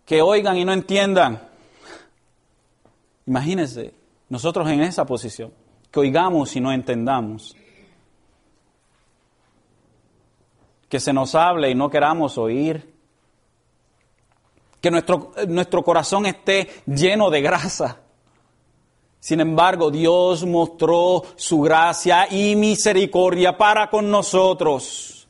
Que 0.03 0.23
oigan 0.23 0.57
y 0.57 0.65
no 0.65 0.73
entiendan. 0.73 1.47
Imagínense, 3.27 3.93
nosotros 4.29 4.67
en 4.67 4.81
esa 4.81 5.05
posición, 5.05 5.53
que 5.91 5.99
oigamos 5.99 6.55
y 6.55 6.59
no 6.59 6.71
entendamos. 6.71 7.55
Que 10.95 10.99
se 11.01 11.11
nos 11.11 11.35
hable 11.35 11.69
y 11.69 11.75
no 11.75 11.89
queramos 11.89 12.37
oír. 12.37 12.95
Que 14.79 14.89
nuestro, 14.89 15.33
nuestro 15.45 15.83
corazón 15.83 16.25
esté 16.25 16.69
lleno 16.85 17.29
de 17.29 17.41
grasa. 17.41 17.99
Sin 19.19 19.41
embargo, 19.41 19.91
Dios 19.91 20.45
mostró 20.45 21.21
su 21.35 21.59
gracia 21.59 22.29
y 22.31 22.55
misericordia 22.55 23.57
para 23.57 23.89
con 23.89 24.09
nosotros. 24.09 25.27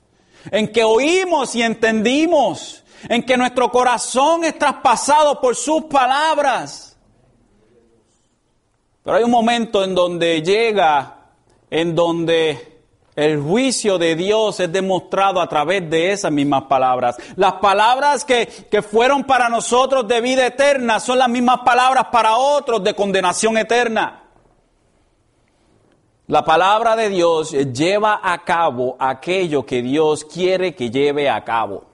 En 0.52 0.72
que 0.72 0.84
oímos 0.84 1.56
y 1.56 1.64
entendimos. 1.64 2.84
En 3.10 3.24
que 3.24 3.36
nuestro 3.36 3.72
corazón 3.72 4.44
es 4.44 4.60
traspasado 4.60 5.42
por 5.42 5.56
sus 5.56 5.86
palabras. 5.86 6.96
Pero 9.04 9.18
hay 9.18 9.24
un 9.24 9.32
momento 9.32 9.84
en 9.84 9.96
donde 9.96 10.44
llega, 10.44 11.32
en 11.72 11.96
donde 11.96 12.75
el 13.16 13.42
juicio 13.42 13.98
de 13.98 14.16
Dios 14.16 14.60
es 14.60 14.72
demostrado 14.72 15.40
a 15.40 15.48
través 15.48 15.90
de 15.90 16.12
esas 16.12 16.32
mismas 16.32 16.64
palabras. 16.64 17.16
Las 17.38 17.54
palabras 17.54 18.26
que, 18.26 18.48
fueron 18.82 19.24
para 19.24 19.48
nosotros 19.48 20.08
de 20.08 20.20
vida 20.20 20.46
eterna 20.46 21.00
son 21.00 21.20
las 21.20 21.30
mismas 21.30 21.60
palabras 21.64 22.08
para 22.12 22.36
otros 22.38 22.84
de 22.84 22.94
condenación 22.94 23.58
eterna. 23.58 24.24
La 26.28 26.44
palabra 26.44 26.96
de 26.96 27.10
Dios 27.10 27.52
lleva 27.52 28.20
a 28.22 28.44
cabo 28.44 28.98
aquello 29.00 29.66
que 29.66 29.82
Dios 29.82 30.26
quiere 30.26 30.76
que 30.76 30.90
lleve 30.90 31.30
a 31.30 31.44
cabo. 31.44 31.86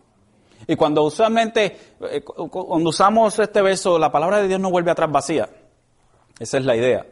Y 0.65 0.75
cuando 0.75 1.03
usualmente, 1.03 1.77
eh, 2.01 2.21
cuando 2.23 2.89
usamos 2.89 3.37
este 3.37 3.61
verso, 3.61 3.99
la 3.99 4.11
palabra 4.11 4.41
de 4.41 4.47
Dios 4.47 4.59
no 4.59 4.71
vuelve 4.71 4.89
atrás 4.89 5.11
vacía. 5.11 5.49
Esa 6.39 6.57
es 6.57 6.65
la 6.65 6.75
idea. 6.75 7.05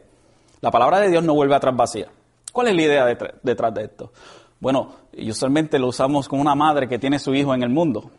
La 0.62 0.70
palabra 0.70 0.98
de 0.98 1.10
Dios 1.10 1.22
no 1.22 1.34
vuelve 1.34 1.54
atrás 1.54 1.76
vacía. 1.76 2.08
¿Cuál 2.52 2.68
es 2.68 2.76
la 2.76 2.82
idea 2.82 3.06
detrás 3.42 3.74
de 3.74 3.84
esto? 3.84 4.12
Bueno, 4.58 4.92
usualmente 5.16 5.78
lo 5.78 5.88
usamos 5.88 6.28
como 6.28 6.42
una 6.42 6.54
madre 6.54 6.88
que 6.88 6.98
tiene 6.98 7.18
su 7.18 7.34
hijo 7.34 7.54
en 7.54 7.62
el 7.62 7.70
mundo. 7.70 8.10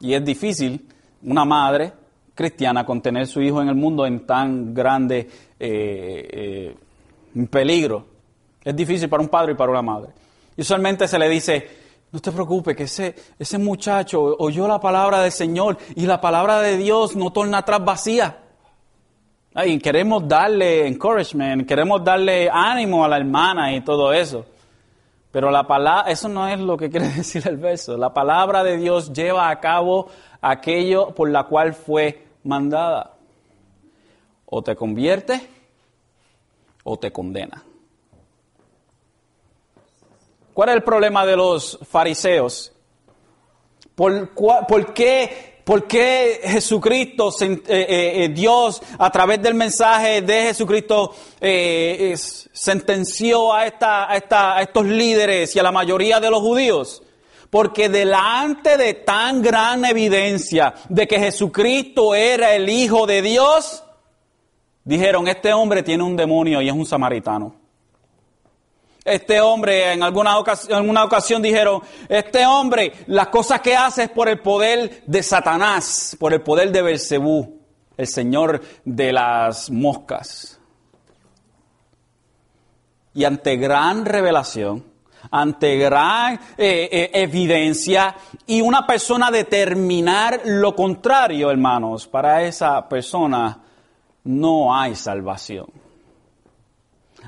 Y 0.00 0.14
es 0.14 0.24
difícil 0.24 0.86
una 1.22 1.44
madre 1.44 1.92
cristiana 2.34 2.84
contener 2.84 3.26
su 3.26 3.40
hijo 3.40 3.60
en 3.62 3.68
el 3.68 3.74
mundo 3.74 4.06
en 4.06 4.26
tan 4.26 4.74
grande 4.74 5.28
eh, 5.58 6.74
eh, 7.34 7.46
peligro. 7.50 8.06
Es 8.62 8.76
difícil 8.76 9.08
para 9.08 9.22
un 9.22 9.28
padre 9.28 9.52
y 9.52 9.54
para 9.54 9.70
una 9.72 9.82
madre. 9.82 10.10
Y 10.56 10.60
usualmente 10.60 11.08
se 11.08 11.18
le 11.18 11.28
dice, 11.28 11.68
no 12.12 12.20
te 12.20 12.32
preocupes, 12.32 12.76
que 12.76 12.84
ese, 12.84 13.14
ese 13.38 13.58
muchacho 13.58 14.36
oyó 14.38 14.68
la 14.68 14.80
palabra 14.80 15.20
del 15.20 15.32
Señor 15.32 15.78
y 15.94 16.06
la 16.06 16.20
palabra 16.20 16.60
de 16.60 16.76
Dios 16.76 17.16
no 17.16 17.32
torna 17.32 17.58
atrás 17.58 17.84
vacía 17.84 18.47
y 19.66 19.78
queremos 19.78 20.26
darle 20.28 20.86
encouragement, 20.86 21.66
queremos 21.66 22.04
darle 22.04 22.48
ánimo 22.50 23.04
a 23.04 23.08
la 23.08 23.16
hermana 23.16 23.74
y 23.74 23.80
todo 23.80 24.12
eso. 24.12 24.44
Pero 25.30 25.50
la 25.50 25.66
palabra, 25.66 26.10
eso 26.10 26.28
no 26.28 26.48
es 26.48 26.58
lo 26.58 26.76
que 26.76 26.90
quiere 26.90 27.08
decir 27.08 27.46
el 27.46 27.56
verso. 27.56 27.96
La 27.96 28.12
palabra 28.12 28.64
de 28.64 28.76
Dios 28.76 29.12
lleva 29.12 29.48
a 29.48 29.60
cabo 29.60 30.08
aquello 30.40 31.14
por 31.14 31.30
la 31.30 31.44
cual 31.44 31.74
fue 31.74 32.26
mandada. 32.44 33.14
O 34.46 34.62
te 34.62 34.74
convierte 34.76 35.48
o 36.84 36.98
te 36.98 37.12
condena. 37.12 37.62
¿Cuál 40.54 40.70
es 40.70 40.74
el 40.76 40.82
problema 40.82 41.24
de 41.24 41.36
los 41.36 41.78
fariseos? 41.88 42.72
¿Por, 43.94 44.30
¿Por, 44.30 44.92
qué 44.94 45.47
¿Por 45.68 45.86
qué 45.86 46.40
Jesucristo, 46.44 47.28
eh, 47.42 47.60
eh, 47.68 48.24
eh, 48.24 48.28
Dios, 48.30 48.80
a 48.98 49.10
través 49.10 49.42
del 49.42 49.52
mensaje 49.52 50.22
de 50.22 50.44
Jesucristo, 50.44 51.14
sentenció 52.50 53.52
a, 53.52 53.66
esta, 53.66 54.10
a, 54.10 54.62
estos 54.62 54.86
líderes 54.86 55.54
y 55.54 55.58
a 55.58 55.62
la 55.62 55.70
mayoría 55.70 56.20
de 56.20 56.30
los 56.30 56.40
judíos? 56.40 57.02
Porque 57.50 57.90
delante 57.90 58.78
de 58.78 58.94
tan 58.94 59.42
gran 59.42 59.84
evidencia 59.84 60.72
de 60.88 61.06
que 61.06 61.18
Jesucristo 61.18 62.14
era 62.14 62.54
el 62.54 62.70
Hijo 62.70 63.06
de 63.06 63.20
Dios, 63.20 63.84
dijeron, 64.84 65.28
este 65.28 65.52
hombre 65.52 65.82
tiene 65.82 66.02
un 66.02 66.16
demonio 66.16 66.62
y 66.62 66.68
es 66.68 66.74
un 66.74 66.86
samaritano. 66.86 67.57
Este 69.10 69.40
hombre, 69.40 69.92
en 69.92 70.02
alguna 70.02 70.38
ocasión, 70.38 70.78
alguna 70.78 71.04
ocasión 71.04 71.42
dijeron, 71.42 71.82
este 72.08 72.46
hombre, 72.46 72.92
las 73.06 73.28
cosas 73.28 73.60
que 73.60 73.76
hace 73.76 74.04
es 74.04 74.10
por 74.10 74.28
el 74.28 74.40
poder 74.40 75.02
de 75.06 75.22
Satanás, 75.22 76.16
por 76.18 76.32
el 76.32 76.42
poder 76.42 76.70
de 76.70 76.82
Belcebú, 76.82 77.60
el 77.96 78.06
señor 78.06 78.60
de 78.84 79.12
las 79.12 79.70
moscas. 79.70 80.60
Y 83.14 83.24
ante 83.24 83.56
gran 83.56 84.04
revelación, 84.04 84.84
ante 85.30 85.76
gran 85.76 86.34
eh, 86.56 86.88
eh, 86.90 87.10
evidencia 87.14 88.14
y 88.46 88.60
una 88.60 88.86
persona 88.86 89.30
determinar 89.30 90.42
lo 90.44 90.74
contrario, 90.74 91.50
hermanos, 91.50 92.06
para 92.06 92.42
esa 92.42 92.88
persona 92.88 93.58
no 94.24 94.74
hay 94.74 94.94
salvación. 94.94 95.66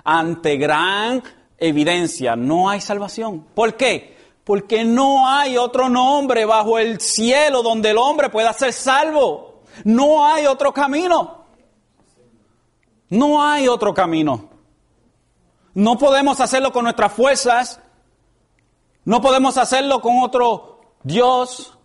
Ante 0.04 0.56
gran 0.56 1.22
evidencia 1.60 2.34
no 2.34 2.68
hay 2.68 2.80
salvación. 2.80 3.46
¿Por 3.54 3.76
qué? 3.76 4.16
Porque 4.44 4.84
no 4.84 5.28
hay 5.28 5.56
otro 5.56 5.88
nombre 5.88 6.44
bajo 6.44 6.78
el 6.78 7.00
cielo 7.00 7.62
donde 7.62 7.90
el 7.90 7.98
hombre 7.98 8.30
pueda 8.30 8.52
ser 8.52 8.72
salvo. 8.72 9.60
No 9.84 10.26
hay 10.26 10.46
otro 10.46 10.72
camino. 10.72 11.44
No 13.10 13.42
hay 13.42 13.68
otro 13.68 13.94
camino. 13.94 14.48
No 15.74 15.98
podemos 15.98 16.40
hacerlo 16.40 16.72
con 16.72 16.84
nuestras 16.84 17.12
fuerzas. 17.12 17.80
No 19.04 19.20
podemos 19.20 19.56
hacerlo 19.56 20.00
con 20.00 20.18
otro 20.18 20.80
Dios. 21.02 21.76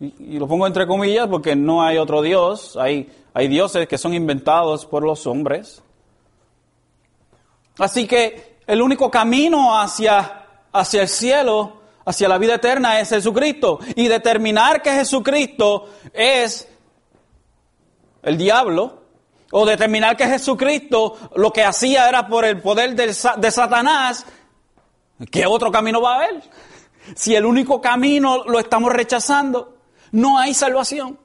Y, 0.00 0.38
lo 0.38 0.48
pongo 0.48 0.66
entre 0.66 0.86
comillas 0.86 1.28
porque 1.28 1.54
no 1.54 1.82
hay 1.82 1.98
otro 1.98 2.20
Dios. 2.20 2.76
Hay, 2.76 3.10
hay 3.32 3.48
dioses 3.48 3.86
que 3.86 3.98
son 3.98 4.12
inventados 4.12 4.84
por 4.84 5.04
los 5.04 5.26
hombres. 5.26 5.82
Así 7.78 8.06
que 8.06 8.51
el 8.72 8.80
único 8.80 9.10
camino 9.10 9.78
hacia, 9.78 10.46
hacia 10.72 11.02
el 11.02 11.08
cielo, 11.08 11.82
hacia 12.06 12.26
la 12.26 12.38
vida 12.38 12.54
eterna 12.54 13.00
es 13.00 13.10
Jesucristo. 13.10 13.78
Y 13.96 14.08
determinar 14.08 14.80
que 14.80 14.92
Jesucristo 14.92 15.90
es 16.10 16.66
el 18.22 18.38
diablo, 18.38 19.02
o 19.50 19.66
determinar 19.66 20.16
que 20.16 20.26
Jesucristo 20.26 21.18
lo 21.36 21.52
que 21.52 21.62
hacía 21.62 22.08
era 22.08 22.26
por 22.26 22.46
el 22.46 22.62
poder 22.62 22.94
de, 22.94 23.12
Satanás, 23.12 24.24
¿qué 25.30 25.44
otro 25.44 25.70
camino 25.70 26.00
va 26.00 26.14
a 26.14 26.16
haber? 26.24 26.42
Si 27.14 27.34
el 27.34 27.44
único 27.44 27.78
camino 27.78 28.42
lo 28.44 28.58
estamos 28.58 28.90
rechazando, 28.90 29.76
no 30.12 30.38
hay 30.38 30.54
salvación. 30.54 31.18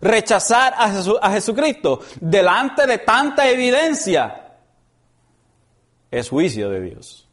Rechazar 0.00 0.72
a, 0.74 0.84
a 1.20 1.32
Jesucristo 1.32 1.98
delante 2.20 2.86
de 2.86 2.98
tanta 2.98 3.48
evidencia 3.48 4.44
es 6.10 6.28
juicio 6.28 6.70
de 6.70 6.80
Dios. 6.80 7.28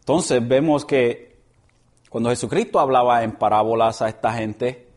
Entonces 0.00 0.46
vemos 0.46 0.84
que 0.84 1.40
cuando 2.10 2.30
Jesucristo 2.30 2.78
hablaba 2.78 3.22
en 3.22 3.32
parábolas 3.32 4.02
a 4.02 4.08
esta 4.08 4.32
gente, 4.34 4.88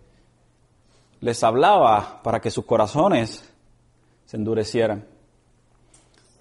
les 1.21 1.43
hablaba 1.43 2.21
para 2.23 2.41
que 2.41 2.51
sus 2.51 2.65
corazones 2.65 3.47
se 4.26 4.38
endurecieran, 4.38 5.07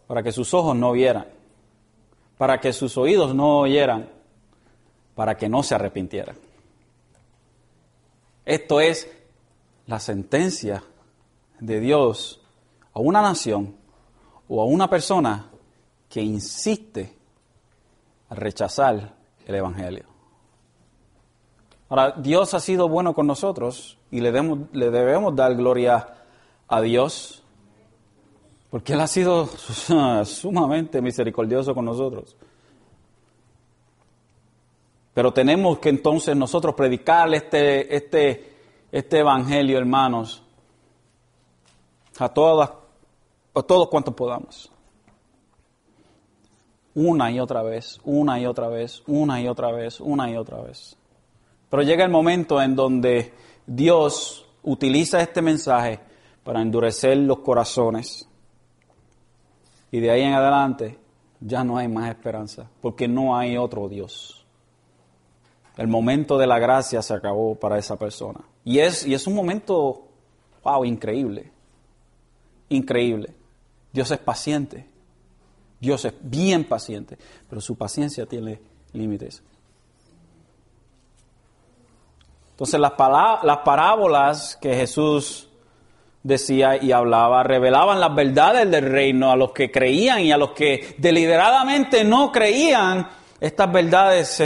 para 0.07 0.23
que 0.23 0.33
sus 0.33 0.53
ojos 0.53 0.75
no 0.75 0.93
vieran, 0.93 1.27
para 2.37 2.61
que 2.61 2.73
sus 2.73 2.97
oídos 2.97 3.35
no 3.35 3.61
oyeran, 3.61 4.11
para 5.15 5.37
que 5.37 5.49
no 5.49 5.63
se 5.63 5.75
arrepintieran. 5.75 6.37
Esto 8.45 8.81
es 8.81 9.11
la 9.87 10.01
sentencia 10.01 10.83
de 11.61 11.81
Dios 11.81 12.43
a 12.93 13.01
una 13.01 13.23
nación 13.23 13.77
o 14.49 14.61
a 14.61 14.65
una 14.65 14.89
persona 14.89 15.51
que 16.09 16.23
insiste 16.23 17.17
a 18.29 18.35
rechazar 18.35 19.15
el 19.47 19.55
Evangelio. 19.55 20.05
Ahora, 21.89 22.13
Dios 22.13 22.55
ha 22.55 22.61
sido 22.61 22.89
bueno 22.89 23.15
con 23.15 23.27
nosotros 23.27 23.99
y 24.11 24.21
le, 24.21 24.33
le 24.33 24.91
debemos 24.91 25.37
dar 25.37 25.55
gloria 25.55 26.09
a 26.69 26.81
Dios 26.81 27.45
porque 28.75 28.95
Él 28.95 29.01
ha 29.03 29.07
sido 29.07 29.47
sumamente 30.25 31.01
misericordioso 31.01 31.77
con 31.77 31.85
nosotros. 31.85 32.37
Pero 35.15 35.33
tenemos 35.33 35.79
que 35.79 35.91
entonces 35.91 36.35
nosotros 36.35 36.75
predicar 36.75 37.33
este, 37.33 37.95
este, 37.95 38.53
este 38.91 39.19
evangelio, 39.21 39.79
hermanos, 39.79 40.43
a 42.19 42.29
todas 42.31 42.71
o 43.55 43.63
todos 43.63 43.89
cuantos 43.89 44.15
podamos. 44.15 44.71
Una 46.95 47.31
y 47.31 47.41
otra 47.41 47.63
vez, 47.63 47.99
una 48.05 48.39
y 48.39 48.47
otra 48.47 48.69
vez, 48.69 49.03
una 49.07 49.41
y 49.41 49.49
otra 49.49 49.73
vez, 49.73 50.01
una 50.01 50.31
y 50.31 50.37
otra 50.37 50.61
vez. 50.61 50.97
Pero 51.71 51.83
llega 51.83 52.05
el 52.05 52.11
momento 52.11 52.61
en 52.61 52.77
donde 52.77 53.33
Dios 53.67 54.47
utiliza 54.63 55.21
este 55.21 55.41
mensaje 55.41 55.99
para 56.45 56.61
endurecer 56.61 57.17
los 57.17 57.41
corazones. 57.41 58.29
Y 59.91 60.01
de 60.01 60.11
ahí 60.11 60.23
en 60.23 60.35
adelante 60.35 60.99
ya 61.41 61.65
no 61.65 61.79
hay 61.79 61.89
más 61.89 62.11
esperanza, 62.11 62.71
porque 62.81 63.09
no 63.09 63.37
hay 63.37 63.57
otro 63.57 63.89
Dios. 63.89 64.47
El 65.77 65.89
momento 65.89 66.39
de 66.39 66.47
la 66.47 66.59
gracia 66.59 67.03
se 67.03 67.15
acabó 67.15 67.57
para 67.57 67.79
esa 67.79 67.97
persona. 67.97 68.41
Y 68.65 68.79
es, 68.79 69.07
y 69.07 69.15
es 69.15 69.27
un 69.27 69.35
momento, 69.35 70.07
wow, 70.63 70.85
increíble. 70.85 71.51
Increíble. 72.69 73.35
Dios 73.95 74.11
es 74.11 74.19
paciente. 74.19 74.89
Dios 75.79 76.05
es 76.05 76.15
bien 76.21 76.65
paciente, 76.65 77.17
pero 77.49 77.61
su 77.61 77.77
paciencia 77.77 78.27
tiene 78.27 78.61
límites. 78.93 79.43
Entonces 82.51 82.81
las, 82.81 82.93
las 83.43 83.59
parábolas 83.59 84.57
que 84.61 84.75
Jesús 84.75 85.49
decía 86.25 86.83
y 86.83 86.91
hablaba 86.91 87.45
revelaban 87.45 88.01
las 88.01 88.15
verdades 88.15 88.69
del 88.69 88.91
reino 88.91 89.31
a 89.31 89.37
los 89.37 89.53
que 89.53 89.71
creían 89.71 90.21
y 90.21 90.33
a 90.33 90.39
los 90.39 90.51
que 90.51 90.97
deliberadamente 90.99 92.03
no 92.03 92.33
creían. 92.33 93.09
Estas 93.39 93.71
verdades 93.71 94.43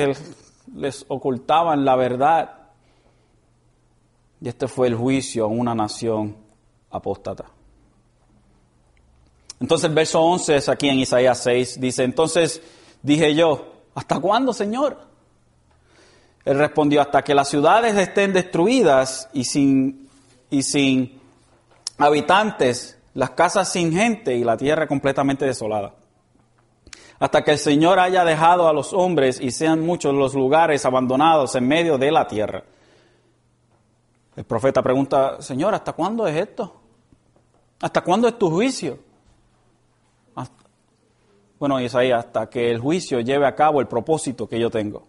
les 0.74 1.06
ocultaban 1.08 1.86
la 1.86 1.96
verdad. 1.96 2.54
Y 4.42 4.48
este 4.48 4.68
fue 4.68 4.88
el 4.88 4.94
juicio 4.94 5.44
a 5.44 5.48
una 5.48 5.74
nación 5.74 6.36
apóstata. 6.90 7.57
Entonces 9.60 9.88
el 9.88 9.94
verso 9.94 10.20
11 10.20 10.56
es 10.56 10.68
aquí 10.68 10.88
en 10.88 11.00
Isaías 11.00 11.42
6, 11.42 11.80
dice, 11.80 12.04
entonces 12.04 12.62
dije 13.02 13.34
yo, 13.34 13.72
¿hasta 13.94 14.20
cuándo, 14.20 14.52
Señor? 14.52 14.98
Él 16.44 16.58
respondió, 16.58 17.00
hasta 17.00 17.22
que 17.22 17.34
las 17.34 17.48
ciudades 17.48 17.96
estén 17.96 18.32
destruidas 18.32 19.28
y 19.32 19.44
sin, 19.44 20.08
y 20.48 20.62
sin 20.62 21.20
habitantes, 21.98 22.98
las 23.14 23.30
casas 23.30 23.70
sin 23.70 23.92
gente 23.92 24.34
y 24.36 24.44
la 24.44 24.56
tierra 24.56 24.86
completamente 24.86 25.44
desolada. 25.44 25.94
Hasta 27.18 27.42
que 27.42 27.50
el 27.50 27.58
Señor 27.58 27.98
haya 27.98 28.24
dejado 28.24 28.68
a 28.68 28.72
los 28.72 28.92
hombres 28.92 29.40
y 29.40 29.50
sean 29.50 29.80
muchos 29.80 30.14
los 30.14 30.34
lugares 30.34 30.86
abandonados 30.86 31.56
en 31.56 31.66
medio 31.66 31.98
de 31.98 32.12
la 32.12 32.28
tierra. 32.28 32.62
El 34.36 34.44
profeta 34.44 34.80
pregunta, 34.82 35.42
Señor, 35.42 35.74
¿hasta 35.74 35.92
cuándo 35.94 36.28
es 36.28 36.36
esto? 36.36 36.80
¿Hasta 37.80 38.02
cuándo 38.02 38.28
es 38.28 38.38
tu 38.38 38.48
juicio? 38.48 39.07
Bueno, 41.58 41.80
Isaías, 41.80 42.26
hasta 42.26 42.48
que 42.48 42.70
el 42.70 42.78
juicio 42.78 43.20
lleve 43.20 43.46
a 43.46 43.54
cabo 43.54 43.80
el 43.80 43.88
propósito 43.88 44.48
que 44.48 44.60
yo 44.60 44.70
tengo. 44.70 45.06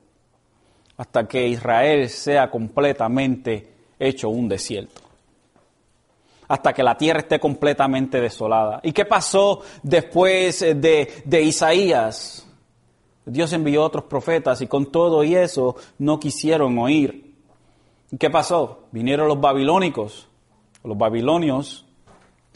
Hasta 0.98 1.28
que 1.28 1.48
Israel 1.48 2.10
sea 2.10 2.50
completamente 2.50 3.72
hecho 4.00 4.30
un 4.30 4.50
desierto. 4.50 5.02
Hasta 6.48 6.74
que 6.74 6.82
la 6.82 6.98
tierra 6.98 7.20
esté 7.20 7.40
completamente 7.40 8.20
desolada. 8.20 8.80
¿Y 8.82 8.92
qué 8.92 9.06
pasó 9.06 9.62
después 9.84 10.62
de, 10.62 11.22
de 11.24 11.42
Isaías? 11.44 12.48
Dios 13.26 13.54
envió 13.54 13.84
otros 13.84 14.06
profetas 14.06 14.60
y 14.62 14.68
con 14.68 14.92
todo 14.92 15.24
y 15.24 15.36
eso 15.36 15.76
no 16.00 16.20
quisieron 16.20 16.80
oír. 16.80 17.36
¿Y 18.12 18.18
qué 18.18 18.32
pasó? 18.32 18.88
Vinieron 18.92 19.28
los 19.28 19.40
babilónicos, 19.40 20.28
los 20.84 20.98
babilonios, 20.98 21.86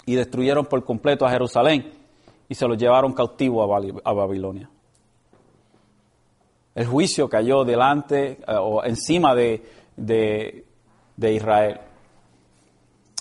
y 0.08 0.16
destruyeron 0.16 0.66
por 0.66 0.84
completo 0.84 1.28
a 1.28 1.30
Jerusalén 1.30 2.03
y 2.54 2.56
se 2.56 2.68
lo 2.68 2.76
llevaron 2.76 3.14
cautivo 3.14 3.64
a 3.64 4.14
Babilonia. 4.14 4.70
El 6.76 6.86
juicio 6.86 7.28
cayó 7.28 7.64
delante 7.64 8.34
eh, 8.48 8.56
o 8.60 8.84
encima 8.84 9.34
de, 9.34 9.64
de 9.98 11.34
Israel. 11.34 11.80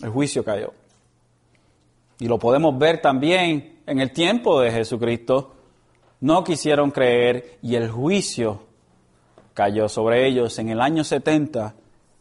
El 0.03 0.11
juicio 0.11 0.45
cayó. 0.45 0.75
Y 2.19 2.29
lo 2.29 2.39
podemos 2.39 2.79
ver 2.79 3.01
también 3.01 3.81
en 3.87 4.01
el 4.01 4.13
tiempo 4.13 4.61
de 4.61 4.71
Jesucristo. 4.71 5.55
No 6.21 6.45
quisieron 6.45 6.91
creer 6.91 7.57
y 7.63 7.77
el 7.77 7.91
juicio 7.91 8.65
cayó 9.55 9.89
sobre 9.89 10.29
ellos 10.29 10.59
en 10.59 10.69
el 10.69 10.81
año 10.83 11.05
70 11.05 11.75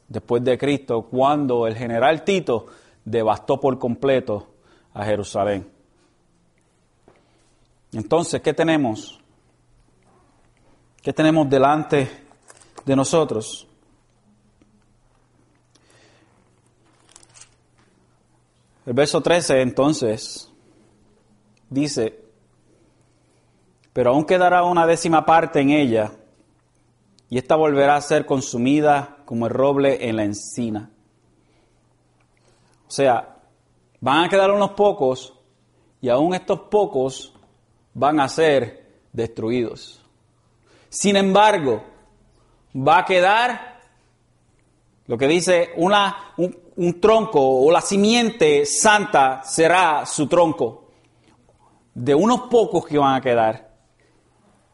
después 0.07 0.45
de 0.45 0.57
Cristo, 0.57 1.01
cuando 1.01 1.67
el 1.67 1.75
general 1.75 2.23
Tito 2.23 2.67
devastó 3.03 3.59
por 3.59 3.77
completo 3.79 4.47
a 4.93 5.03
Jerusalén. 5.03 5.80
Entonces, 7.93 8.41
¿qué 8.41 8.53
tenemos? 8.53 9.19
¿Qué 11.01 11.11
tenemos 11.11 11.49
delante 11.49 12.09
de 12.85 12.95
nosotros? 12.95 13.67
El 18.85 18.93
verso 18.93 19.21
13 19.21 19.61
entonces 19.61 20.51
dice, 21.69 22.25
pero 23.93 24.11
aún 24.11 24.25
quedará 24.25 24.63
una 24.63 24.87
décima 24.87 25.25
parte 25.25 25.59
en 25.59 25.69
ella, 25.71 26.13
y 27.29 27.37
ésta 27.37 27.55
volverá 27.55 27.95
a 27.95 28.01
ser 28.01 28.25
consumida 28.25 29.17
como 29.25 29.47
el 29.47 29.53
roble 29.53 30.07
en 30.07 30.15
la 30.15 30.23
encina. 30.23 30.91
O 32.87 32.91
sea, 32.91 33.37
van 33.99 34.25
a 34.25 34.29
quedar 34.29 34.51
unos 34.51 34.71
pocos, 34.71 35.39
y 36.01 36.09
aún 36.09 36.33
estos 36.33 36.61
pocos 36.61 37.30
van 37.93 38.19
a 38.19 38.27
ser 38.27 38.85
destruidos. 39.11 40.01
Sin 40.89 41.15
embargo, 41.15 41.83
va 42.75 42.99
a 42.99 43.05
quedar 43.05 43.79
lo 45.07 45.17
que 45.17 45.27
dice 45.27 45.71
una, 45.77 46.33
un, 46.37 46.57
un 46.77 47.01
tronco 47.01 47.41
o 47.41 47.71
la 47.71 47.81
simiente 47.81 48.65
santa 48.65 49.41
será 49.43 50.05
su 50.05 50.27
tronco. 50.27 50.77
De 51.93 52.15
unos 52.15 52.41
pocos 52.43 52.85
que 52.85 52.97
van 52.97 53.15
a 53.15 53.21
quedar, 53.21 53.71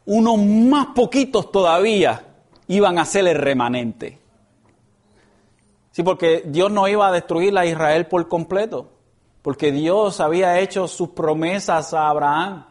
unos 0.06 0.38
más 0.38 0.86
poquitos 0.94 1.50
todavía 1.50 2.24
iban 2.68 2.98
a 2.98 3.04
ser 3.04 3.26
el 3.26 3.36
remanente. 3.36 4.18
Sí, 5.90 6.02
porque 6.04 6.44
Dios 6.46 6.70
no 6.70 6.86
iba 6.86 7.08
a 7.08 7.12
destruir 7.12 7.58
a 7.58 7.66
Israel 7.66 8.06
por 8.06 8.28
completo, 8.28 8.88
porque 9.42 9.72
Dios 9.72 10.20
había 10.20 10.60
hecho 10.60 10.86
sus 10.86 11.08
promesas 11.10 11.92
a 11.92 12.08
Abraham, 12.08 12.64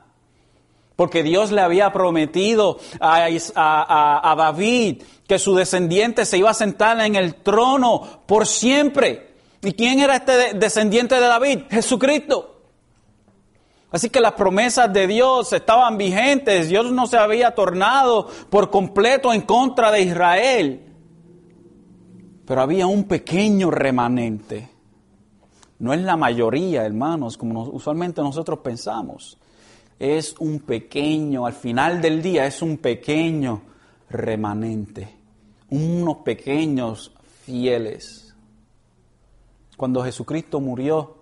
porque 0.98 1.24
Dios 1.24 1.52
le 1.52 1.62
había 1.62 1.94
prometido 1.94 2.80
a, 3.00 3.28
a, 3.56 4.32
a 4.32 4.36
David 4.36 5.04
que 5.28 5.40
su 5.40 5.56
descendiente 5.56 6.26
se 6.26 6.40
iba 6.40 6.50
a 6.50 6.56
sentar 6.56 7.00
en 7.00 7.16
el 7.16 7.36
trono 7.36 8.22
por 8.26 8.48
siempre. 8.48 9.36
¿Y 9.62 9.74
quién 9.74 10.00
era 10.00 10.16
este 10.16 10.56
descendiente 10.56 11.16
de 11.16 11.22
David? 11.22 11.60
Jesucristo. 11.70 12.56
Así 13.92 14.10
que 14.10 14.20
las 14.20 14.34
promesas 14.34 14.92
de 14.92 15.06
Dios 15.06 15.54
estaban 15.54 15.98
vigentes. 15.98 16.68
Dios 16.68 16.92
no 16.92 17.06
se 17.06 17.18
había 17.18 17.52
tornado 17.52 18.28
por 18.50 18.70
completo 18.72 19.32
en 19.32 19.42
contra 19.42 19.92
de 19.92 20.02
Israel. 20.02 20.94
Pero 22.46 22.62
había 22.62 22.88
un 22.88 23.04
pequeño 23.04 23.70
remanente. 23.70 24.70
No 25.80 25.94
es 25.94 26.02
la 26.02 26.18
mayoría, 26.18 26.86
hermanos, 26.86 27.38
como 27.38 27.64
usualmente 27.66 28.22
nosotros 28.22 28.60
pensamos. 28.60 29.38
Es 30.00 30.36
un 30.40 30.60
pequeño, 30.60 31.46
al 31.46 31.54
final 31.54 32.02
del 32.02 32.22
día 32.22 32.46
es 32.46 32.62
un 32.62 32.78
pequeño 32.78 33.62
remanente. 34.10 35.16
Unos 35.70 36.18
pequeños 36.18 37.12
fieles. 37.44 38.36
Cuando 39.76 40.04
Jesucristo 40.04 40.60
murió, 40.60 41.18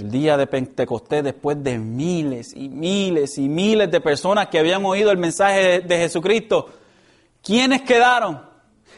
el 0.00 0.10
día 0.10 0.36
de 0.36 0.46
Pentecostés, 0.46 1.22
después 1.22 1.62
de 1.62 1.78
miles 1.78 2.54
y 2.56 2.68
miles 2.68 3.36
y 3.38 3.48
miles 3.48 3.90
de 3.90 4.00
personas 4.00 4.48
que 4.48 4.58
habían 4.58 4.84
oído 4.84 5.10
el 5.10 5.18
mensaje 5.18 5.80
de, 5.80 5.98
Jesucristo, 5.98 6.70
¿quiénes 7.42 7.82
quedaron? 7.82 8.40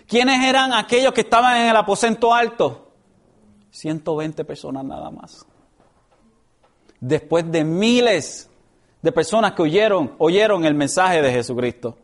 ¿Quiénes 0.07 0.45
eran 0.45 0.73
aquellos 0.73 1.13
que 1.13 1.23
estaban 1.23 1.57
en 1.57 1.69
el 1.69 1.77
aposento 1.77 2.33
alto? 2.33 2.93
120 3.71 4.45
personas 4.45 4.85
nada 4.85 5.11
más. 5.11 5.45
Después 7.03 7.51
de 7.51 7.65
miles 7.65 8.49
de 9.03 9.11
personas 9.11 9.55
que 9.55 9.63
oyeron, 9.63 10.15
oyeron 10.19 10.65
el 10.65 10.75
mensaje 10.75 11.21
de 11.21 11.33
Jesucristo. 11.33 11.99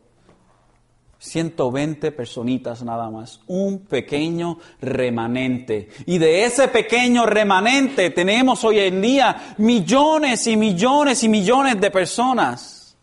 120 1.17 2.11
personitas 2.11 2.83
nada 2.83 3.09
más, 3.09 3.39
un 3.47 3.79
pequeño 3.79 4.57
remanente. 4.81 5.87
Y 6.05 6.17
de 6.17 6.43
ese 6.43 6.67
pequeño 6.67 7.25
remanente 7.25 8.09
tenemos 8.09 8.65
hoy 8.65 8.79
en 8.79 9.01
día 9.01 9.55
millones 9.57 10.45
y 10.47 10.57
millones 10.57 11.23
y 11.23 11.29
millones 11.29 11.79
de 11.79 11.91
personas. 11.91 12.97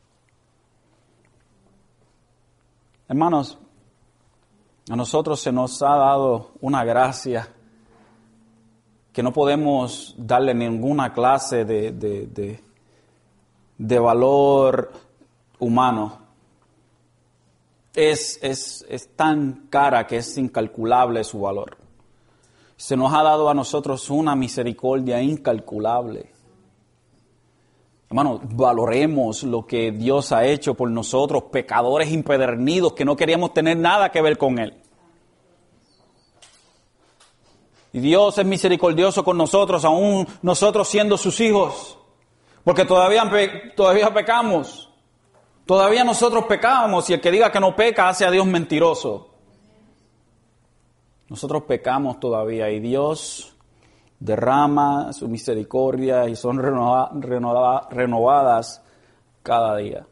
Hermanos, 3.08 3.56
a 4.90 4.96
nosotros 4.96 5.40
se 5.40 5.50
nos 5.50 5.80
ha 5.80 5.96
dado 5.96 6.52
una 6.60 6.84
gracia 6.84 7.55
que 9.16 9.22
no 9.22 9.32
podemos 9.32 10.14
darle 10.18 10.52
ninguna 10.52 11.14
clase 11.14 11.64
de, 11.64 11.90
de, 11.92 12.60
de, 13.78 13.98
valor 13.98 14.92
humano 15.58 16.18
es, 17.94 18.38
es, 18.42 19.08
tan 19.16 19.68
cara 19.70 20.06
que 20.06 20.18
es 20.18 20.36
incalculable 20.36 21.24
su 21.24 21.40
valor. 21.40 21.78
Se 22.76 22.94
nos 22.94 23.10
ha 23.14 23.22
dado 23.22 23.48
a 23.48 23.54
nosotros 23.54 24.10
una 24.10 24.36
misericordia 24.36 25.22
incalculable. 25.22 26.30
Hermano, 28.10 28.38
valoremos 28.42 29.44
lo 29.44 29.66
que 29.66 29.92
Dios 29.92 30.30
ha 30.30 30.44
hecho 30.44 30.74
por 30.74 30.90
nosotros, 30.90 31.44
pecadores 31.44 32.12
impedernidos 32.12 32.92
que 32.92 33.06
no 33.06 33.16
queríamos 33.16 33.54
tener 33.54 33.78
nada 33.78 34.10
que 34.10 34.20
ver 34.20 34.36
con 34.36 34.58
Él. 34.58 34.74
Y 37.96 38.00
Dios 38.00 38.36
es 38.36 38.44
misericordioso 38.44 39.24
con 39.24 39.38
nosotros, 39.38 39.82
aún 39.86 40.28
nosotros 40.42 40.86
siendo 40.86 41.16
sus 41.16 41.40
hijos, 41.40 41.96
porque 42.62 42.84
todavía, 42.84 43.22
todavía 43.74 44.12
pecamos. 44.12 44.90
Todavía 45.64 46.04
nosotros 46.04 46.44
pecábamos 46.44 47.08
y 47.08 47.14
el 47.14 47.22
que 47.22 47.30
diga 47.30 47.50
que 47.50 47.58
no 47.58 47.74
peca 47.74 48.10
hace 48.10 48.26
a 48.26 48.30
Dios 48.30 48.44
mentiroso. 48.44 49.30
Nosotros 51.30 51.62
pecamos 51.62 52.20
todavía 52.20 52.68
y 52.68 52.80
Dios 52.80 53.56
derrama 54.20 55.14
su 55.14 55.26
misericordia 55.26 56.28
y 56.28 56.36
son 56.36 56.58
renovadas 57.90 58.82
cada 59.42 59.74
día. 59.74 60.06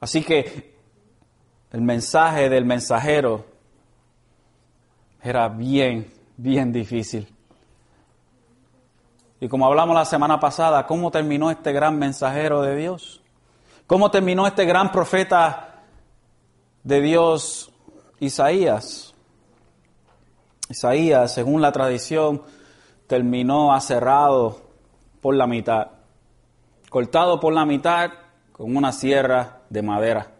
Así 0.00 0.22
que 0.22 0.76
el 1.72 1.80
mensaje 1.80 2.50
del 2.50 2.66
mensajero 2.66 3.53
era 5.24 5.48
bien, 5.48 6.12
bien 6.36 6.70
difícil. 6.70 7.26
Y 9.40 9.48
como 9.48 9.66
hablamos 9.66 9.96
la 9.96 10.04
semana 10.04 10.38
pasada, 10.38 10.86
¿cómo 10.86 11.10
terminó 11.10 11.50
este 11.50 11.72
gran 11.72 11.98
mensajero 11.98 12.60
de 12.60 12.76
Dios? 12.76 13.22
¿Cómo 13.86 14.10
terminó 14.10 14.46
este 14.46 14.66
gran 14.66 14.92
profeta 14.92 15.82
de 16.82 17.00
Dios, 17.00 17.72
Isaías? 18.20 19.14
Isaías, 20.68 21.32
según 21.32 21.62
la 21.62 21.72
tradición, 21.72 22.42
terminó 23.06 23.72
aserrado 23.72 24.60
por 25.22 25.34
la 25.34 25.46
mitad, 25.46 25.88
cortado 26.90 27.40
por 27.40 27.54
la 27.54 27.64
mitad 27.64 28.10
con 28.52 28.76
una 28.76 28.92
sierra 28.92 29.60
de 29.70 29.82
madera. 29.82 30.33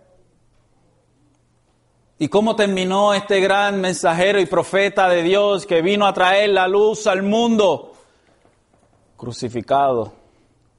¿Y 2.18 2.28
cómo 2.28 2.54
terminó 2.54 3.12
este 3.12 3.40
gran 3.40 3.80
mensajero 3.80 4.40
y 4.40 4.46
profeta 4.46 5.08
de 5.08 5.22
Dios 5.22 5.66
que 5.66 5.82
vino 5.82 6.06
a 6.06 6.14
traer 6.14 6.50
la 6.50 6.68
luz 6.68 7.06
al 7.06 7.22
mundo? 7.22 7.92
Crucificado 9.16 10.12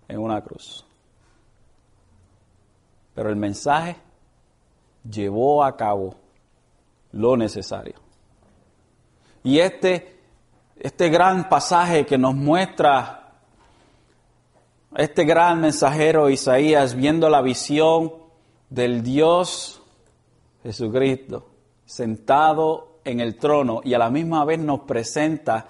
en 0.08 0.20
una 0.20 0.42
cruz. 0.42 0.86
Pero 3.14 3.30
el 3.30 3.36
mensaje 3.36 3.98
llevó 5.10 5.64
a 5.64 5.76
cabo 5.76 6.16
lo 7.12 7.36
necesario. 7.36 7.96
Y 9.44 9.60
este, 9.60 10.20
este 10.80 11.10
gran 11.10 11.50
pasaje 11.50 12.06
que 12.06 12.18
nos 12.18 12.34
muestra 12.34 13.22
este 14.96 15.26
gran 15.26 15.60
mensajero 15.60 16.30
Isaías 16.30 16.96
viendo 16.96 17.30
la 17.30 17.42
visión 17.42 18.14
del 18.70 19.04
Dios 19.04 19.75
Jesucristo 20.66 21.46
sentado 21.86 23.00
en 23.04 23.20
el 23.20 23.38
trono 23.38 23.82
y 23.84 23.94
a 23.94 24.00
la 24.00 24.10
misma 24.10 24.44
vez 24.46 24.60
nos 24.60 24.82
presenta 24.82 25.68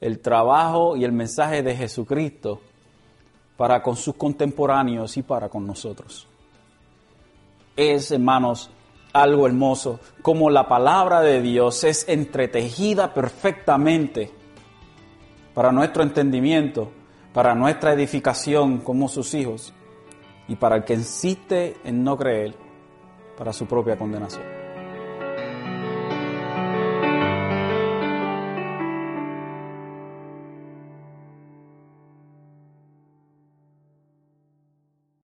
el 0.00 0.20
trabajo 0.20 0.96
y 0.96 1.04
el 1.04 1.12
mensaje 1.12 1.62
de 1.62 1.76
Jesucristo 1.76 2.60
para 3.58 3.82
con 3.82 3.96
sus 3.96 4.14
contemporáneos 4.14 5.18
y 5.18 5.22
para 5.22 5.50
con 5.50 5.66
nosotros. 5.66 6.26
Es, 7.76 8.10
hermanos, 8.10 8.70
algo 9.12 9.46
hermoso, 9.46 10.00
como 10.22 10.48
la 10.48 10.66
palabra 10.66 11.20
de 11.20 11.42
Dios 11.42 11.84
es 11.84 12.08
entretejida 12.08 13.12
perfectamente 13.12 14.30
para 15.52 15.70
nuestro 15.70 16.02
entendimiento, 16.02 16.90
para 17.34 17.54
nuestra 17.54 17.92
edificación 17.92 18.78
como 18.78 19.08
sus 19.08 19.34
hijos 19.34 19.74
y 20.48 20.56
para 20.56 20.76
el 20.76 20.84
que 20.84 20.94
insiste 20.94 21.76
en 21.84 22.02
no 22.02 22.16
creer, 22.16 22.54
para 23.40 23.54
su 23.54 23.64
propia 23.64 23.96
condenación. 23.96 24.59